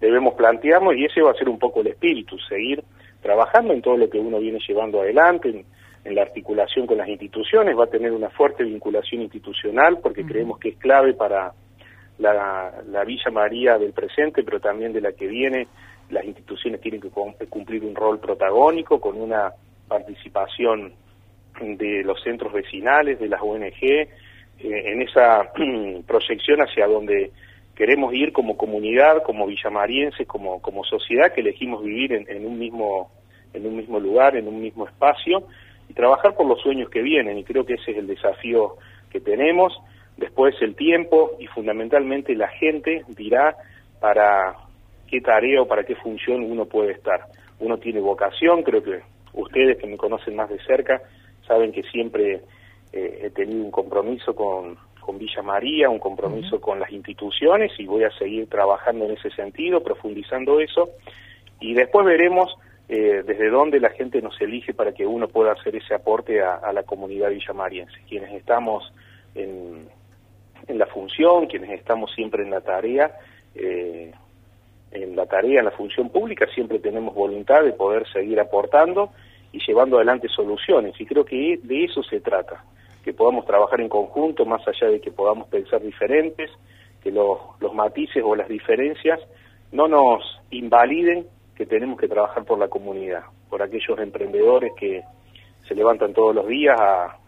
debemos 0.00 0.34
plantearnos 0.34 0.96
y 0.96 1.04
ese 1.04 1.22
va 1.22 1.30
a 1.30 1.34
ser 1.34 1.48
un 1.48 1.60
poco 1.60 1.80
el 1.80 1.86
espíritu, 1.86 2.36
seguir 2.48 2.82
trabajando 3.22 3.72
en 3.72 3.82
todo 3.82 3.96
lo 3.96 4.10
que 4.10 4.18
uno 4.18 4.40
viene 4.40 4.58
llevando 4.66 5.00
adelante, 5.00 5.48
en, 5.48 5.64
en 6.04 6.14
la 6.14 6.22
articulación 6.22 6.86
con 6.86 6.98
las 6.98 7.08
instituciones, 7.08 7.78
va 7.78 7.84
a 7.84 7.90
tener 7.90 8.12
una 8.12 8.28
fuerte 8.30 8.64
vinculación 8.64 9.22
institucional 9.22 9.98
porque 10.02 10.24
creemos 10.24 10.58
que 10.58 10.70
es 10.70 10.76
clave 10.76 11.14
para 11.14 11.52
la, 12.18 12.82
la 12.88 13.04
Villa 13.04 13.30
María 13.30 13.78
del 13.78 13.92
presente, 13.92 14.42
pero 14.42 14.60
también 14.60 14.92
de 14.92 15.00
la 15.00 15.12
que 15.12 15.26
viene. 15.26 15.68
Las 16.10 16.24
instituciones 16.24 16.80
tienen 16.80 17.00
que 17.00 17.08
cum- 17.10 17.34
cumplir 17.48 17.84
un 17.84 17.94
rol 17.94 18.18
protagónico 18.18 19.00
con 19.00 19.20
una 19.20 19.52
participación 19.88 20.92
de 21.60 22.02
los 22.04 22.20
centros 22.22 22.52
vecinales, 22.52 23.20
de 23.20 23.28
las 23.28 23.40
ONG, 23.40 23.82
eh, 23.82 24.08
en 24.60 25.02
esa 25.02 25.52
proyección 26.06 26.60
hacia 26.60 26.86
donde 26.86 27.30
queremos 27.74 28.12
ir 28.12 28.32
como 28.32 28.56
comunidad, 28.56 29.22
como 29.22 29.46
villamarienses, 29.46 30.26
como, 30.26 30.60
como 30.60 30.84
sociedad 30.84 31.32
que 31.32 31.40
elegimos 31.40 31.82
vivir 31.82 32.12
en, 32.12 32.28
en 32.28 32.44
un 32.46 32.58
mismo 32.58 33.10
en 33.54 33.66
un 33.66 33.76
mismo 33.76 34.00
lugar, 34.00 34.34
en 34.34 34.48
un 34.48 34.60
mismo 34.62 34.86
espacio 34.86 35.46
y 35.92 35.94
trabajar 35.94 36.34
por 36.34 36.46
los 36.46 36.58
sueños 36.62 36.88
que 36.88 37.02
vienen 37.02 37.36
y 37.36 37.44
creo 37.44 37.66
que 37.66 37.74
ese 37.74 37.90
es 37.90 37.98
el 37.98 38.06
desafío 38.06 38.76
que 39.10 39.20
tenemos. 39.20 39.78
Después 40.16 40.54
el 40.62 40.74
tiempo 40.74 41.32
y 41.38 41.46
fundamentalmente 41.48 42.34
la 42.34 42.48
gente 42.48 43.04
dirá 43.08 43.54
para 44.00 44.54
qué 45.06 45.20
tarea 45.20 45.60
o 45.60 45.68
para 45.68 45.84
qué 45.84 45.94
función 45.96 46.50
uno 46.50 46.64
puede 46.64 46.92
estar. 46.92 47.20
Uno 47.60 47.76
tiene 47.76 48.00
vocación, 48.00 48.62
creo 48.62 48.82
que 48.82 49.00
ustedes 49.34 49.76
que 49.78 49.86
me 49.86 49.98
conocen 49.98 50.34
más 50.34 50.48
de 50.48 50.58
cerca 50.64 51.02
saben 51.46 51.72
que 51.72 51.82
siempre 51.82 52.40
eh, 52.92 53.20
he 53.24 53.30
tenido 53.30 53.62
un 53.62 53.70
compromiso 53.70 54.34
con, 54.34 54.78
con 54.98 55.18
Villa 55.18 55.42
María, 55.42 55.90
un 55.90 55.98
compromiso 55.98 56.58
con 56.58 56.80
las 56.80 56.90
instituciones 56.90 57.70
y 57.78 57.84
voy 57.84 58.04
a 58.04 58.10
seguir 58.12 58.48
trabajando 58.48 59.04
en 59.04 59.10
ese 59.10 59.28
sentido, 59.30 59.82
profundizando 59.82 60.58
eso 60.58 60.88
y 61.60 61.74
después 61.74 62.06
veremos 62.06 62.56
eh, 62.94 63.22
desde 63.26 63.48
dónde 63.48 63.80
la 63.80 63.88
gente 63.88 64.20
nos 64.20 64.38
elige 64.38 64.74
para 64.74 64.92
que 64.92 65.06
uno 65.06 65.26
pueda 65.26 65.52
hacer 65.52 65.74
ese 65.74 65.94
aporte 65.94 66.42
a, 66.42 66.56
a 66.56 66.74
la 66.74 66.82
comunidad 66.82 67.30
villamariense. 67.30 67.98
Quienes 68.06 68.30
estamos 68.32 68.92
en, 69.34 69.88
en 70.68 70.78
la 70.78 70.84
función, 70.84 71.46
quienes 71.46 71.70
estamos 71.70 72.12
siempre 72.12 72.42
en 72.42 72.50
la 72.50 72.60
tarea, 72.60 73.16
eh, 73.54 74.12
en 74.90 75.16
la 75.16 75.24
tarea, 75.24 75.60
en 75.60 75.64
la 75.64 75.70
función 75.70 76.10
pública, 76.10 76.46
siempre 76.54 76.80
tenemos 76.80 77.14
voluntad 77.14 77.62
de 77.62 77.72
poder 77.72 78.06
seguir 78.12 78.38
aportando 78.38 79.08
y 79.52 79.58
llevando 79.66 79.96
adelante 79.96 80.28
soluciones. 80.28 80.92
Y 81.00 81.06
creo 81.06 81.24
que 81.24 81.58
de 81.62 81.84
eso 81.84 82.02
se 82.02 82.20
trata, 82.20 82.62
que 83.02 83.14
podamos 83.14 83.46
trabajar 83.46 83.80
en 83.80 83.88
conjunto, 83.88 84.44
más 84.44 84.68
allá 84.68 84.88
de 84.90 85.00
que 85.00 85.10
podamos 85.10 85.48
pensar 85.48 85.80
diferentes, 85.80 86.50
que 87.02 87.10
los, 87.10 87.38
los 87.58 87.72
matices 87.72 88.22
o 88.22 88.36
las 88.36 88.48
diferencias 88.48 89.18
no 89.70 89.88
nos 89.88 90.42
invaliden 90.50 91.26
que 91.56 91.66
tenemos 91.66 91.98
que 91.98 92.08
trabajar 92.08 92.44
por 92.44 92.58
la 92.58 92.68
comunidad, 92.68 93.22
por 93.48 93.62
aquellos 93.62 93.98
emprendedores 93.98 94.72
que 94.78 95.02
se 95.66 95.74
levantan 95.74 96.12
todos 96.12 96.34
los 96.34 96.46
días 96.46 96.78
a, 96.78 97.18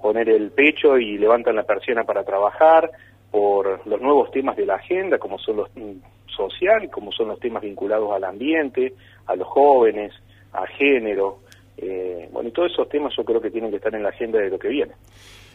poner 0.00 0.30
el 0.30 0.50
pecho 0.52 0.96
y 0.96 1.18
levantan 1.18 1.54
la 1.54 1.64
persiana 1.64 2.04
para 2.04 2.24
trabajar, 2.24 2.90
por 3.30 3.86
los 3.86 4.00
nuevos 4.00 4.30
temas 4.30 4.56
de 4.56 4.64
la 4.64 4.76
agenda, 4.76 5.18
como 5.18 5.38
son 5.38 5.56
los 5.56 5.70
mm, 5.76 5.92
social, 6.34 6.90
como 6.90 7.12
son 7.12 7.28
los 7.28 7.38
temas 7.38 7.62
vinculados 7.62 8.10
al 8.10 8.24
ambiente, 8.24 8.94
a 9.26 9.36
los 9.36 9.46
jóvenes, 9.48 10.12
a 10.52 10.66
género, 10.66 11.40
eh, 11.76 12.28
bueno, 12.32 12.48
y 12.48 12.52
todos 12.52 12.72
esos 12.72 12.88
temas 12.88 13.12
yo 13.16 13.24
creo 13.24 13.40
que 13.40 13.50
tienen 13.50 13.70
que 13.70 13.76
estar 13.76 13.94
en 13.94 14.02
la 14.02 14.10
agenda 14.10 14.38
de 14.38 14.50
lo 14.50 14.58
que 14.58 14.68
viene. 14.68 14.92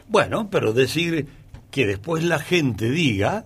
Bueno, 0.08 0.50
pero 0.52 0.74
decir 0.74 1.26
que 1.72 1.86
después 1.86 2.24
la 2.24 2.40
gente 2.40 2.90
diga, 2.90 3.46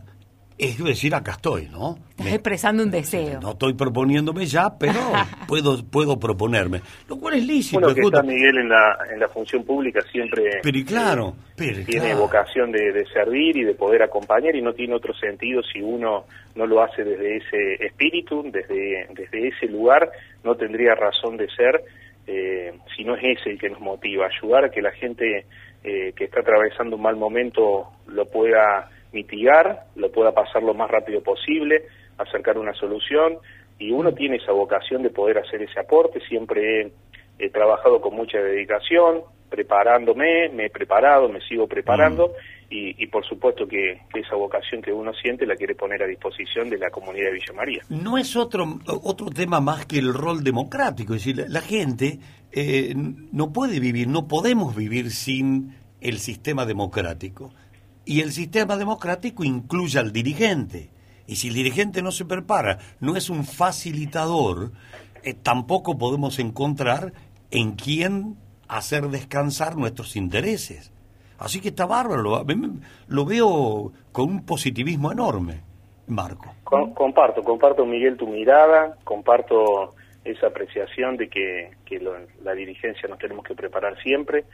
es 0.62 0.84
decir, 0.84 1.16
acá 1.16 1.32
estoy, 1.32 1.68
¿no? 1.68 1.96
Estás 2.12 2.28
expresando 2.28 2.84
un 2.84 2.92
deseo. 2.92 3.40
No 3.42 3.52
estoy 3.52 3.74
proponiéndome 3.74 4.46
ya, 4.46 4.70
pero 4.80 4.94
puedo 5.48 5.84
puedo 5.84 6.20
proponerme. 6.20 6.82
Lo 7.10 7.18
cual 7.18 7.34
es 7.36 7.48
lícito. 7.48 7.80
Bueno, 7.80 7.96
que 7.96 8.02
está 8.02 8.22
Miguel 8.22 8.60
en 8.60 8.70
la, 8.70 8.98
en 9.12 9.20
la 9.20 9.28
función 9.28 9.64
pública 9.64 10.02
siempre 10.12 10.60
Pero 10.62 10.78
y 10.78 10.86
claro, 10.86 11.34
pero 11.56 11.82
y 11.82 11.86
tiene 11.86 12.08
claro. 12.08 12.20
vocación 12.20 12.72
de, 12.72 12.92
de 12.92 13.06
servir 13.08 13.58
y 13.58 13.64
de 13.64 13.74
poder 13.74 14.04
acompañar 14.04 14.56
y 14.56 14.62
no 14.62 14.74
tiene 14.74 14.94
otro 14.94 15.16
sentido 15.16 15.64
si 15.64 15.82
uno 15.82 16.26
no 16.56 16.66
lo 16.68 16.84
hace 16.84 17.04
desde 17.04 17.38
ese 17.38 17.86
espíritu, 17.86 18.44
desde, 18.52 19.08
desde 19.16 19.48
ese 19.48 19.66
lugar, 19.66 20.12
no 20.44 20.56
tendría 20.56 20.94
razón 20.94 21.38
de 21.38 21.48
ser 21.50 21.82
eh, 22.28 22.72
si 22.96 23.04
no 23.04 23.16
es 23.16 23.40
ese 23.40 23.50
el 23.50 23.60
que 23.60 23.70
nos 23.70 23.80
motiva, 23.80 24.28
ayudar 24.28 24.66
a 24.66 24.70
que 24.70 24.82
la 24.82 24.92
gente 24.92 25.46
eh, 25.84 26.14
que 26.16 26.26
está 26.26 26.42
atravesando 26.42 26.96
un 26.96 27.02
mal 27.02 27.16
momento 27.16 27.88
lo 28.08 28.26
pueda 28.26 28.90
mitigar, 29.12 29.86
lo 29.96 30.12
pueda 30.12 30.34
pasar 30.34 30.64
lo 30.64 30.74
más 30.74 30.90
rápido 30.90 31.22
posible, 31.22 31.86
acercar 32.18 32.58
una 32.58 32.74
solución 32.74 33.38
y 33.80 33.92
uno 33.92 34.14
tiene 34.14 34.38
esa 34.38 34.52
vocación 34.52 35.02
de 35.04 35.10
poder 35.10 35.40
hacer 35.40 35.62
ese 35.62 35.80
aporte, 35.80 36.20
siempre 36.28 36.82
he, 36.82 36.92
he 37.40 37.50
trabajado 37.50 38.00
con 38.00 38.16
mucha 38.16 38.38
dedicación, 38.38 39.24
preparándome, 39.50 40.50
me 40.50 40.68
he 40.68 40.70
preparado, 40.70 41.28
me 41.28 41.42
sigo 41.42 41.68
preparando 41.68 42.34
y, 42.70 43.04
y 43.04 43.08
por 43.08 43.26
supuesto 43.28 43.68
que, 43.68 44.02
que 44.14 44.22
esa 44.22 44.36
vocación 44.36 44.82
que 44.82 44.94
uno 44.94 45.14
siente 45.14 45.46
la 45.46 45.56
quiere 45.56 45.76
poner 45.76 46.02
a 46.04 46.08
disposición 46.08 46.70
de 46.70 46.78
la 46.78 46.90
comunidad 46.90 47.26
de 47.26 47.34
Villa 47.34 47.54
María. 47.54 47.82
No 47.90 48.18
es 48.18 48.36
otro, 48.38 48.80
otro 48.88 49.28
tema 49.30 49.60
más 49.60 49.86
que 49.86 50.00
el 50.00 50.14
rol 50.14 50.44
democrático, 50.44 51.14
es 51.14 51.26
decir, 51.26 51.38
la, 51.38 51.50
la 51.50 51.62
gente 51.62 52.20
eh, 52.54 52.94
no 52.96 53.52
puede 53.52 53.80
vivir, 53.80 54.08
no 54.08 54.28
podemos 54.28 54.76
vivir 54.76 55.12
sin 55.12 55.76
el 56.00 56.18
sistema 56.20 56.66
democrático. 56.66 57.52
Y 58.06 58.22
el 58.22 58.32
sistema 58.32 58.78
democrático 58.78 59.44
incluye 59.44 60.00
al 60.00 60.12
dirigente. 60.12 60.90
Y 61.28 61.36
si 61.36 61.50
el 61.50 61.54
dirigente 61.54 62.02
no 62.02 62.12
se 62.12 62.26
prepara, 62.26 62.80
no 63.00 63.16
es 63.16 63.30
un 63.30 63.46
facilitador, 63.46 64.72
eh, 65.24 65.34
tampoco 65.34 65.98
podemos 65.98 66.40
encontrar 66.40 67.14
en 67.52 67.74
quién 67.74 68.38
hacer 68.68 69.08
descansar 69.10 69.76
nuestros 69.78 70.16
intereses. 70.16 70.92
Así 71.38 71.60
que 71.60 71.70
está 71.70 71.86
bárbaro, 71.86 72.44
lo, 73.08 73.26
veo 73.26 73.92
con 74.12 74.30
un 74.30 74.46
positivismo 74.46 75.12
enorme, 75.12 75.62
Marco. 76.08 76.54
Com- 76.64 76.94
comparto, 76.94 77.44
comparto 77.44 77.86
Miguel 77.86 78.16
tu 78.18 78.28
mirada, 78.28 78.98
comparto 79.04 79.96
esa 80.24 80.48
apreciación 80.48 81.18
de 81.18 81.30
que, 81.30 81.72
la 82.44 82.54
dirigencia 82.54 83.10
nos 83.10 83.18
tenemos 83.20 83.44
que 83.44 83.56
preparar 83.56 84.02
siempre, 84.04 84.46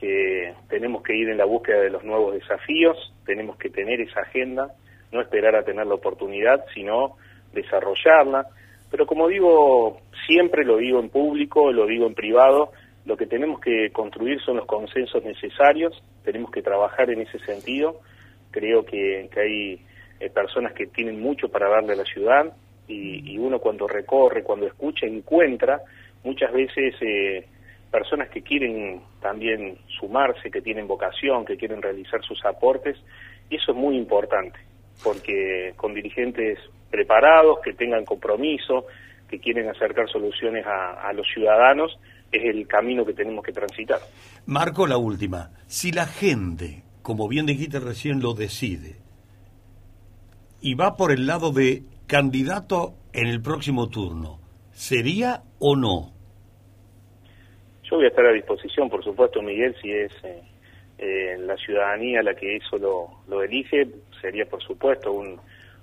que 0.00 0.54
tenemos 0.68 1.02
que 1.02 1.14
ir 1.14 1.28
en 1.28 1.36
la 1.36 1.44
búsqueda 1.44 1.80
de 1.80 1.90
los 1.90 2.02
nuevos 2.04 2.34
desafíos, 2.34 3.12
tenemos 3.26 3.56
que 3.56 3.68
tener 3.68 4.00
esa 4.00 4.20
agenda, 4.20 4.72
no 5.12 5.20
esperar 5.20 5.54
a 5.56 5.62
tener 5.62 5.86
la 5.86 5.94
oportunidad, 5.94 6.64
sino 6.74 7.16
desarrollarla. 7.52 8.46
Pero 8.90 9.06
como 9.06 9.28
digo, 9.28 10.00
siempre 10.26 10.64
lo 10.64 10.78
digo 10.78 11.00
en 11.00 11.10
público, 11.10 11.70
lo 11.72 11.86
digo 11.86 12.06
en 12.06 12.14
privado, 12.14 12.72
lo 13.04 13.16
que 13.16 13.26
tenemos 13.26 13.60
que 13.60 13.90
construir 13.90 14.40
son 14.40 14.56
los 14.56 14.66
consensos 14.66 15.22
necesarios, 15.22 16.02
tenemos 16.24 16.50
que 16.50 16.62
trabajar 16.62 17.10
en 17.10 17.20
ese 17.20 17.38
sentido. 17.40 18.00
Creo 18.50 18.84
que, 18.84 19.28
hay 19.36 19.80
eh, 20.18 20.30
personas 20.30 20.72
que 20.72 20.86
tienen 20.86 21.20
mucho 21.20 21.48
para 21.48 21.68
darle 21.68 21.92
a 21.92 21.96
la 21.96 22.04
ciudad 22.04 22.52
y, 22.88 23.32
y 23.32 23.38
uno 23.38 23.58
cuando 23.58 23.86
recorre, 23.86 24.42
cuando 24.42 24.66
escucha, 24.66 25.06
encuentra 25.06 25.82
muchas 26.24 26.52
veces 26.52 26.94
eh, 27.00 27.46
personas 27.90 28.28
que 28.30 28.42
quieren 28.42 29.00
también 29.20 29.78
sumarse, 29.98 30.50
que 30.50 30.62
tienen 30.62 30.86
vocación, 30.86 31.44
que 31.44 31.56
quieren 31.56 31.82
realizar 31.82 32.22
sus 32.22 32.44
aportes 32.44 32.96
y 33.48 33.56
eso 33.56 33.72
es 33.72 33.76
muy 33.76 33.96
importante 33.96 34.58
porque 35.02 35.72
con 35.76 35.94
dirigentes 35.94 36.58
preparados, 36.90 37.58
que 37.64 37.72
tengan 37.72 38.04
compromiso, 38.04 38.86
que 39.28 39.38
quieren 39.38 39.68
acercar 39.68 40.08
soluciones 40.10 40.66
a, 40.66 41.08
a 41.08 41.12
los 41.12 41.26
ciudadanos, 41.32 41.98
es 42.30 42.44
el 42.44 42.66
camino 42.66 43.04
que 43.04 43.14
tenemos 43.14 43.44
que 43.44 43.52
transitar. 43.52 44.00
Marco, 44.46 44.86
la 44.86 44.98
última. 44.98 45.50
Si 45.66 45.92
la 45.92 46.06
gente, 46.06 46.82
como 47.02 47.28
bien 47.28 47.46
dijiste 47.46 47.80
recién, 47.80 48.20
lo 48.20 48.34
decide 48.34 48.96
y 50.60 50.74
va 50.74 50.96
por 50.96 51.12
el 51.12 51.26
lado 51.26 51.52
de 51.52 51.84
candidato 52.06 52.94
en 53.12 53.26
el 53.26 53.40
próximo 53.40 53.88
turno, 53.88 54.40
¿sería 54.72 55.42
o 55.58 55.76
no? 55.76 56.12
Yo 57.90 57.96
voy 57.96 58.04
a 58.04 58.08
estar 58.08 58.24
a 58.24 58.32
disposición, 58.32 58.88
por 58.88 59.02
supuesto, 59.02 59.42
Miguel, 59.42 59.74
si 59.82 59.90
es 59.90 60.12
eh, 60.22 60.42
eh, 60.98 61.36
la 61.38 61.56
ciudadanía 61.56 62.22
la 62.22 62.34
que 62.34 62.56
eso 62.56 62.78
lo, 62.78 63.08
lo 63.28 63.42
elige, 63.42 63.88
sería 64.20 64.44
por 64.46 64.62
supuesto 64.62 65.12
un, 65.12 65.40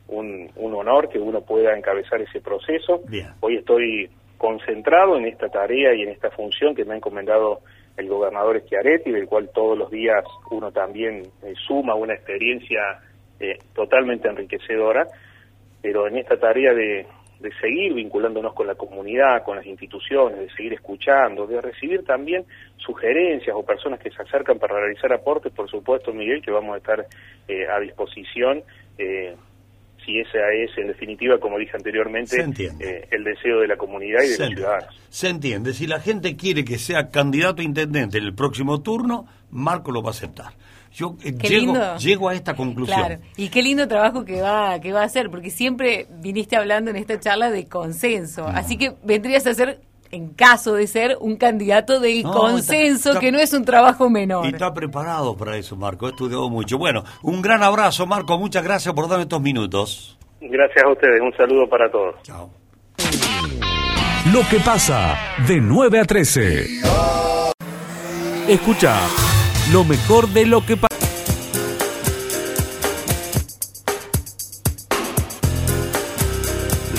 un, 0.08 0.50
un 0.56 0.74
honor 0.74 1.10
que 1.10 1.20
uno 1.20 1.42
pueda 1.42 1.76
encabezar 1.76 2.22
ese 2.22 2.40
proceso. 2.40 3.02
Bien. 3.10 3.28
Hoy 3.42 3.58
estoy 3.58 4.10
concentrado 4.38 5.18
en 5.18 5.26
esta 5.26 5.50
tarea 5.50 5.94
y 5.96 6.04
en 6.04 6.10
esta 6.10 6.30
función 6.32 6.76
que 6.76 6.86
me 6.86 6.94
ha 6.94 6.98
encomendado 6.98 7.60
el 7.98 8.08
gobernador 8.08 8.62
Schiaretti, 8.62 9.12
del 9.12 9.28
cual 9.28 9.50
todos 9.54 9.78
los 9.78 9.90
días 9.90 10.24
uno 10.52 10.72
también 10.72 11.24
eh, 11.44 11.54
suma 11.68 11.96
una 11.96 12.14
experiencia 12.14 13.02
eh, 13.40 13.58
totalmente 13.74 14.30
enriquecedora, 14.30 15.08
pero 15.82 16.08
en 16.08 16.18
esta 16.18 16.40
tarea 16.40 16.74
de, 16.74 17.06
de 17.40 17.52
seguir 17.62 17.94
vinculándonos 17.94 18.54
con 18.54 18.66
la 18.68 18.76
comunidad, 18.76 19.44
con 19.44 19.58
las 19.58 19.66
instituciones, 19.66 20.40
de 20.40 20.50
seguir 20.56 20.74
escuchando, 20.74 21.46
de 21.46 21.62
recibir 21.62 22.04
también 22.04 22.44
sugerencias 22.78 23.56
o 23.56 23.64
personas 23.64 24.00
que 24.00 24.10
se 24.10 24.22
acercan 24.22 24.58
para 24.60 24.80
realizar 24.80 25.12
aportes, 25.14 25.52
por 25.54 25.70
supuesto, 25.70 26.14
Miguel, 26.14 26.42
que 26.42 26.52
vamos 26.52 26.74
a 26.76 26.78
estar 26.78 27.06
eh, 27.48 27.68
a 27.68 27.80
disposición. 27.80 28.64
eh, 28.98 29.36
si 30.06 30.20
esa 30.20 30.40
es, 30.54 30.72
en 30.78 30.88
definitiva, 30.88 31.38
como 31.38 31.58
dije 31.58 31.76
anteriormente, 31.76 32.38
eh, 32.40 33.08
el 33.12 33.26
deseo 33.26 33.60
de 33.60 33.68
la 33.68 33.76
comunidad 33.76 34.22
y 34.24 34.28
de 34.30 34.36
Se 34.36 34.40
los 34.44 34.50
entiende. 34.52 34.56
ciudadanos. 34.56 35.02
Se 35.10 35.28
entiende. 35.30 35.74
Si 35.74 35.86
la 35.86 36.00
gente 36.00 36.38
quiere 36.38 36.64
que 36.64 36.78
sea 36.78 37.10
candidato 37.12 37.62
a 37.62 37.66
intendente 37.66 38.18
en 38.18 38.24
el 38.24 38.34
próximo 38.34 38.82
turno, 38.82 39.26
Marco 39.52 39.92
lo 39.92 40.02
va 40.02 40.10
a 40.10 40.12
aceptar. 40.12 40.54
Yo 40.98 41.16
eh, 41.24 41.32
llego, 41.32 41.74
lindo. 41.74 41.98
llego 41.98 42.30
a 42.30 42.34
esta 42.34 42.56
conclusión. 42.56 42.98
Claro, 43.00 43.22
y 43.36 43.50
qué 43.50 43.62
lindo 43.62 43.88
trabajo 43.88 44.26
que 44.26 44.42
va, 44.42 44.80
que 44.80 44.92
va 44.94 45.02
a 45.02 45.06
hacer, 45.06 45.30
porque 45.30 45.52
siempre 45.52 46.08
viniste 46.22 46.56
hablando 46.58 46.90
en 46.90 46.96
esta 46.98 47.20
charla 47.20 47.52
de 47.52 47.68
consenso, 47.68 48.48
así 48.48 48.78
que 48.78 48.94
vendrías 49.04 49.46
a 49.46 49.54
ser, 49.54 49.80
en 50.10 50.30
caso 50.30 50.74
de 50.74 50.88
ser, 50.88 51.16
un 51.22 51.36
candidato 51.36 52.00
del 52.00 52.24
No, 52.24 52.32
consenso, 52.34 52.96
está- 52.96 53.10
está- 53.12 53.20
que 53.20 53.32
no 53.32 53.38
es 53.38 53.54
un 53.54 53.64
trabajo 53.64 54.10
menor. 54.10 54.44
Y 54.48 54.50
está 54.50 54.74
preparado 54.74 55.38
para 55.38 55.56
eso, 55.56 55.76
Marco. 55.76 56.08
He 56.08 56.10
estudiado 56.10 56.50
mucho. 56.50 56.80
Bueno, 56.80 57.04
un 57.22 57.44
gran 57.44 57.62
abrazo, 57.62 58.08
Marco. 58.08 58.36
Muchas 58.40 58.64
gracias 58.64 58.96
por 58.96 59.08
darme 59.08 59.24
estos 59.24 59.40
minutos. 59.42 60.18
Gracias 60.42 60.84
a 60.84 60.90
ustedes, 60.92 61.22
un 61.22 61.32
saludo 61.38 61.70
para 61.70 61.92
todos. 61.92 62.16
Chao. 62.24 62.50
Lo 64.34 64.42
que 64.50 64.60
pasa 64.66 65.16
de 65.48 65.62
9 65.62 66.00
a 66.00 66.06
13. 66.06 66.66
Escucha 68.48 68.98
lo 69.72 69.84
mejor 69.84 70.28
de 70.30 70.46
lo 70.46 70.66
que 70.66 70.78
pasa. 70.78 70.87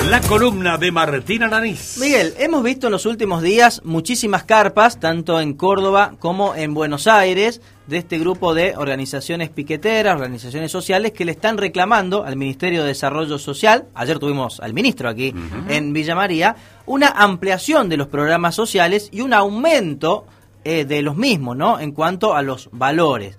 La 0.08 0.22
columna 0.22 0.78
de 0.78 0.90
Martina 0.90 1.48
Naniz. 1.48 1.98
Miguel, 2.00 2.32
hemos 2.38 2.62
visto 2.62 2.86
en 2.86 2.92
los 2.92 3.04
últimos 3.04 3.42
días 3.42 3.82
muchísimas 3.84 4.42
carpas, 4.42 4.98
tanto 4.98 5.38
en 5.38 5.52
Córdoba 5.52 6.14
como 6.18 6.54
en 6.54 6.72
Buenos 6.72 7.06
Aires, 7.06 7.60
de 7.86 7.98
este 7.98 8.18
grupo 8.18 8.54
de 8.54 8.74
organizaciones 8.74 9.50
piqueteras, 9.50 10.14
organizaciones 10.14 10.72
sociales, 10.72 11.12
que 11.12 11.26
le 11.26 11.32
están 11.32 11.58
reclamando 11.58 12.24
al 12.24 12.36
Ministerio 12.36 12.80
de 12.80 12.88
Desarrollo 12.88 13.38
Social, 13.38 13.84
ayer 13.94 14.18
tuvimos 14.18 14.60
al 14.60 14.72
ministro 14.72 15.10
aquí 15.10 15.34
en 15.68 15.92
Villa 15.92 16.14
María, 16.14 16.56
una 16.86 17.08
ampliación 17.08 17.90
de 17.90 17.98
los 17.98 18.06
programas 18.06 18.54
sociales 18.54 19.10
y 19.12 19.20
un 19.20 19.34
aumento 19.34 20.24
eh, 20.64 20.86
de 20.86 21.02
los 21.02 21.16
mismos, 21.16 21.54
¿no? 21.54 21.80
En 21.80 21.92
cuanto 21.92 22.34
a 22.34 22.40
los 22.40 22.70
valores. 22.72 23.36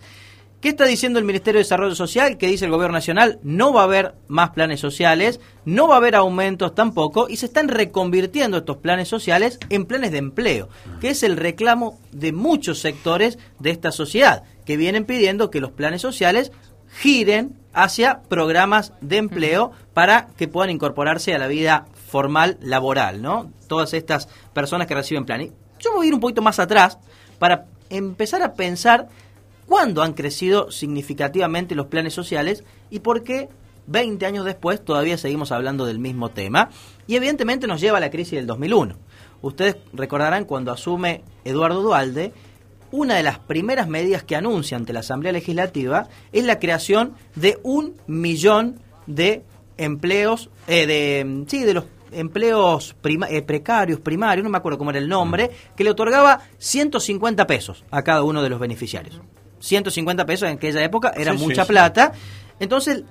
¿Qué 0.61 0.67
está 0.67 0.83
diciendo 0.83 1.19
el 1.19 1.25
Ministerio 1.25 1.59
de 1.59 1.63
Desarrollo 1.63 1.95
Social? 1.95 2.37
¿Qué 2.37 2.47
dice 2.47 2.65
el 2.65 2.71
Gobierno 2.71 2.97
Nacional? 2.97 3.39
No 3.43 3.71
va 3.71 3.81
a 3.81 3.85
haber 3.85 4.15
más 4.27 4.49
planes 4.49 4.81
sociales, 4.81 5.39
no 5.63 5.87
va 5.87 5.93
a 5.93 5.99
haber 5.99 6.15
aumentos 6.15 6.75
tampoco, 6.75 7.29
y 7.29 7.37
se 7.37 7.45
están 7.45 7.69
reconvirtiendo 7.69 8.57
estos 8.57 8.75
planes 8.75 9.07
sociales 9.07 9.57
en 9.69 9.85
planes 9.85 10.11
de 10.11 10.17
empleo, 10.17 10.67
que 10.99 11.11
es 11.11 11.23
el 11.23 11.37
reclamo 11.37 11.97
de 12.11 12.33
muchos 12.33 12.79
sectores 12.79 13.39
de 13.59 13.69
esta 13.69 13.93
sociedad, 13.93 14.43
que 14.65 14.75
vienen 14.75 15.05
pidiendo 15.05 15.49
que 15.49 15.61
los 15.61 15.71
planes 15.71 16.01
sociales 16.01 16.51
giren 16.91 17.57
hacia 17.71 18.23
programas 18.23 18.91
de 18.99 19.15
empleo 19.15 19.71
para 19.93 20.27
que 20.35 20.49
puedan 20.49 20.71
incorporarse 20.71 21.33
a 21.33 21.39
la 21.39 21.47
vida 21.47 21.85
formal 22.09 22.57
laboral, 22.61 23.21
¿no? 23.21 23.49
Todas 23.67 23.93
estas 23.93 24.27
personas 24.53 24.87
que 24.87 24.95
reciben 24.95 25.23
planes. 25.23 25.53
Yo 25.79 25.91
me 25.91 25.97
voy 25.97 26.07
a 26.07 26.09
ir 26.09 26.13
un 26.15 26.19
poquito 26.19 26.41
más 26.41 26.59
atrás 26.59 26.97
para 27.37 27.67
empezar 27.89 28.43
a 28.43 28.55
pensar 28.55 29.07
cuándo 29.69 30.01
han 30.03 30.13
crecido 30.13 30.71
significativamente 30.71 31.75
los 31.75 31.85
planes 31.87 32.13
sociales 32.13 32.63
y 32.89 32.99
por 32.99 33.23
qué 33.23 33.47
20 33.87 34.25
años 34.25 34.43
después 34.45 34.83
todavía 34.83 35.17
seguimos 35.17 35.51
hablando 35.51 35.85
del 35.85 35.99
mismo 35.99 36.29
tema. 36.29 36.69
Y 37.07 37.15
evidentemente 37.15 37.67
nos 37.67 37.79
lleva 37.79 37.97
a 37.99 38.01
la 38.01 38.09
crisis 38.11 38.33
del 38.33 38.47
2001. 38.47 38.95
Ustedes 39.41 39.77
recordarán 39.93 40.45
cuando 40.45 40.71
asume 40.71 41.23
Eduardo 41.45 41.81
Dualde, 41.81 42.33
una 42.91 43.15
de 43.15 43.23
las 43.23 43.39
primeras 43.39 43.87
medidas 43.87 44.23
que 44.23 44.35
anuncia 44.35 44.75
ante 44.75 44.91
la 44.93 44.99
Asamblea 45.01 45.31
Legislativa 45.31 46.07
es 46.31 46.43
la 46.43 46.59
creación 46.59 47.13
de 47.35 47.59
un 47.63 47.93
millón 48.07 48.79
de 49.07 49.43
empleos, 49.77 50.49
eh, 50.67 50.85
de, 50.87 51.45
sí, 51.47 51.63
de 51.63 51.73
los 51.75 51.85
empleos 52.11 52.95
prima- 53.01 53.29
eh, 53.29 53.43
precarios, 53.43 53.99
primarios, 53.99 54.43
no 54.43 54.49
me 54.49 54.57
acuerdo 54.57 54.77
cómo 54.79 54.89
era 54.89 54.99
el 54.99 55.07
nombre, 55.07 55.51
que 55.77 55.83
le 55.83 55.91
otorgaba 55.91 56.41
150 56.57 57.45
pesos 57.47 57.85
a 57.91 58.01
cada 58.01 58.23
uno 58.23 58.41
de 58.41 58.49
los 58.49 58.59
beneficiarios. 58.59 59.21
150 59.59 60.25
pesos 60.25 60.47
en 60.49 60.55
aquella 60.55 60.83
época 60.83 61.11
era 61.15 61.33
Sí, 61.33 61.39
mucha 61.39 61.63
sí. 61.63 61.67
plata. 61.69 62.11
Entonces 62.59 63.03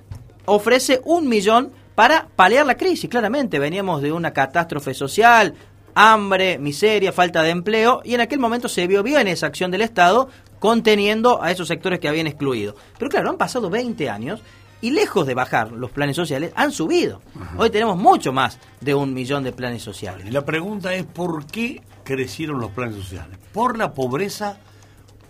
ofrece 0.45 1.01
un 1.05 1.27
millón 1.27 1.71
para 1.95 2.27
paliar 2.35 2.65
la 2.65 2.75
crisis. 2.77 3.09
Claramente 3.09 3.59
veníamos 3.59 4.01
de 4.01 4.11
una 4.11 4.31
catástrofe 4.31 4.93
social, 4.93 5.53
hambre, 5.95 6.57
miseria, 6.59 7.11
falta 7.11 7.43
de 7.43 7.49
empleo, 7.49 8.01
y 8.05 8.13
en 8.13 8.21
aquel 8.21 8.39
momento 8.39 8.69
se 8.69 8.87
vio 8.87 9.03
bien 9.03 9.27
esa 9.27 9.47
acción 9.47 9.69
del 9.71 9.81
Estado 9.81 10.29
conteniendo 10.59 11.41
a 11.41 11.51
esos 11.51 11.67
sectores 11.67 11.99
que 11.99 12.07
habían 12.07 12.27
excluido. 12.27 12.75
Pero 12.97 13.09
claro, 13.09 13.29
han 13.29 13.37
pasado 13.37 13.69
20 13.69 14.09
años 14.09 14.41
y 14.81 14.91
lejos 14.91 15.27
de 15.27 15.33
bajar 15.33 15.71
los 15.73 15.91
planes 15.91 16.15
sociales, 16.15 16.53
han 16.55 16.71
subido. 16.71 17.21
Hoy 17.57 17.69
tenemos 17.69 17.97
mucho 17.97 18.31
más 18.31 18.59
de 18.79 18.93
un 18.95 19.13
millón 19.13 19.43
de 19.43 19.51
planes 19.51 19.83
sociales. 19.83 20.25
Y 20.25 20.31
la 20.31 20.45
pregunta 20.45 20.93
es, 20.93 21.05
¿por 21.05 21.45
qué 21.47 21.81
crecieron 22.05 22.59
los 22.61 22.71
planes 22.71 22.95
sociales? 22.95 23.37
¿Por 23.51 23.77
la 23.77 23.93
pobreza 23.93 24.57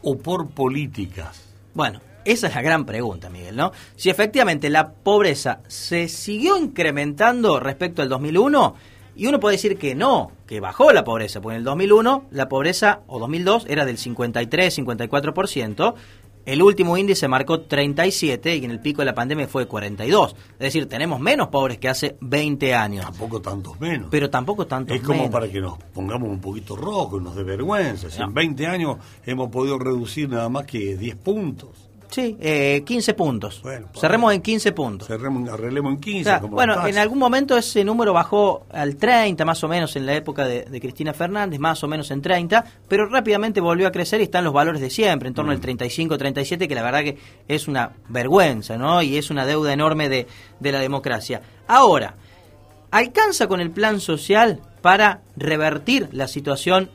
o 0.02 0.18
por 0.18 0.50
políticas? 0.50 1.42
Bueno, 1.74 2.02
Esa 2.26 2.48
es 2.48 2.56
la 2.56 2.62
gran 2.62 2.86
pregunta, 2.86 3.30
Miguel, 3.30 3.56
¿no? 3.56 3.72
Si 3.96 4.10
efectivamente 4.10 4.70
la 4.70 4.92
pobreza 4.92 5.62
se 5.68 6.08
siguió 6.10 6.58
incrementando 6.58 7.60
respecto 7.60 8.02
al 8.02 8.10
2001, 8.10 8.76
y 9.16 9.26
uno 9.28 9.40
puede 9.40 9.56
decir 9.56 9.78
que 9.78 9.96
no, 9.96 10.32
que 10.46 10.60
bajó 10.60 10.92
la 10.92 11.04
pobreza, 11.04 11.42
porque 11.42 11.56
en 11.56 11.60
el 11.60 11.64
2001 11.64 12.26
la 12.32 12.48
pobreza, 12.48 13.02
o 13.08 13.20
2002, 13.20 13.66
era 13.68 13.86
del 13.86 13.98
53-54%, 13.98 15.94
el 16.46 16.62
último 16.64 16.98
índice 16.98 17.28
marcó 17.28 17.62
37 17.62 18.56
y 18.56 18.66
en 18.66 18.72
el 18.72 18.80
pico 18.80 19.02
de 19.02 19.06
la 19.06 19.14
pandemia 19.14 19.48
fue 19.48 19.68
42. 19.68 20.36
Es 20.54 20.60
decir, 20.60 20.88
tenemos 20.88 21.20
menos 21.20 21.50
pobres 21.50 21.78
que 21.78 21.90
hace 21.90 22.18
20 22.22 22.74
años. 22.74 23.06
Tampoco 23.06 23.42
tantos 23.42 23.80
menos. 23.80 24.08
Pero 24.10 24.30
tampoco 24.30 24.66
tantos 24.66 24.96
Es 24.96 25.02
como 25.04 25.20
menos. 25.20 25.32
para 25.32 25.48
que 25.50 25.62
nos 25.62 25.78
pongamos 25.94 26.30
un 26.30 26.40
poquito 26.42 26.76
rojos, 26.76 27.22
nos 27.22 27.36
dé 27.36 27.44
vergüenza. 27.44 28.10
Si 28.10 28.20
No. 28.20 28.26
en 28.26 28.34
20 28.34 28.68
años 28.68 28.98
hemos 29.26 29.50
podido 29.50 29.78
reducir 29.78 30.30
nada 30.30 30.50
más 30.50 30.66
que 30.66 30.98
10 30.98 31.16
puntos. 31.18 31.89
Sí, 32.10 32.36
eh, 32.40 32.82
15 32.86 33.14
puntos. 33.14 33.62
Cerremos 33.94 34.34
en 34.34 34.42
15 34.42 34.72
puntos. 34.72 35.08
Cerremos, 35.08 35.48
arreglemos 35.48 35.94
en 35.94 36.00
15. 36.00 36.22
O 36.22 36.24
sea, 36.24 36.40
como 36.40 36.56
bueno, 36.56 36.88
en 36.88 36.98
algún 36.98 37.20
momento 37.20 37.56
ese 37.56 37.84
número 37.84 38.14
bajó 38.14 38.66
al 38.72 38.96
30 38.96 39.46
más 39.46 39.64
o 39.64 39.68
menos 39.68 39.96
en 39.96 40.08
la 40.08 40.16
época 40.16 40.46
de, 40.46 40.64
de 40.64 40.82
Cristina 40.82 41.14
Fernández, 41.14 41.60
más 41.60 41.84
o 41.84 41.88
menos 41.88 42.10
en 42.10 42.22
30, 42.22 42.66
pero 42.88 43.06
rápidamente 43.06 43.62
volvió 43.62 43.88
a 43.88 43.92
crecer 43.92 44.22
y 44.22 44.24
están 44.24 44.44
los 44.44 44.54
valores 44.54 44.82
de 44.82 44.90
siempre, 44.90 45.28
en 45.28 45.36
torno 45.36 45.52
al 45.52 45.60
35, 45.60 46.18
37, 46.18 46.68
que 46.68 46.76
la 46.76 46.82
verdad 46.82 47.04
que 47.04 47.18
es 47.48 47.68
una 47.68 47.92
vergüenza, 48.08 48.76
¿no? 48.78 49.04
Y 49.04 49.18
es 49.18 49.30
una 49.30 49.46
deuda 49.46 49.72
enorme 49.72 50.10
de, 50.10 50.26
de 50.60 50.72
la 50.72 50.80
democracia. 50.80 51.42
Ahora, 51.68 52.16
¿alcanza 52.90 53.48
con 53.48 53.62
el 53.62 53.70
plan 53.70 54.00
social 54.00 54.62
para 54.82 55.22
revertir 55.36 56.10
la 56.12 56.28
situación 56.28 56.90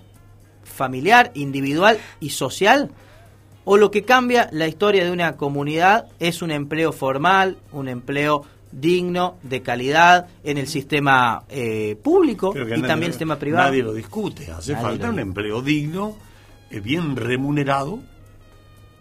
familiar, 0.64 1.30
individual 1.34 1.98
y 2.18 2.30
social? 2.30 2.90
¿O 3.64 3.76
lo 3.76 3.90
que 3.90 4.02
cambia 4.04 4.48
la 4.52 4.68
historia 4.68 5.04
de 5.04 5.10
una 5.10 5.36
comunidad 5.36 6.06
es 6.18 6.42
un 6.42 6.50
empleo 6.50 6.92
formal, 6.92 7.56
un 7.72 7.88
empleo 7.88 8.44
digno, 8.72 9.36
de 9.42 9.62
calidad 9.62 10.26
en 10.42 10.58
el 10.58 10.66
sistema 10.66 11.44
eh, 11.48 11.96
público 12.02 12.52
y 12.54 12.58
nadie- 12.58 12.86
también 12.86 13.04
el 13.08 13.12
sistema 13.12 13.38
privado? 13.38 13.68
Nadie 13.68 13.82
lo 13.82 13.94
discute. 13.94 14.50
Hace 14.50 14.72
Nadie 14.72 14.84
falta 14.84 15.08
un 15.10 15.18
empleo 15.18 15.62
digno, 15.62 16.16
eh, 16.70 16.80
bien 16.80 17.16
remunerado 17.16 18.00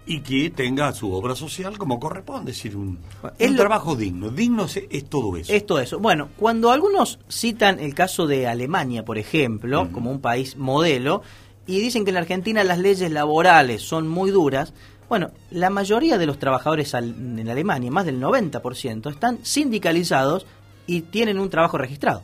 y 0.05 0.19
que 0.19 0.49
tenga 0.49 0.91
su 0.91 1.11
obra 1.13 1.33
social 1.35 1.77
como 1.77 1.99
corresponde. 1.99 2.51
Es 2.51 2.57
decir, 2.57 2.75
un, 2.77 2.99
Es 3.39 3.49
un 3.49 3.55
lo- 3.55 3.61
trabajo 3.61 3.95
digno. 3.95 4.29
Digno 4.29 4.65
es, 4.65 4.79
es 4.89 5.05
todo 5.09 5.35
eso. 5.37 5.51
Es 5.53 5.65
todo 5.65 5.79
eso. 5.79 5.97
Bueno, 5.99 6.29
cuando 6.37 6.71
algunos 6.71 7.19
citan 7.29 7.79
el 7.79 7.93
caso 7.95 8.27
de 8.27 8.47
Alemania, 8.47 9.03
por 9.05 9.17
ejemplo, 9.17 9.89
como 9.91 10.11
un 10.11 10.19
país 10.21 10.55
modelo, 10.57 11.21
y 11.65 11.79
dicen 11.79 12.03
que 12.03 12.11
en 12.11 12.15
la 12.15 12.21
Argentina 12.21 12.63
las 12.63 12.79
leyes 12.79 13.11
laborales 13.11 13.81
son 13.81 14.07
muy 14.07 14.31
duras, 14.31 14.73
bueno, 15.09 15.31
la 15.51 15.69
mayoría 15.69 16.17
de 16.17 16.25
los 16.25 16.39
trabajadores 16.39 16.93
en 16.93 17.47
Alemania, 17.47 17.91
más 17.91 18.05
del 18.05 18.19
90%, 18.19 19.11
están 19.11 19.39
sindicalizados 19.43 20.45
y 20.87 21.01
tienen 21.01 21.39
un 21.39 21.49
trabajo 21.49 21.77
registrado. 21.77 22.21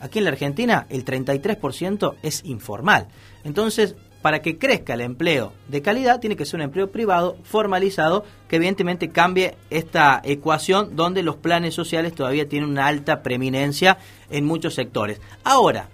Aquí 0.00 0.18
en 0.18 0.24
la 0.24 0.30
Argentina 0.30 0.86
el 0.88 1.04
33% 1.04 2.14
es 2.22 2.44
informal. 2.44 3.08
Entonces, 3.44 3.94
para 4.22 4.42
que 4.42 4.58
crezca 4.58 4.94
el 4.94 5.00
empleo 5.02 5.52
de 5.68 5.82
calidad, 5.82 6.20
tiene 6.20 6.36
que 6.36 6.44
ser 6.44 6.56
un 6.56 6.64
empleo 6.64 6.90
privado, 6.90 7.36
formalizado, 7.42 8.24
que 8.48 8.56
evidentemente 8.56 9.10
cambie 9.10 9.56
esta 9.70 10.20
ecuación 10.24 10.94
donde 10.96 11.22
los 11.22 11.36
planes 11.36 11.74
sociales 11.74 12.14
todavía 12.14 12.48
tienen 12.48 12.70
una 12.70 12.86
alta 12.86 13.22
preeminencia 13.22 13.98
en 14.30 14.44
muchos 14.44 14.74
sectores. 14.74 15.20
Ahora, 15.44 15.88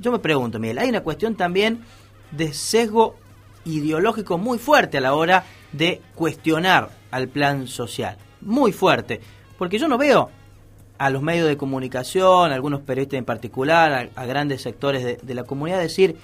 yo 0.00 0.12
me 0.12 0.18
pregunto, 0.18 0.58
Miguel, 0.58 0.78
hay 0.78 0.88
una 0.88 1.02
cuestión 1.02 1.34
también 1.34 1.80
de 2.30 2.52
sesgo 2.52 3.16
ideológico 3.64 4.38
muy 4.38 4.58
fuerte 4.58 4.98
a 4.98 5.00
la 5.00 5.14
hora 5.14 5.44
de 5.72 6.00
cuestionar 6.14 6.90
al 7.10 7.28
plan 7.28 7.66
social. 7.66 8.16
Muy 8.40 8.72
fuerte. 8.72 9.20
Porque 9.58 9.78
yo 9.78 9.88
no 9.88 9.98
veo 9.98 10.30
a 10.98 11.10
los 11.10 11.22
medios 11.22 11.48
de 11.48 11.56
comunicación, 11.56 12.50
a 12.50 12.54
algunos 12.54 12.80
periodistas 12.80 13.18
en 13.18 13.24
particular, 13.24 13.92
a, 13.92 14.20
a 14.20 14.26
grandes 14.26 14.62
sectores 14.62 15.04
de, 15.04 15.16
de 15.16 15.34
la 15.34 15.44
comunidad 15.44 15.78
decir 15.78 16.16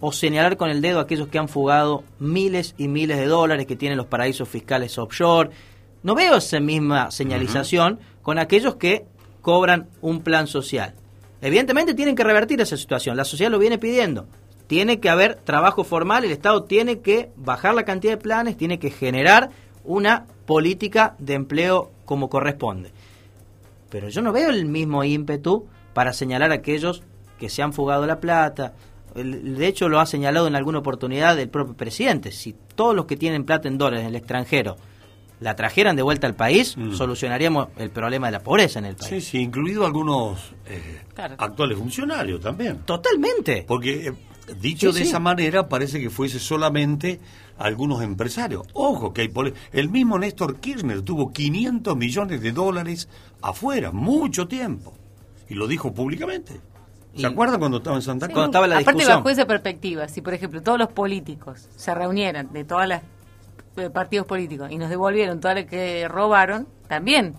o 0.00 0.12
señalar 0.12 0.56
con 0.56 0.70
el 0.70 0.80
dedo 0.80 1.00
a 1.00 1.02
aquellos 1.02 1.28
que 1.28 1.38
han 1.38 1.48
fugado 1.48 2.04
miles 2.18 2.74
y 2.78 2.88
miles 2.88 3.18
de 3.18 3.26
dólares 3.26 3.66
que 3.66 3.76
tienen 3.76 3.98
los 3.98 4.06
paraísos 4.06 4.48
fiscales 4.48 4.96
offshore. 4.98 5.50
No 6.02 6.14
veo 6.14 6.36
esa 6.36 6.60
misma 6.60 7.10
señalización 7.10 7.98
con 8.22 8.38
aquellos 8.38 8.76
que 8.76 9.06
cobran 9.42 9.88
un 10.00 10.20
plan 10.20 10.46
social. 10.46 10.94
Evidentemente 11.40 11.94
tienen 11.94 12.14
que 12.14 12.24
revertir 12.24 12.60
esa 12.60 12.76
situación, 12.76 13.16
la 13.16 13.24
sociedad 13.24 13.50
lo 13.50 13.58
viene 13.58 13.78
pidiendo. 13.78 14.26
Tiene 14.68 15.00
que 15.00 15.08
haber 15.08 15.34
trabajo 15.34 15.82
formal, 15.82 16.24
el 16.24 16.30
Estado 16.30 16.62
tiene 16.64 17.00
que 17.00 17.30
bajar 17.36 17.74
la 17.74 17.84
cantidad 17.84 18.12
de 18.12 18.22
planes, 18.22 18.56
tiene 18.56 18.78
que 18.78 18.90
generar 18.90 19.50
una 19.82 20.26
política 20.46 21.16
de 21.18 21.34
empleo 21.34 21.90
como 22.04 22.28
corresponde. 22.28 22.92
Pero 23.90 24.10
yo 24.10 24.22
no 24.22 24.30
veo 24.30 24.50
el 24.50 24.66
mismo 24.66 25.02
ímpetu 25.02 25.66
para 25.94 26.12
señalar 26.12 26.52
a 26.52 26.56
aquellos 26.56 27.02
que 27.38 27.48
se 27.48 27.62
han 27.62 27.72
fugado 27.72 28.06
la 28.06 28.20
plata. 28.20 28.74
De 29.14 29.66
hecho, 29.66 29.88
lo 29.88 30.00
ha 30.00 30.06
señalado 30.06 30.46
en 30.46 30.54
alguna 30.54 30.80
oportunidad 30.80 31.38
el 31.38 31.48
propio 31.48 31.74
presidente. 31.74 32.30
Si 32.30 32.54
todos 32.74 32.94
los 32.94 33.06
que 33.06 33.16
tienen 33.16 33.44
plata 33.44 33.68
en 33.68 33.78
dólares 33.78 34.02
en 34.02 34.08
el 34.08 34.16
extranjero 34.16 34.76
la 35.40 35.54
trajeran 35.56 35.96
de 35.96 36.02
vuelta 36.02 36.26
al 36.26 36.34
país, 36.34 36.76
solucionaríamos 36.92 37.68
el 37.78 37.90
problema 37.90 38.26
de 38.26 38.32
la 38.32 38.40
pobreza 38.40 38.80
en 38.80 38.86
el 38.86 38.96
país. 38.96 39.08
Sí, 39.08 39.20
sí, 39.20 39.38
incluido 39.38 39.86
algunos 39.86 40.52
eh, 40.66 41.02
actuales 41.38 41.78
funcionarios 41.78 42.40
también. 42.40 42.78
Totalmente. 42.78 43.64
Porque 43.66 44.08
eh, 44.08 44.12
dicho 44.60 44.92
Sí, 44.92 44.98
de 44.98 45.04
sí. 45.04 45.08
esa 45.10 45.20
manera 45.20 45.68
parece 45.68 46.00
que 46.00 46.10
fuese 46.10 46.38
solamente 46.38 47.20
algunos 47.58 48.02
empresarios. 48.02 48.66
Ojo, 48.72 49.12
que 49.12 49.22
hay 49.22 49.32
el 49.72 49.88
mismo 49.88 50.18
Néstor 50.18 50.56
Kirchner 50.60 51.02
tuvo 51.02 51.32
500 51.32 51.96
millones 51.96 52.40
de 52.40 52.52
dólares 52.52 53.08
afuera, 53.42 53.92
mucho 53.92 54.48
tiempo. 54.48 54.94
Y 55.48 55.54
lo 55.54 55.66
dijo 55.66 55.92
públicamente. 55.92 56.60
¿Se 57.16 57.26
acuerdan 57.26 57.58
cuando 57.58 57.78
estaba 57.78 57.96
en 57.96 58.02
Santa 58.02 58.28
Cruz? 58.28 58.48
Aparte 58.54 59.04
bajo 59.06 59.28
esa 59.28 59.46
perspectiva, 59.46 60.08
si 60.08 60.20
por 60.20 60.34
ejemplo 60.34 60.62
todos 60.62 60.78
los 60.78 60.88
políticos 60.88 61.68
se 61.74 61.94
reunieran 61.94 62.52
de 62.52 62.64
todos 62.64 62.86
los 62.86 63.90
partidos 63.90 64.26
políticos 64.26 64.70
y 64.70 64.78
nos 64.78 64.88
devolvieron 64.88 65.40
todo 65.40 65.54
lo 65.54 65.66
que 65.66 66.06
robaron, 66.08 66.68
también. 66.86 67.34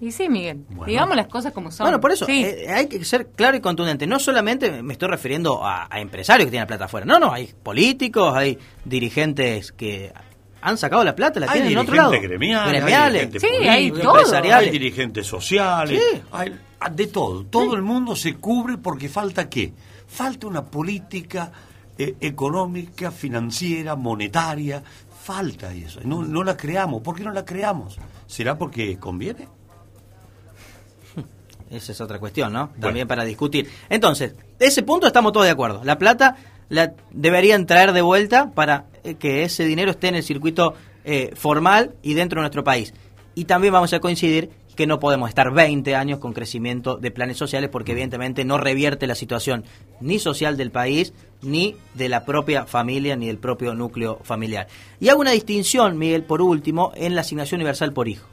Y 0.00 0.12
sí, 0.12 0.28
Miguel, 0.28 0.64
digamos 0.86 1.16
las 1.16 1.26
cosas 1.26 1.52
como 1.52 1.70
son. 1.70 1.84
Bueno, 1.84 2.00
por 2.00 2.12
eso 2.12 2.26
Sí. 2.26 2.44
eh, 2.44 2.66
hay 2.70 2.86
que 2.86 3.02
ser 3.04 3.28
claro 3.28 3.56
y 3.56 3.60
contundente. 3.60 4.06
No 4.06 4.18
solamente 4.18 4.82
me 4.82 4.92
estoy 4.92 5.08
refiriendo 5.08 5.64
a, 5.64 5.86
a 5.90 6.00
empresarios 6.00 6.46
que 6.46 6.50
tienen 6.50 6.66
plata 6.66 6.84
afuera. 6.84 7.06
No, 7.06 7.18
no, 7.18 7.32
hay 7.32 7.46
políticos, 7.62 8.34
hay 8.36 8.58
dirigentes 8.84 9.72
que 9.72 10.12
han 10.60 10.76
sacado 10.76 11.02
la 11.04 11.14
plata, 11.14 11.40
la 11.40 11.46
Hay 11.46 11.52
tienen 11.60 11.72
en 11.72 11.78
otro 11.78 11.94
lado. 11.94 12.10
dirigentes 12.10 12.30
gremiales, 12.38 12.66
hay 12.74 12.80
Gremiales. 12.80 13.30
dirigentes 13.30 13.42
Sí, 13.62 13.68
hay 13.68 13.90
todo. 13.90 14.16
Empresariales. 14.18 14.66
hay 14.66 14.70
dirigentes 14.78 15.26
sociales, 15.26 16.02
Sí. 16.12 16.22
hay 16.32 16.52
de 16.92 17.06
todo. 17.06 17.44
Todo 17.46 17.74
el 17.74 17.82
mundo 17.82 18.14
se 18.16 18.34
cubre 18.34 18.76
porque 18.76 19.08
falta 19.08 19.48
qué? 19.48 19.72
Falta 20.06 20.46
una 20.46 20.64
política 20.64 21.50
eh, 21.98 22.14
económica, 22.20 23.10
financiera, 23.10 23.96
monetaria. 23.96 24.82
Falta 25.22 25.72
eso. 25.72 26.00
No, 26.04 26.22
no 26.22 26.44
la 26.44 26.54
creamos. 26.56 27.00
¿Por 27.02 27.16
qué 27.16 27.24
no 27.24 27.32
la 27.32 27.44
creamos? 27.44 27.98
¿Será 28.26 28.58
porque 28.58 28.98
conviene? 28.98 29.48
Esa 31.70 31.92
es 31.92 32.00
otra 32.00 32.18
cuestión, 32.18 32.52
¿no? 32.52 32.70
También 32.80 33.08
para 33.08 33.24
discutir. 33.24 33.68
Entonces, 33.88 34.34
ese 34.58 34.82
punto 34.82 35.06
estamos 35.06 35.32
todos 35.32 35.46
de 35.46 35.52
acuerdo. 35.52 35.82
La 35.84 35.98
plata 35.98 36.36
la 36.68 36.94
deberían 37.10 37.66
traer 37.66 37.92
de 37.92 38.02
vuelta 38.02 38.50
para 38.52 38.86
eh, 39.04 39.14
que 39.14 39.42
ese 39.42 39.64
dinero 39.64 39.90
esté 39.90 40.08
en 40.08 40.16
el 40.16 40.22
circuito 40.22 40.74
eh, 41.04 41.32
formal 41.34 41.94
y 42.02 42.14
dentro 42.14 42.40
de 42.40 42.42
nuestro 42.42 42.64
país. 42.64 42.94
Y 43.34 43.44
también 43.44 43.72
vamos 43.72 43.92
a 43.92 44.00
coincidir 44.00 44.50
que 44.76 44.86
no 44.86 45.00
podemos 45.00 45.28
estar 45.28 45.52
20 45.52 45.96
años 45.96 46.18
con 46.18 46.32
crecimiento 46.32 46.96
de 46.96 47.10
planes 47.10 47.36
sociales 47.36 47.70
porque 47.70 47.92
evidentemente 47.92 48.44
no 48.44 48.58
revierte 48.58 49.06
la 49.06 49.14
situación 49.14 49.64
ni 50.00 50.18
social 50.18 50.56
del 50.56 50.70
país, 50.70 51.14
ni 51.42 51.76
de 51.94 52.08
la 52.08 52.24
propia 52.24 52.66
familia, 52.66 53.16
ni 53.16 53.26
del 53.26 53.38
propio 53.38 53.74
núcleo 53.74 54.20
familiar. 54.22 54.68
Y 55.00 55.08
hago 55.08 55.20
una 55.20 55.30
distinción, 55.32 55.98
Miguel, 55.98 56.24
por 56.24 56.42
último, 56.42 56.92
en 56.94 57.14
la 57.14 57.22
asignación 57.22 57.58
universal 57.58 57.92
por 57.92 58.06
hijo. 58.06 58.26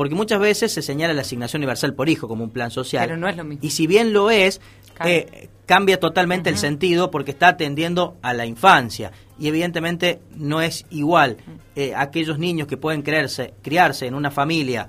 Porque 0.00 0.14
muchas 0.14 0.40
veces 0.40 0.72
se 0.72 0.80
señala 0.80 1.12
la 1.12 1.20
asignación 1.20 1.60
universal 1.60 1.92
por 1.92 2.08
hijo 2.08 2.26
como 2.26 2.42
un 2.42 2.48
plan 2.48 2.70
social. 2.70 3.04
Pero 3.06 3.18
no 3.18 3.28
es 3.28 3.36
lo 3.36 3.44
mismo. 3.44 3.62
Y 3.62 3.68
si 3.68 3.86
bien 3.86 4.14
lo 4.14 4.30
es, 4.30 4.58
eh, 5.04 5.50
cambia 5.66 6.00
totalmente 6.00 6.48
el 6.48 6.56
sentido 6.56 7.10
porque 7.10 7.32
está 7.32 7.48
atendiendo 7.48 8.16
a 8.22 8.32
la 8.32 8.46
infancia. 8.46 9.12
Y 9.38 9.48
evidentemente 9.48 10.22
no 10.34 10.62
es 10.62 10.86
igual 10.88 11.36
eh, 11.76 11.92
aquellos 11.94 12.38
niños 12.38 12.66
que 12.66 12.78
pueden 12.78 13.02
creerse, 13.02 13.52
criarse 13.60 14.06
en 14.06 14.14
una 14.14 14.30
familia 14.30 14.88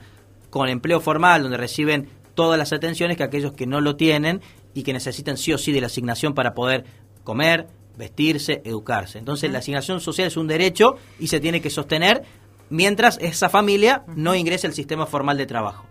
con 0.49 0.69
empleo 0.69 1.01
formal 1.01 1.41
donde 1.41 1.57
reciben 1.57 2.07
todas 2.33 2.57
las 2.57 2.71
atenciones 2.71 3.17
que 3.17 3.23
aquellos 3.23 3.51
que 3.51 3.67
no 3.67 3.81
lo 3.81 3.97
tienen 3.97 4.39
y 4.73 4.83
que 4.83 4.93
necesitan 4.93 5.35
sí 5.35 5.51
o 5.51 5.57
sí 5.57 5.73
de 5.73 5.81
la 5.81 5.87
asignación 5.87 6.33
para 6.33 6.53
poder 6.53 6.85
comer, 7.25 7.67
vestirse, 7.97 8.61
educarse. 8.63 9.19
Entonces 9.19 9.51
la 9.51 9.59
asignación 9.59 9.99
social 9.99 10.29
es 10.29 10.37
un 10.37 10.47
derecho 10.47 10.95
y 11.19 11.27
se 11.27 11.41
tiene 11.41 11.61
que 11.61 11.69
sostener 11.69 12.23
mientras 12.71 13.19
esa 13.21 13.49
familia 13.49 14.03
no 14.15 14.33
ingrese 14.33 14.65
al 14.65 14.73
sistema 14.73 15.05
formal 15.05 15.37
de 15.37 15.45
trabajo. 15.45 15.85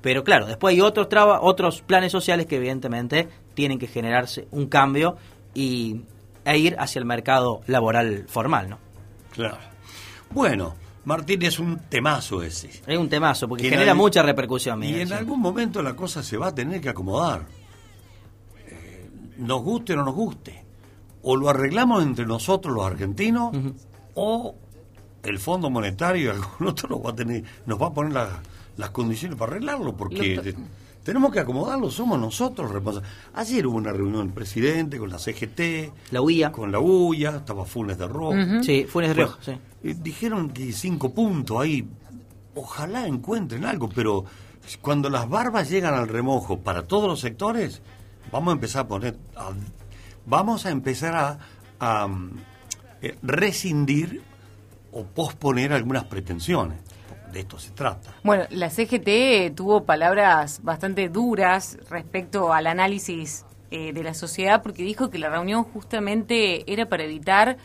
Pero 0.00 0.22
claro, 0.24 0.46
después 0.46 0.74
hay 0.74 0.80
otros 0.80 1.08
traba- 1.08 1.40
otros 1.42 1.80
planes 1.82 2.12
sociales 2.12 2.46
que 2.46 2.56
evidentemente 2.56 3.28
tienen 3.54 3.78
que 3.78 3.86
generarse 3.88 4.46
un 4.52 4.66
cambio 4.66 5.16
y 5.54 6.02
e 6.44 6.58
ir 6.58 6.76
hacia 6.78 6.98
el 6.98 7.04
mercado 7.04 7.60
laboral 7.66 8.24
formal, 8.28 8.68
¿no? 8.70 8.78
Claro. 9.32 9.58
Bueno, 10.30 10.74
Martín, 11.04 11.42
es 11.42 11.58
un 11.60 11.78
temazo 11.88 12.42
ese. 12.42 12.68
Es 12.86 12.98
un 12.98 13.08
temazo, 13.08 13.48
porque 13.48 13.62
Que 13.62 13.68
en 13.68 13.74
genera 13.74 13.94
mucha 13.94 14.22
repercusión. 14.22 14.82
Y 14.82 15.00
en 15.00 15.12
algún 15.12 15.40
momento 15.40 15.82
la 15.82 15.94
cosa 15.94 16.22
se 16.22 16.36
va 16.36 16.48
a 16.48 16.54
tener 16.54 16.80
que 16.80 16.88
acomodar. 16.88 17.42
Eh, 18.66 19.08
nos 19.38 19.62
guste 19.62 19.92
o 19.92 19.96
no 19.96 20.04
nos 20.04 20.14
guste. 20.14 20.64
O 21.22 21.36
lo 21.36 21.48
arreglamos 21.48 22.02
entre 22.02 22.26
nosotros 22.26 22.74
los 22.74 22.84
argentinos, 22.84 23.56
o 24.14 24.56
el 25.22 25.38
Fondo 25.38 25.70
Monetario 25.70 26.24
y 26.26 26.28
algún 26.28 26.68
otro 26.68 26.88
nos 26.88 27.04
va 27.04 27.10
a, 27.10 27.14
tener, 27.14 27.44
nos 27.66 27.80
va 27.80 27.86
a 27.88 27.92
poner 27.94 28.12
las- 28.12 28.30
las 28.76 28.90
condiciones 28.90 29.36
para 29.38 29.52
arreglarlo, 29.52 29.94
porque 29.96 30.54
tenemos 31.04 31.30
que 31.30 31.40
acomodarlo, 31.40 31.90
somos 31.90 32.18
nosotros 32.18 32.70
responsables. 32.70 33.10
Ayer 33.34 33.66
hubo 33.66 33.76
una 33.76 33.92
reunión 33.92 34.24
del 34.26 34.32
presidente 34.34 34.98
con 34.98 35.10
la 35.10 35.18
CGT, 35.18 35.92
La 36.10 36.22
UIA. 36.22 36.52
con 36.52 36.72
la 36.72 36.78
UIA, 36.80 37.36
estaba 37.36 37.66
Funes 37.66 37.98
de 37.98 38.08
Rojo. 38.08 38.32
Sí, 38.62 38.84
Funes 38.88 39.10
de 39.10 39.14
Rioja, 39.14 39.38
sí. 39.42 39.52
Eh, 39.84 39.94
dijeron 40.00 40.50
que 40.50 40.72
cinco 40.72 41.12
puntos 41.12 41.60
ahí. 41.60 41.86
Ojalá 42.54 43.06
encuentren 43.06 43.64
algo, 43.66 43.88
pero 43.88 44.24
cuando 44.80 45.10
las 45.10 45.28
barbas 45.28 45.68
llegan 45.68 45.92
al 45.94 46.08
remojo 46.08 46.60
para 46.60 46.84
todos 46.86 47.08
los 47.08 47.20
sectores, 47.20 47.82
vamos 48.30 48.52
a 48.52 48.54
empezar 48.54 48.84
a 48.86 48.88
poner. 48.88 49.16
a- 49.36 49.50
vamos 50.24 50.64
a 50.66 50.70
empezar 50.70 51.14
a, 51.14 51.38
a, 51.80 52.08
eh, 53.02 53.16
rescindir 53.22 54.22
o 54.92 55.04
posponer 55.04 55.72
algunas 55.72 56.04
pretensiones. 56.04 56.78
De 57.32 57.40
esto 57.40 57.58
se 57.58 57.70
trata. 57.70 58.14
Bueno, 58.22 58.44
la 58.50 58.68
CGT 58.68 59.54
tuvo 59.54 59.84
palabras 59.84 60.62
bastante 60.62 61.08
duras 61.08 61.78
respecto 61.88 62.52
al 62.52 62.66
análisis 62.66 63.46
eh, 63.70 63.94
de 63.94 64.02
la 64.02 64.12
sociedad 64.12 64.62
porque 64.62 64.82
dijo 64.82 65.08
que 65.08 65.18
la 65.18 65.30
reunión 65.30 65.64
justamente 65.64 66.70
era 66.70 66.86
para 66.86 67.04
evitar 67.04 67.56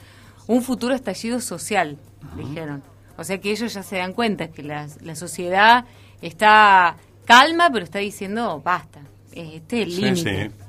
un 0.47 0.61
futuro 0.61 0.95
estallido 0.95 1.41
social, 1.41 1.97
dijeron. 2.37 2.81
O 3.17 3.25
sea 3.25 3.39
que 3.39 3.51
ellos 3.51 3.73
ya 3.73 3.83
se 3.83 3.97
dan 3.97 4.13
cuenta 4.13 4.47
que 4.47 4.63
la, 4.63 4.87
la 5.01 5.15
sociedad 5.15 5.83
está 6.21 6.95
calma, 7.25 7.69
pero 7.69 7.83
está 7.83 7.99
diciendo 7.99 8.61
basta. 8.63 9.01
Este 9.33 9.81
es 9.81 9.87
el 9.87 9.95
límite. 10.01 10.49
sí. 10.49 10.66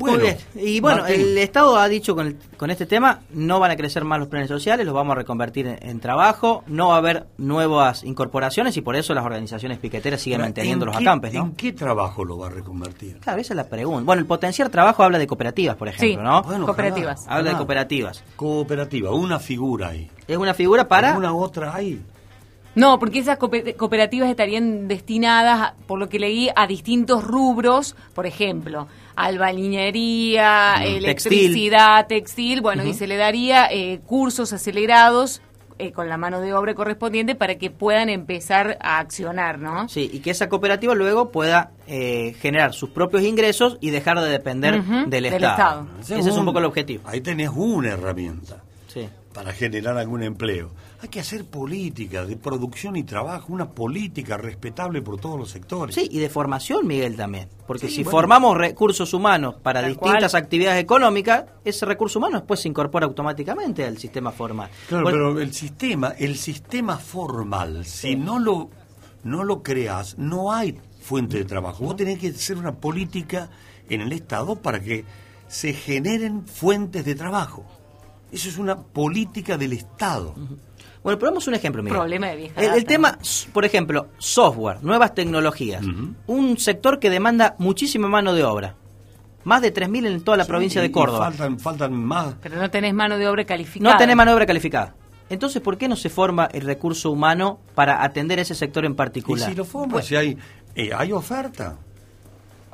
Bien. 0.00 0.36
Y 0.54 0.80
bueno, 0.80 1.02
Martín. 1.02 1.20
el 1.20 1.38
Estado 1.38 1.76
ha 1.78 1.88
dicho 1.88 2.14
con, 2.14 2.26
el- 2.26 2.36
con 2.56 2.70
este 2.70 2.86
tema, 2.86 3.20
no 3.32 3.60
van 3.60 3.70
a 3.70 3.76
crecer 3.76 4.04
más 4.04 4.18
los 4.18 4.28
planes 4.28 4.48
sociales, 4.48 4.84
los 4.84 4.94
vamos 4.94 5.12
a 5.12 5.14
reconvertir 5.16 5.66
en, 5.66 5.78
en 5.88 6.00
trabajo, 6.00 6.64
no 6.66 6.88
va 6.88 6.94
a 6.96 6.98
haber 6.98 7.26
nuevas 7.38 8.02
incorporaciones 8.04 8.76
y 8.76 8.80
por 8.80 8.96
eso 8.96 9.14
las 9.14 9.24
organizaciones 9.24 9.78
piqueteras 9.78 10.20
siguen 10.20 10.40
Ahora, 10.40 10.46
manteniendo 10.48 10.84
¿en 10.84 10.86
los 10.88 10.96
qué- 10.98 11.04
acampes, 11.04 11.32
¿no? 11.34 11.42
¿En 11.44 11.52
qué 11.54 11.72
trabajo 11.72 12.24
lo 12.24 12.38
va 12.38 12.46
a 12.48 12.50
reconvertir? 12.50 13.18
Claro, 13.20 13.40
esa 13.40 13.52
es 13.52 13.56
la 13.56 13.68
pregunta. 13.68 14.04
Bueno, 14.04 14.20
el 14.20 14.26
potenciar 14.26 14.68
trabajo 14.68 15.02
habla 15.02 15.18
de 15.18 15.26
cooperativas, 15.26 15.76
por 15.76 15.88
ejemplo, 15.88 16.20
Sí, 16.20 16.24
¿no? 16.24 16.42
Bueno, 16.42 16.66
cooperativas. 16.66 17.20
ojalá, 17.22 17.36
Habla 17.36 17.50
de 17.50 17.56
cooperativas. 17.56 18.24
Cooperativa, 18.36 19.10
una 19.12 19.38
figura 19.38 19.88
ahí. 19.88 20.10
Es 20.26 20.36
una 20.36 20.54
figura 20.54 20.88
para... 20.88 21.08
¿Alguna 21.10 21.34
otra 21.34 21.74
ahí? 21.74 22.00
No, 22.76 22.98
porque 22.98 23.20
esas 23.20 23.38
coope- 23.38 23.76
cooperativas 23.76 24.28
estarían 24.28 24.88
destinadas, 24.88 25.60
a- 25.60 25.74
por 25.86 25.98
lo 26.00 26.08
que 26.08 26.18
leí, 26.18 26.48
a 26.56 26.66
distintos 26.66 27.22
rubros, 27.22 27.94
por 28.14 28.26
ejemplo, 28.26 28.88
albalinería, 29.16 30.76
Mm, 30.80 30.82
electricidad, 30.82 32.06
textil, 32.06 32.60
bueno, 32.60 32.84
y 32.84 32.94
se 32.94 33.06
le 33.06 33.16
daría 33.16 33.66
eh, 33.70 34.00
cursos 34.06 34.52
acelerados 34.52 35.40
eh, 35.78 35.90
con 35.90 36.08
la 36.08 36.16
mano 36.16 36.40
de 36.40 36.52
obra 36.54 36.74
correspondiente 36.74 37.34
para 37.34 37.56
que 37.56 37.68
puedan 37.70 38.08
empezar 38.08 38.78
a 38.80 38.98
accionar, 39.00 39.58
¿no? 39.58 39.88
Sí, 39.88 40.08
y 40.12 40.20
que 40.20 40.30
esa 40.30 40.48
cooperativa 40.48 40.94
luego 40.94 41.30
pueda 41.32 41.72
eh, 41.88 42.36
generar 42.40 42.74
sus 42.74 42.90
propios 42.90 43.24
ingresos 43.24 43.76
y 43.80 43.90
dejar 43.90 44.20
de 44.20 44.28
depender 44.30 44.80
del, 44.84 45.10
del 45.10 45.24
Estado. 45.26 45.86
Estado. 46.00 46.20
Ese 46.20 46.30
es 46.30 46.36
un 46.36 46.44
poco 46.44 46.60
el 46.60 46.66
objetivo. 46.66 47.02
Ahí 47.08 47.20
tenés 47.20 47.50
una 47.54 47.90
herramienta 47.90 48.62
Sí. 48.86 49.08
para 49.32 49.52
generar 49.52 49.98
algún 49.98 50.22
empleo. 50.22 50.70
Hay 51.04 51.10
que 51.10 51.20
hacer 51.20 51.44
política 51.44 52.24
de 52.24 52.34
producción 52.38 52.96
y 52.96 53.02
trabajo, 53.04 53.52
una 53.52 53.68
política 53.68 54.38
respetable 54.38 55.02
por 55.02 55.20
todos 55.20 55.38
los 55.38 55.50
sectores. 55.50 55.94
Sí, 55.94 56.08
y 56.10 56.18
de 56.18 56.30
formación, 56.30 56.86
Miguel, 56.86 57.14
también. 57.14 57.46
Porque 57.66 57.88
Sí, 57.88 57.96
si 57.96 58.02
bueno. 58.04 58.10
formamos 58.12 58.56
recursos 58.56 59.12
humanos 59.12 59.56
para 59.62 59.82
Tal 59.82 59.90
distintas 59.90 60.32
cual. 60.32 60.42
actividades 60.42 60.82
económicas, 60.82 61.44
ese 61.62 61.84
recurso 61.84 62.18
humano 62.20 62.38
después 62.38 62.60
se 62.60 62.68
incorpora 62.68 63.04
automáticamente 63.04 63.84
al 63.84 63.98
sistema 63.98 64.32
formal. 64.32 64.70
Claro, 64.88 65.04
Bueno, 65.04 65.18
pero 65.34 65.40
el 65.42 65.52
sistema, 65.52 66.14
el 66.18 66.36
sistema 66.36 66.96
formal, 66.96 67.84
si 67.84 68.16
no 68.16 68.38
lo 68.38 68.70
no 69.24 69.44
lo 69.44 69.62
creas, 69.62 70.16
no 70.16 70.54
hay 70.54 70.78
fuente 71.02 71.36
de 71.36 71.44
trabajo. 71.44 71.84
Vos 71.84 71.96
tenés 71.96 72.18
que 72.18 72.28
hacer 72.28 72.56
una 72.56 72.72
política 72.76 73.50
en 73.90 74.00
el 74.00 74.10
Estado 74.14 74.56
para 74.56 74.80
que 74.80 75.04
se 75.48 75.74
generen 75.74 76.46
fuentes 76.46 77.04
de 77.04 77.14
trabajo. 77.14 77.66
Eso 78.32 78.48
es 78.48 78.56
una 78.58 78.76
política 78.80 79.56
del 79.56 79.74
Estado. 79.74 80.34
Bueno, 81.04 81.18
probemos 81.18 81.46
un 81.46 81.54
ejemplo, 81.54 81.82
Miguel. 81.82 81.98
Problema 81.98 82.26
de 82.28 82.36
vieja 82.36 82.60
El, 82.60 82.84
tema, 82.86 83.18
por 83.52 83.64
ejemplo, 83.66 84.08
software, 84.18 84.82
nuevas 84.82 85.14
tecnologías. 85.14 85.84
Un 86.26 86.58
sector 86.58 86.98
que 86.98 87.10
demanda 87.10 87.54
muchísima 87.58 88.08
mano 88.08 88.32
de 88.32 88.42
obra. 88.42 88.74
Más 89.44 89.60
de 89.60 89.72
3.000 89.72 90.06
en 90.06 90.24
toda 90.24 90.38
la 90.38 90.44
Sí, 90.44 90.48
provincia 90.48 90.80
y- 90.82 90.88
de 90.88 90.92
Córdoba. 90.92 91.26
faltan, 91.26 91.58
faltan 91.60 91.92
más. 91.92 92.34
Pero 92.40 92.56
no 92.56 92.70
tenés 92.70 92.94
mano 92.94 93.18
de 93.18 93.28
obra 93.28 93.44
calificada. 93.44 93.92
No 93.92 93.98
tenés 93.98 94.16
mano 94.16 94.30
de 94.30 94.34
obra 94.36 94.46
calificada. 94.46 94.94
Entonces, 95.28 95.60
¿por 95.60 95.76
qué 95.76 95.86
no 95.88 95.96
se 95.96 96.08
forma 96.08 96.46
el 96.46 96.62
recurso 96.62 97.10
humano 97.10 97.60
para 97.74 98.02
atender 98.02 98.38
ese 98.38 98.54
sector 98.54 98.86
en 98.86 98.92
Y 98.92 98.94
particular? 98.94 99.50
si 99.50 99.54
lo 99.54 99.66
formas, 99.66 100.06
si 100.06 100.16
hay, 100.16 100.38
eh, 100.74 100.90
hay 100.96 101.12
oferta. 101.12 101.76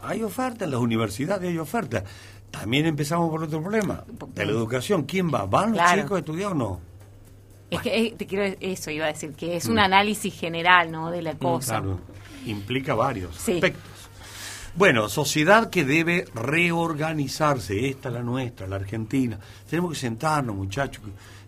Hay 0.03 0.23
oferta 0.23 0.65
en 0.65 0.71
las 0.71 0.81
universidades, 0.81 1.49
hay 1.49 1.59
oferta. 1.59 2.05
También 2.53 2.87
empezamos 2.87 3.29
por 3.31 3.43
otro 3.43 3.61
problema, 3.61 4.05
de 4.35 4.47
la 4.47 4.53
educación. 4.53 5.03
¿Quién 5.03 5.33
va? 5.35 5.47
¿Van 5.47 5.71
los 5.73 5.79
Claro. 5.81 6.03
chicos 6.03 6.17
a 6.17 6.19
estudiar 6.21 6.53
o 6.53 6.55
no? 6.55 6.81
Es 7.71 7.81
que 7.81 7.99
eh, 8.07 8.15
te 8.17 8.27
quiero 8.27 8.57
eso 8.61 8.91
iba 8.91 9.05
a 9.05 9.09
decir 9.09 9.33
que 9.33 9.57
es 9.57 9.67
un 9.67 9.79
análisis 9.79 10.35
general, 10.35 10.91
¿no? 10.91 11.11
De 11.11 11.23
la 11.23 11.35
cosa. 11.35 11.81
Mm. 11.81 11.85
Claro, 11.85 12.01
implica 12.47 12.95
varios 12.95 13.37
Sí. 13.37 13.53
aspectos. 13.55 13.83
Bueno, 14.77 15.09
sociedad 15.09 15.69
que 15.71 15.85
debe 15.85 16.27
reorganizarse, 16.35 17.89
esta 17.89 18.09
es 18.09 18.15
la 18.15 18.23
nuestra, 18.23 18.67
la 18.67 18.77
Argentina. 18.77 19.39
Tenemos 19.69 19.93
que 19.93 19.99
sentarnos, 19.99 20.55
muchachos, 20.55 21.03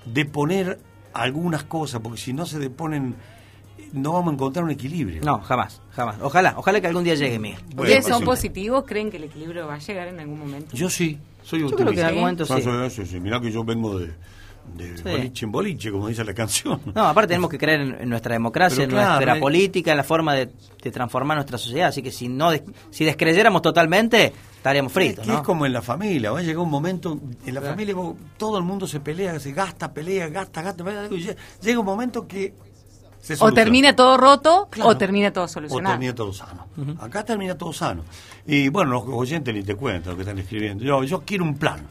de 0.04 0.24
poner 0.24 0.78
algunas 1.12 1.64
cosas, 1.64 2.00
porque 2.00 2.18
si 2.20 2.32
no 2.32 2.46
se 2.46 2.58
deponen, 2.58 3.14
no 3.92 4.12
vamos 4.12 4.32
a 4.32 4.34
encontrar 4.34 4.64
un 4.64 4.70
equilibrio. 4.70 5.22
No, 5.22 5.40
jamás, 5.40 5.80
jamás. 5.92 6.16
Ojalá, 6.20 6.54
ojalá 6.56 6.80
que 6.80 6.86
algún 6.88 7.04
día 7.04 7.14
llegue, 7.14 7.38
Miguel. 7.38 7.60
Bueno, 7.74 7.82
¿Ustedes 7.82 8.06
son 8.06 8.20
sí. 8.20 8.24
positivos? 8.24 8.84
¿Creen 8.86 9.10
que 9.10 9.18
el 9.18 9.24
equilibrio 9.24 9.66
va 9.66 9.74
a 9.74 9.78
llegar 9.78 10.08
en 10.08 10.18
algún 10.20 10.38
momento? 10.38 10.74
Yo 10.76 10.88
sí, 10.90 11.18
soy 11.42 11.60
Yo 11.60 11.66
optimista. 11.66 11.76
creo 11.84 11.94
que 11.94 12.00
en 12.00 12.06
algún 12.06 12.20
momento 12.22 12.44
sí. 12.46 12.54
Sí, 12.90 13.06
sí, 13.06 13.20
Mirá 13.20 13.40
que 13.40 13.52
yo 13.52 13.62
vengo 13.64 13.98
de, 13.98 14.12
de 14.74 14.96
Sí. 14.96 15.02
boliche 15.04 15.44
en 15.46 15.52
boliche, 15.52 15.90
como 15.90 16.08
dice 16.08 16.24
la 16.24 16.32
canción. 16.34 16.80
No, 16.94 17.06
aparte 17.06 17.28
tenemos 17.28 17.50
que 17.50 17.58
creer 17.58 17.80
en, 17.80 17.94
en 18.00 18.08
nuestra 18.08 18.32
democracia, 18.34 18.76
Pero 18.78 18.84
en 18.84 18.90
claro, 18.96 19.10
nuestra 19.14 19.36
eh. 19.36 19.40
política, 19.40 19.90
en 19.90 19.96
la 19.98 20.04
forma 20.04 20.34
de, 20.34 20.50
de 20.82 20.90
transformar 20.90 21.36
nuestra 21.36 21.58
sociedad. 21.58 21.88
Así 21.88 22.02
que 22.02 22.10
si 22.10 22.28
no 22.28 22.50
des- 22.50 22.62
si 22.90 23.04
descreyéramos 23.04 23.60
totalmente, 23.62 24.32
estaríamos 24.56 24.92
fritos, 24.92 25.20
Es 25.20 25.26
que 25.26 25.32
¿no? 25.32 25.38
es 25.38 25.44
como 25.44 25.66
en 25.66 25.72
la 25.72 25.82
familia, 25.82 26.30
va 26.30 26.38
a 26.38 26.42
llegar 26.42 26.58
un 26.58 26.70
momento, 26.70 27.12
en 27.44 27.54
la 27.54 27.60
Claro. 27.60 27.74
familia 27.74 27.94
vos- 27.94 28.16
todo 28.38 28.56
el 28.58 28.64
mundo 28.64 28.86
se 28.86 29.00
pelea, 29.00 29.38
se 29.40 29.52
gasta, 29.52 29.92
pelea, 29.92 30.28
gasta, 30.28 30.62
gasta, 30.62 30.82
pelea, 30.84 31.06
y 31.10 31.16
lle- 31.26 31.36
llega 31.60 31.78
un 31.80 31.86
momento 31.86 32.26
que 32.26 32.54
se 33.20 33.36
O 33.38 33.52
termina 33.52 33.94
todo 33.94 34.16
roto 34.16 34.66
Claro. 34.70 34.90
o 34.90 34.96
termina 34.96 35.32
todo 35.32 35.44
o 35.44 35.48
solucionado. 35.48 35.92
termina 35.94 36.14
todo 36.14 36.32
sano. 36.32 36.66
Acá 36.98 37.24
termina 37.24 37.56
todo 37.56 37.72
sano. 37.72 38.02
Y 38.46 38.68
bueno, 38.68 38.90
los 38.92 39.04
oyentes 39.06 39.54
ni 39.54 39.62
te 39.62 39.76
cuentan 39.76 40.10
lo 40.12 40.16
que 40.16 40.22
están 40.22 40.38
escribiendo. 40.38 40.82
Yo, 40.82 41.04
yo 41.04 41.20
quiero 41.24 41.44
un 41.44 41.56
plan, 41.56 41.86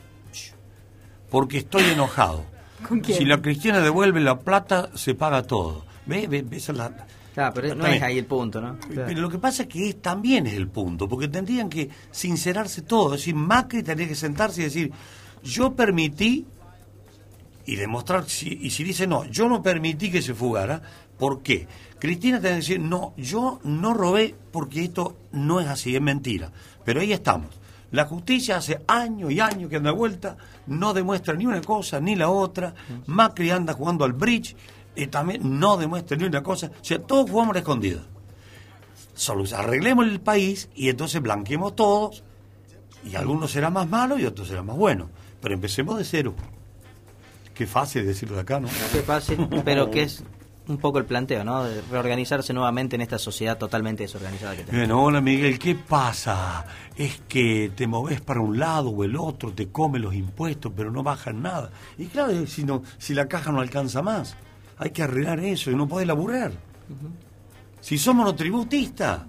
porque 1.29 1.59
estoy 1.59 1.83
enojado. 1.83 2.43
¿Con 2.87 2.99
quién? 3.01 3.17
Si 3.17 3.25
la 3.25 3.41
cristiana 3.41 3.79
devuelve 3.79 4.19
la 4.21 4.39
plata, 4.39 4.89
se 4.95 5.15
paga 5.15 5.43
todo. 5.43 5.85
¿Ve? 6.05 6.27
¿Ve? 6.27 6.45
Esa 6.51 6.71
es 6.71 6.77
la, 6.77 7.07
Claro, 7.33 7.53
pero 7.53 7.75
no 7.75 7.85
es 7.87 8.01
ahí 8.01 8.17
el 8.17 8.25
punto, 8.25 8.59
¿no? 8.59 8.77
Pero 9.07 9.21
lo 9.21 9.29
que 9.29 9.37
pasa 9.37 9.63
es 9.63 9.69
que 9.69 9.87
es- 9.89 10.01
también 10.01 10.47
es 10.47 10.53
el 10.55 10.67
punto, 10.67 11.07
porque 11.07 11.29
tendrían 11.29 11.69
que 11.69 11.89
sincerarse 12.11 12.81
todo. 12.81 13.13
Es 13.15 13.21
decir, 13.21 13.35
Macri 13.35 13.83
tendría 13.83 14.07
que 14.09 14.15
sentarse 14.15 14.61
y 14.61 14.63
decir, 14.65 14.91
yo 15.43 15.73
permití, 15.73 16.45
y 17.65 17.75
demostrar, 17.77 18.27
si, 18.27 18.57
y 18.61 18.69
si 18.71 18.83
dice 18.83 19.07
no, 19.07 19.23
yo 19.25 19.47
no 19.47 19.61
permití 19.63 20.11
que 20.11 20.21
se 20.21 20.33
fugara, 20.33 20.81
¿por 21.17 21.41
qué? 21.41 21.67
Cristina 21.99 22.37
tendría 22.37 22.53
que 22.53 22.61
decir, 22.61 22.79
no, 22.81 23.13
yo 23.15 23.61
no 23.63 23.93
robé 23.93 24.35
porque 24.51 24.83
esto 24.83 25.15
no 25.31 25.61
es 25.61 25.67
así, 25.67 25.95
es 25.95 26.01
mentira. 26.01 26.51
Pero 26.83 26.99
ahí 26.99 27.13
estamos. 27.13 27.49
La 27.91 28.05
justicia 28.05 28.57
hace 28.57 28.81
años 28.87 29.31
y 29.31 29.39
años 29.39 29.69
que 29.69 29.75
anda 29.75 29.91
vuelta, 29.91 30.37
no 30.67 30.93
demuestra 30.93 31.33
ni 31.33 31.45
una 31.45 31.61
cosa 31.61 31.99
ni 31.99 32.15
la 32.15 32.29
otra. 32.29 32.73
Macri 33.05 33.51
anda 33.51 33.73
jugando 33.73 34.05
al 34.05 34.13
bridge, 34.13 34.55
y 34.95 35.07
también 35.07 35.59
no 35.59 35.77
demuestra 35.77 36.17
ni 36.17 36.25
una 36.25 36.43
cosa. 36.43 36.71
O 36.81 36.83
sea, 36.83 36.99
todos 36.99 37.29
jugamos 37.29 37.55
a 37.55 37.59
la 37.59 37.63
arreglemos 39.53 40.05
el 40.05 40.19
país 40.19 40.69
y 40.73 40.89
entonces 40.89 41.21
blanqueemos 41.21 41.75
todos 41.75 42.23
y 43.03 43.15
algunos 43.15 43.51
serán 43.51 43.73
más 43.73 43.89
malos 43.89 44.19
y 44.19 44.25
otros 44.25 44.47
serán 44.47 44.65
más 44.65 44.77
buenos. 44.77 45.09
Pero 45.41 45.53
empecemos 45.53 45.97
de 45.97 46.03
cero. 46.03 46.33
Qué 47.53 47.67
fácil 47.67 48.05
decirlo 48.05 48.35
de 48.35 48.41
acá, 48.41 48.59
¿no? 48.59 48.67
Qué 48.91 49.01
fácil, 49.01 49.47
pero 49.65 49.91
que 49.91 50.03
es 50.03 50.23
un 50.71 50.77
poco 50.77 50.97
el 50.97 51.05
planteo, 51.05 51.43
¿no? 51.43 51.63
De 51.63 51.81
reorganizarse 51.91 52.53
nuevamente 52.53 52.95
en 52.95 53.01
esta 53.01 53.19
sociedad 53.19 53.57
totalmente 53.57 54.03
desorganizada 54.03 54.55
que 54.55 54.63
tenemos. 54.63 54.87
Bueno, 54.87 55.03
hola 55.03 55.21
Miguel, 55.21 55.59
¿qué 55.59 55.75
pasa? 55.75 56.65
Es 56.95 57.21
que 57.27 57.71
te 57.75 57.87
moves 57.87 58.21
para 58.21 58.39
un 58.39 58.57
lado 58.57 58.89
o 58.89 59.03
el 59.03 59.15
otro, 59.15 59.51
te 59.51 59.69
come 59.69 59.99
los 59.99 60.15
impuestos, 60.15 60.71
pero 60.75 60.91
no 60.91 61.03
bajan 61.03 61.41
nada. 61.41 61.71
Y 61.97 62.05
claro, 62.05 62.47
si, 62.47 62.63
no, 62.63 62.83
si 62.97 63.13
la 63.13 63.27
caja 63.27 63.51
no 63.51 63.61
alcanza 63.61 64.01
más. 64.01 64.35
hay 64.77 64.91
que 64.91 65.03
arreglar 65.03 65.39
eso 65.39 65.69
y 65.69 65.75
no 65.75 65.87
puede 65.87 66.05
laburar. 66.05 66.51
Si 67.81 67.97
somos 67.97 68.25
monotributistas, 68.25 69.21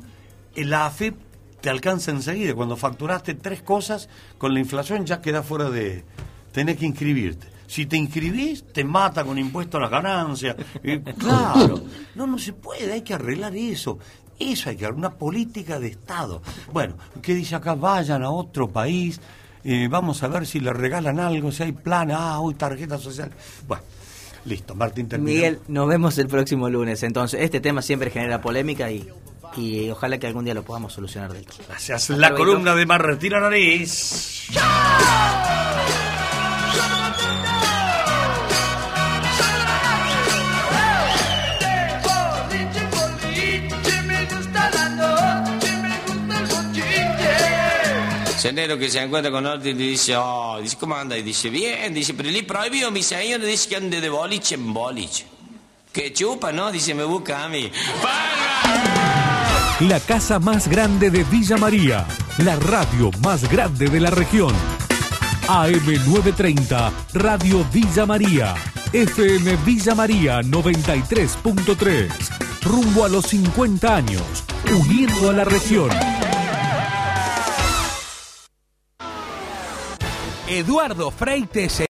eh, 0.55 0.64
la 0.64 0.86
AFIP 0.86 1.16
te 1.61 1.70
alcanza 1.70 2.11
enseguida. 2.11 2.55
Cuando 2.55 2.76
facturaste 2.76 3.34
tres 3.34 3.62
cosas, 3.62 4.09
con 4.38 4.53
la 4.53 4.61
inflación 4.61 5.07
ya 5.07 5.20
queda 5.20 5.43
fuera 5.43 5.70
de... 5.70 6.05
Tenés 6.53 6.76
que 6.76 6.86
inscribirte. 6.86 7.51
Si 7.72 7.86
te 7.86 7.96
inscribís, 7.96 8.64
te 8.70 8.84
mata 8.84 9.24
con 9.24 9.38
impuesto 9.38 9.78
a 9.78 9.80
las 9.80 9.90
ganancias. 9.90 10.54
Eh, 10.84 11.02
claro. 11.18 11.82
No, 12.14 12.26
no 12.26 12.36
se 12.36 12.52
puede, 12.52 12.92
hay 12.92 13.00
que 13.00 13.14
arreglar 13.14 13.56
eso. 13.56 13.98
Eso 14.38 14.68
hay 14.68 14.76
que 14.76 14.84
hacer, 14.84 14.94
una 14.94 15.14
política 15.14 15.80
de 15.80 15.86
Estado. 15.86 16.42
Bueno, 16.70 16.96
¿qué 17.22 17.34
dice 17.34 17.54
acá? 17.54 17.74
Vayan 17.74 18.24
a 18.24 18.30
otro 18.30 18.68
país, 18.68 19.22
eh, 19.64 19.88
vamos 19.90 20.22
a 20.22 20.28
ver 20.28 20.46
si 20.46 20.60
le 20.60 20.70
regalan 20.74 21.18
algo, 21.18 21.50
si 21.50 21.62
hay 21.62 21.72
plan, 21.72 22.10
ah, 22.10 22.40
hoy 22.40 22.52
tarjeta 22.56 22.98
social. 22.98 23.30
Bueno, 23.66 23.84
listo, 24.44 24.74
Martín 24.74 25.08
terminó. 25.08 25.32
Miguel, 25.32 25.60
nos 25.68 25.88
vemos 25.88 26.18
el 26.18 26.28
próximo 26.28 26.68
lunes. 26.68 27.02
Entonces, 27.02 27.40
este 27.40 27.60
tema 27.60 27.80
siempre 27.80 28.10
genera 28.10 28.42
polémica 28.42 28.90
y, 28.90 29.08
y 29.56 29.88
ojalá 29.88 30.18
que 30.18 30.26
algún 30.26 30.44
día 30.44 30.52
lo 30.52 30.62
podamos 30.62 30.92
solucionar 30.92 31.32
del 31.32 31.46
todo. 31.46 31.60
Gracias. 31.68 32.10
La 32.10 32.34
columna 32.34 32.74
de 32.74 32.84
Mar 32.84 33.00
Retira 33.00 33.40
Nariz. 33.40 34.50
Sendero 48.43 48.76
que 48.76 48.90
se 48.90 49.01
encuentra 49.01 49.30
con 49.30 49.47
otro 49.47 49.70
y 49.70 49.72
le 49.72 49.84
dice, 49.84 50.16
oh, 50.16 50.59
dice, 50.61 50.76
¿cómo 50.76 50.97
anda? 50.97 51.16
Y 51.16 51.22
dice, 51.22 51.49
bien, 51.49 51.95
dice, 51.95 52.12
pero 52.12 52.28
le 52.28 52.43
prohibió 52.43 52.90
mi 52.90 53.01
señor, 53.01 53.40
dice 53.40 53.68
que 53.68 53.76
ande 53.76 54.01
de 54.01 54.09
boliche 54.09 54.57
en 54.57 54.74
boliche. 54.74 55.26
Que 55.93 56.12
chupa, 56.12 56.51
¿no? 56.51 56.72
Dice, 56.72 56.93
me 56.93 57.05
busca 57.05 57.45
a 57.45 57.49
mí. 57.49 57.70
La 59.78 60.01
casa 60.01 60.40
más 60.40 60.66
grande 60.66 61.09
de 61.12 61.22
Villa 61.22 61.57
María, 61.57 62.05
la 62.38 62.57
radio 62.57 63.12
más 63.22 63.49
grande 63.49 63.86
de 63.86 64.01
la 64.01 64.11
región. 64.11 64.53
AM930, 65.47 66.90
Radio 67.14 67.64
Villa 67.72 68.07
María, 68.07 68.57
FM 68.93 69.55
Villa 69.64 69.95
María 69.95 70.40
93.3, 70.40 72.11
rumbo 72.62 73.05
a 73.05 73.09
los 73.09 73.24
50 73.26 73.95
años, 73.95 74.24
uniendo 74.68 75.30
a 75.30 75.32
la 75.32 75.45
región. 75.45 75.90
Eduardo 80.59 81.11
Freites 81.11 81.82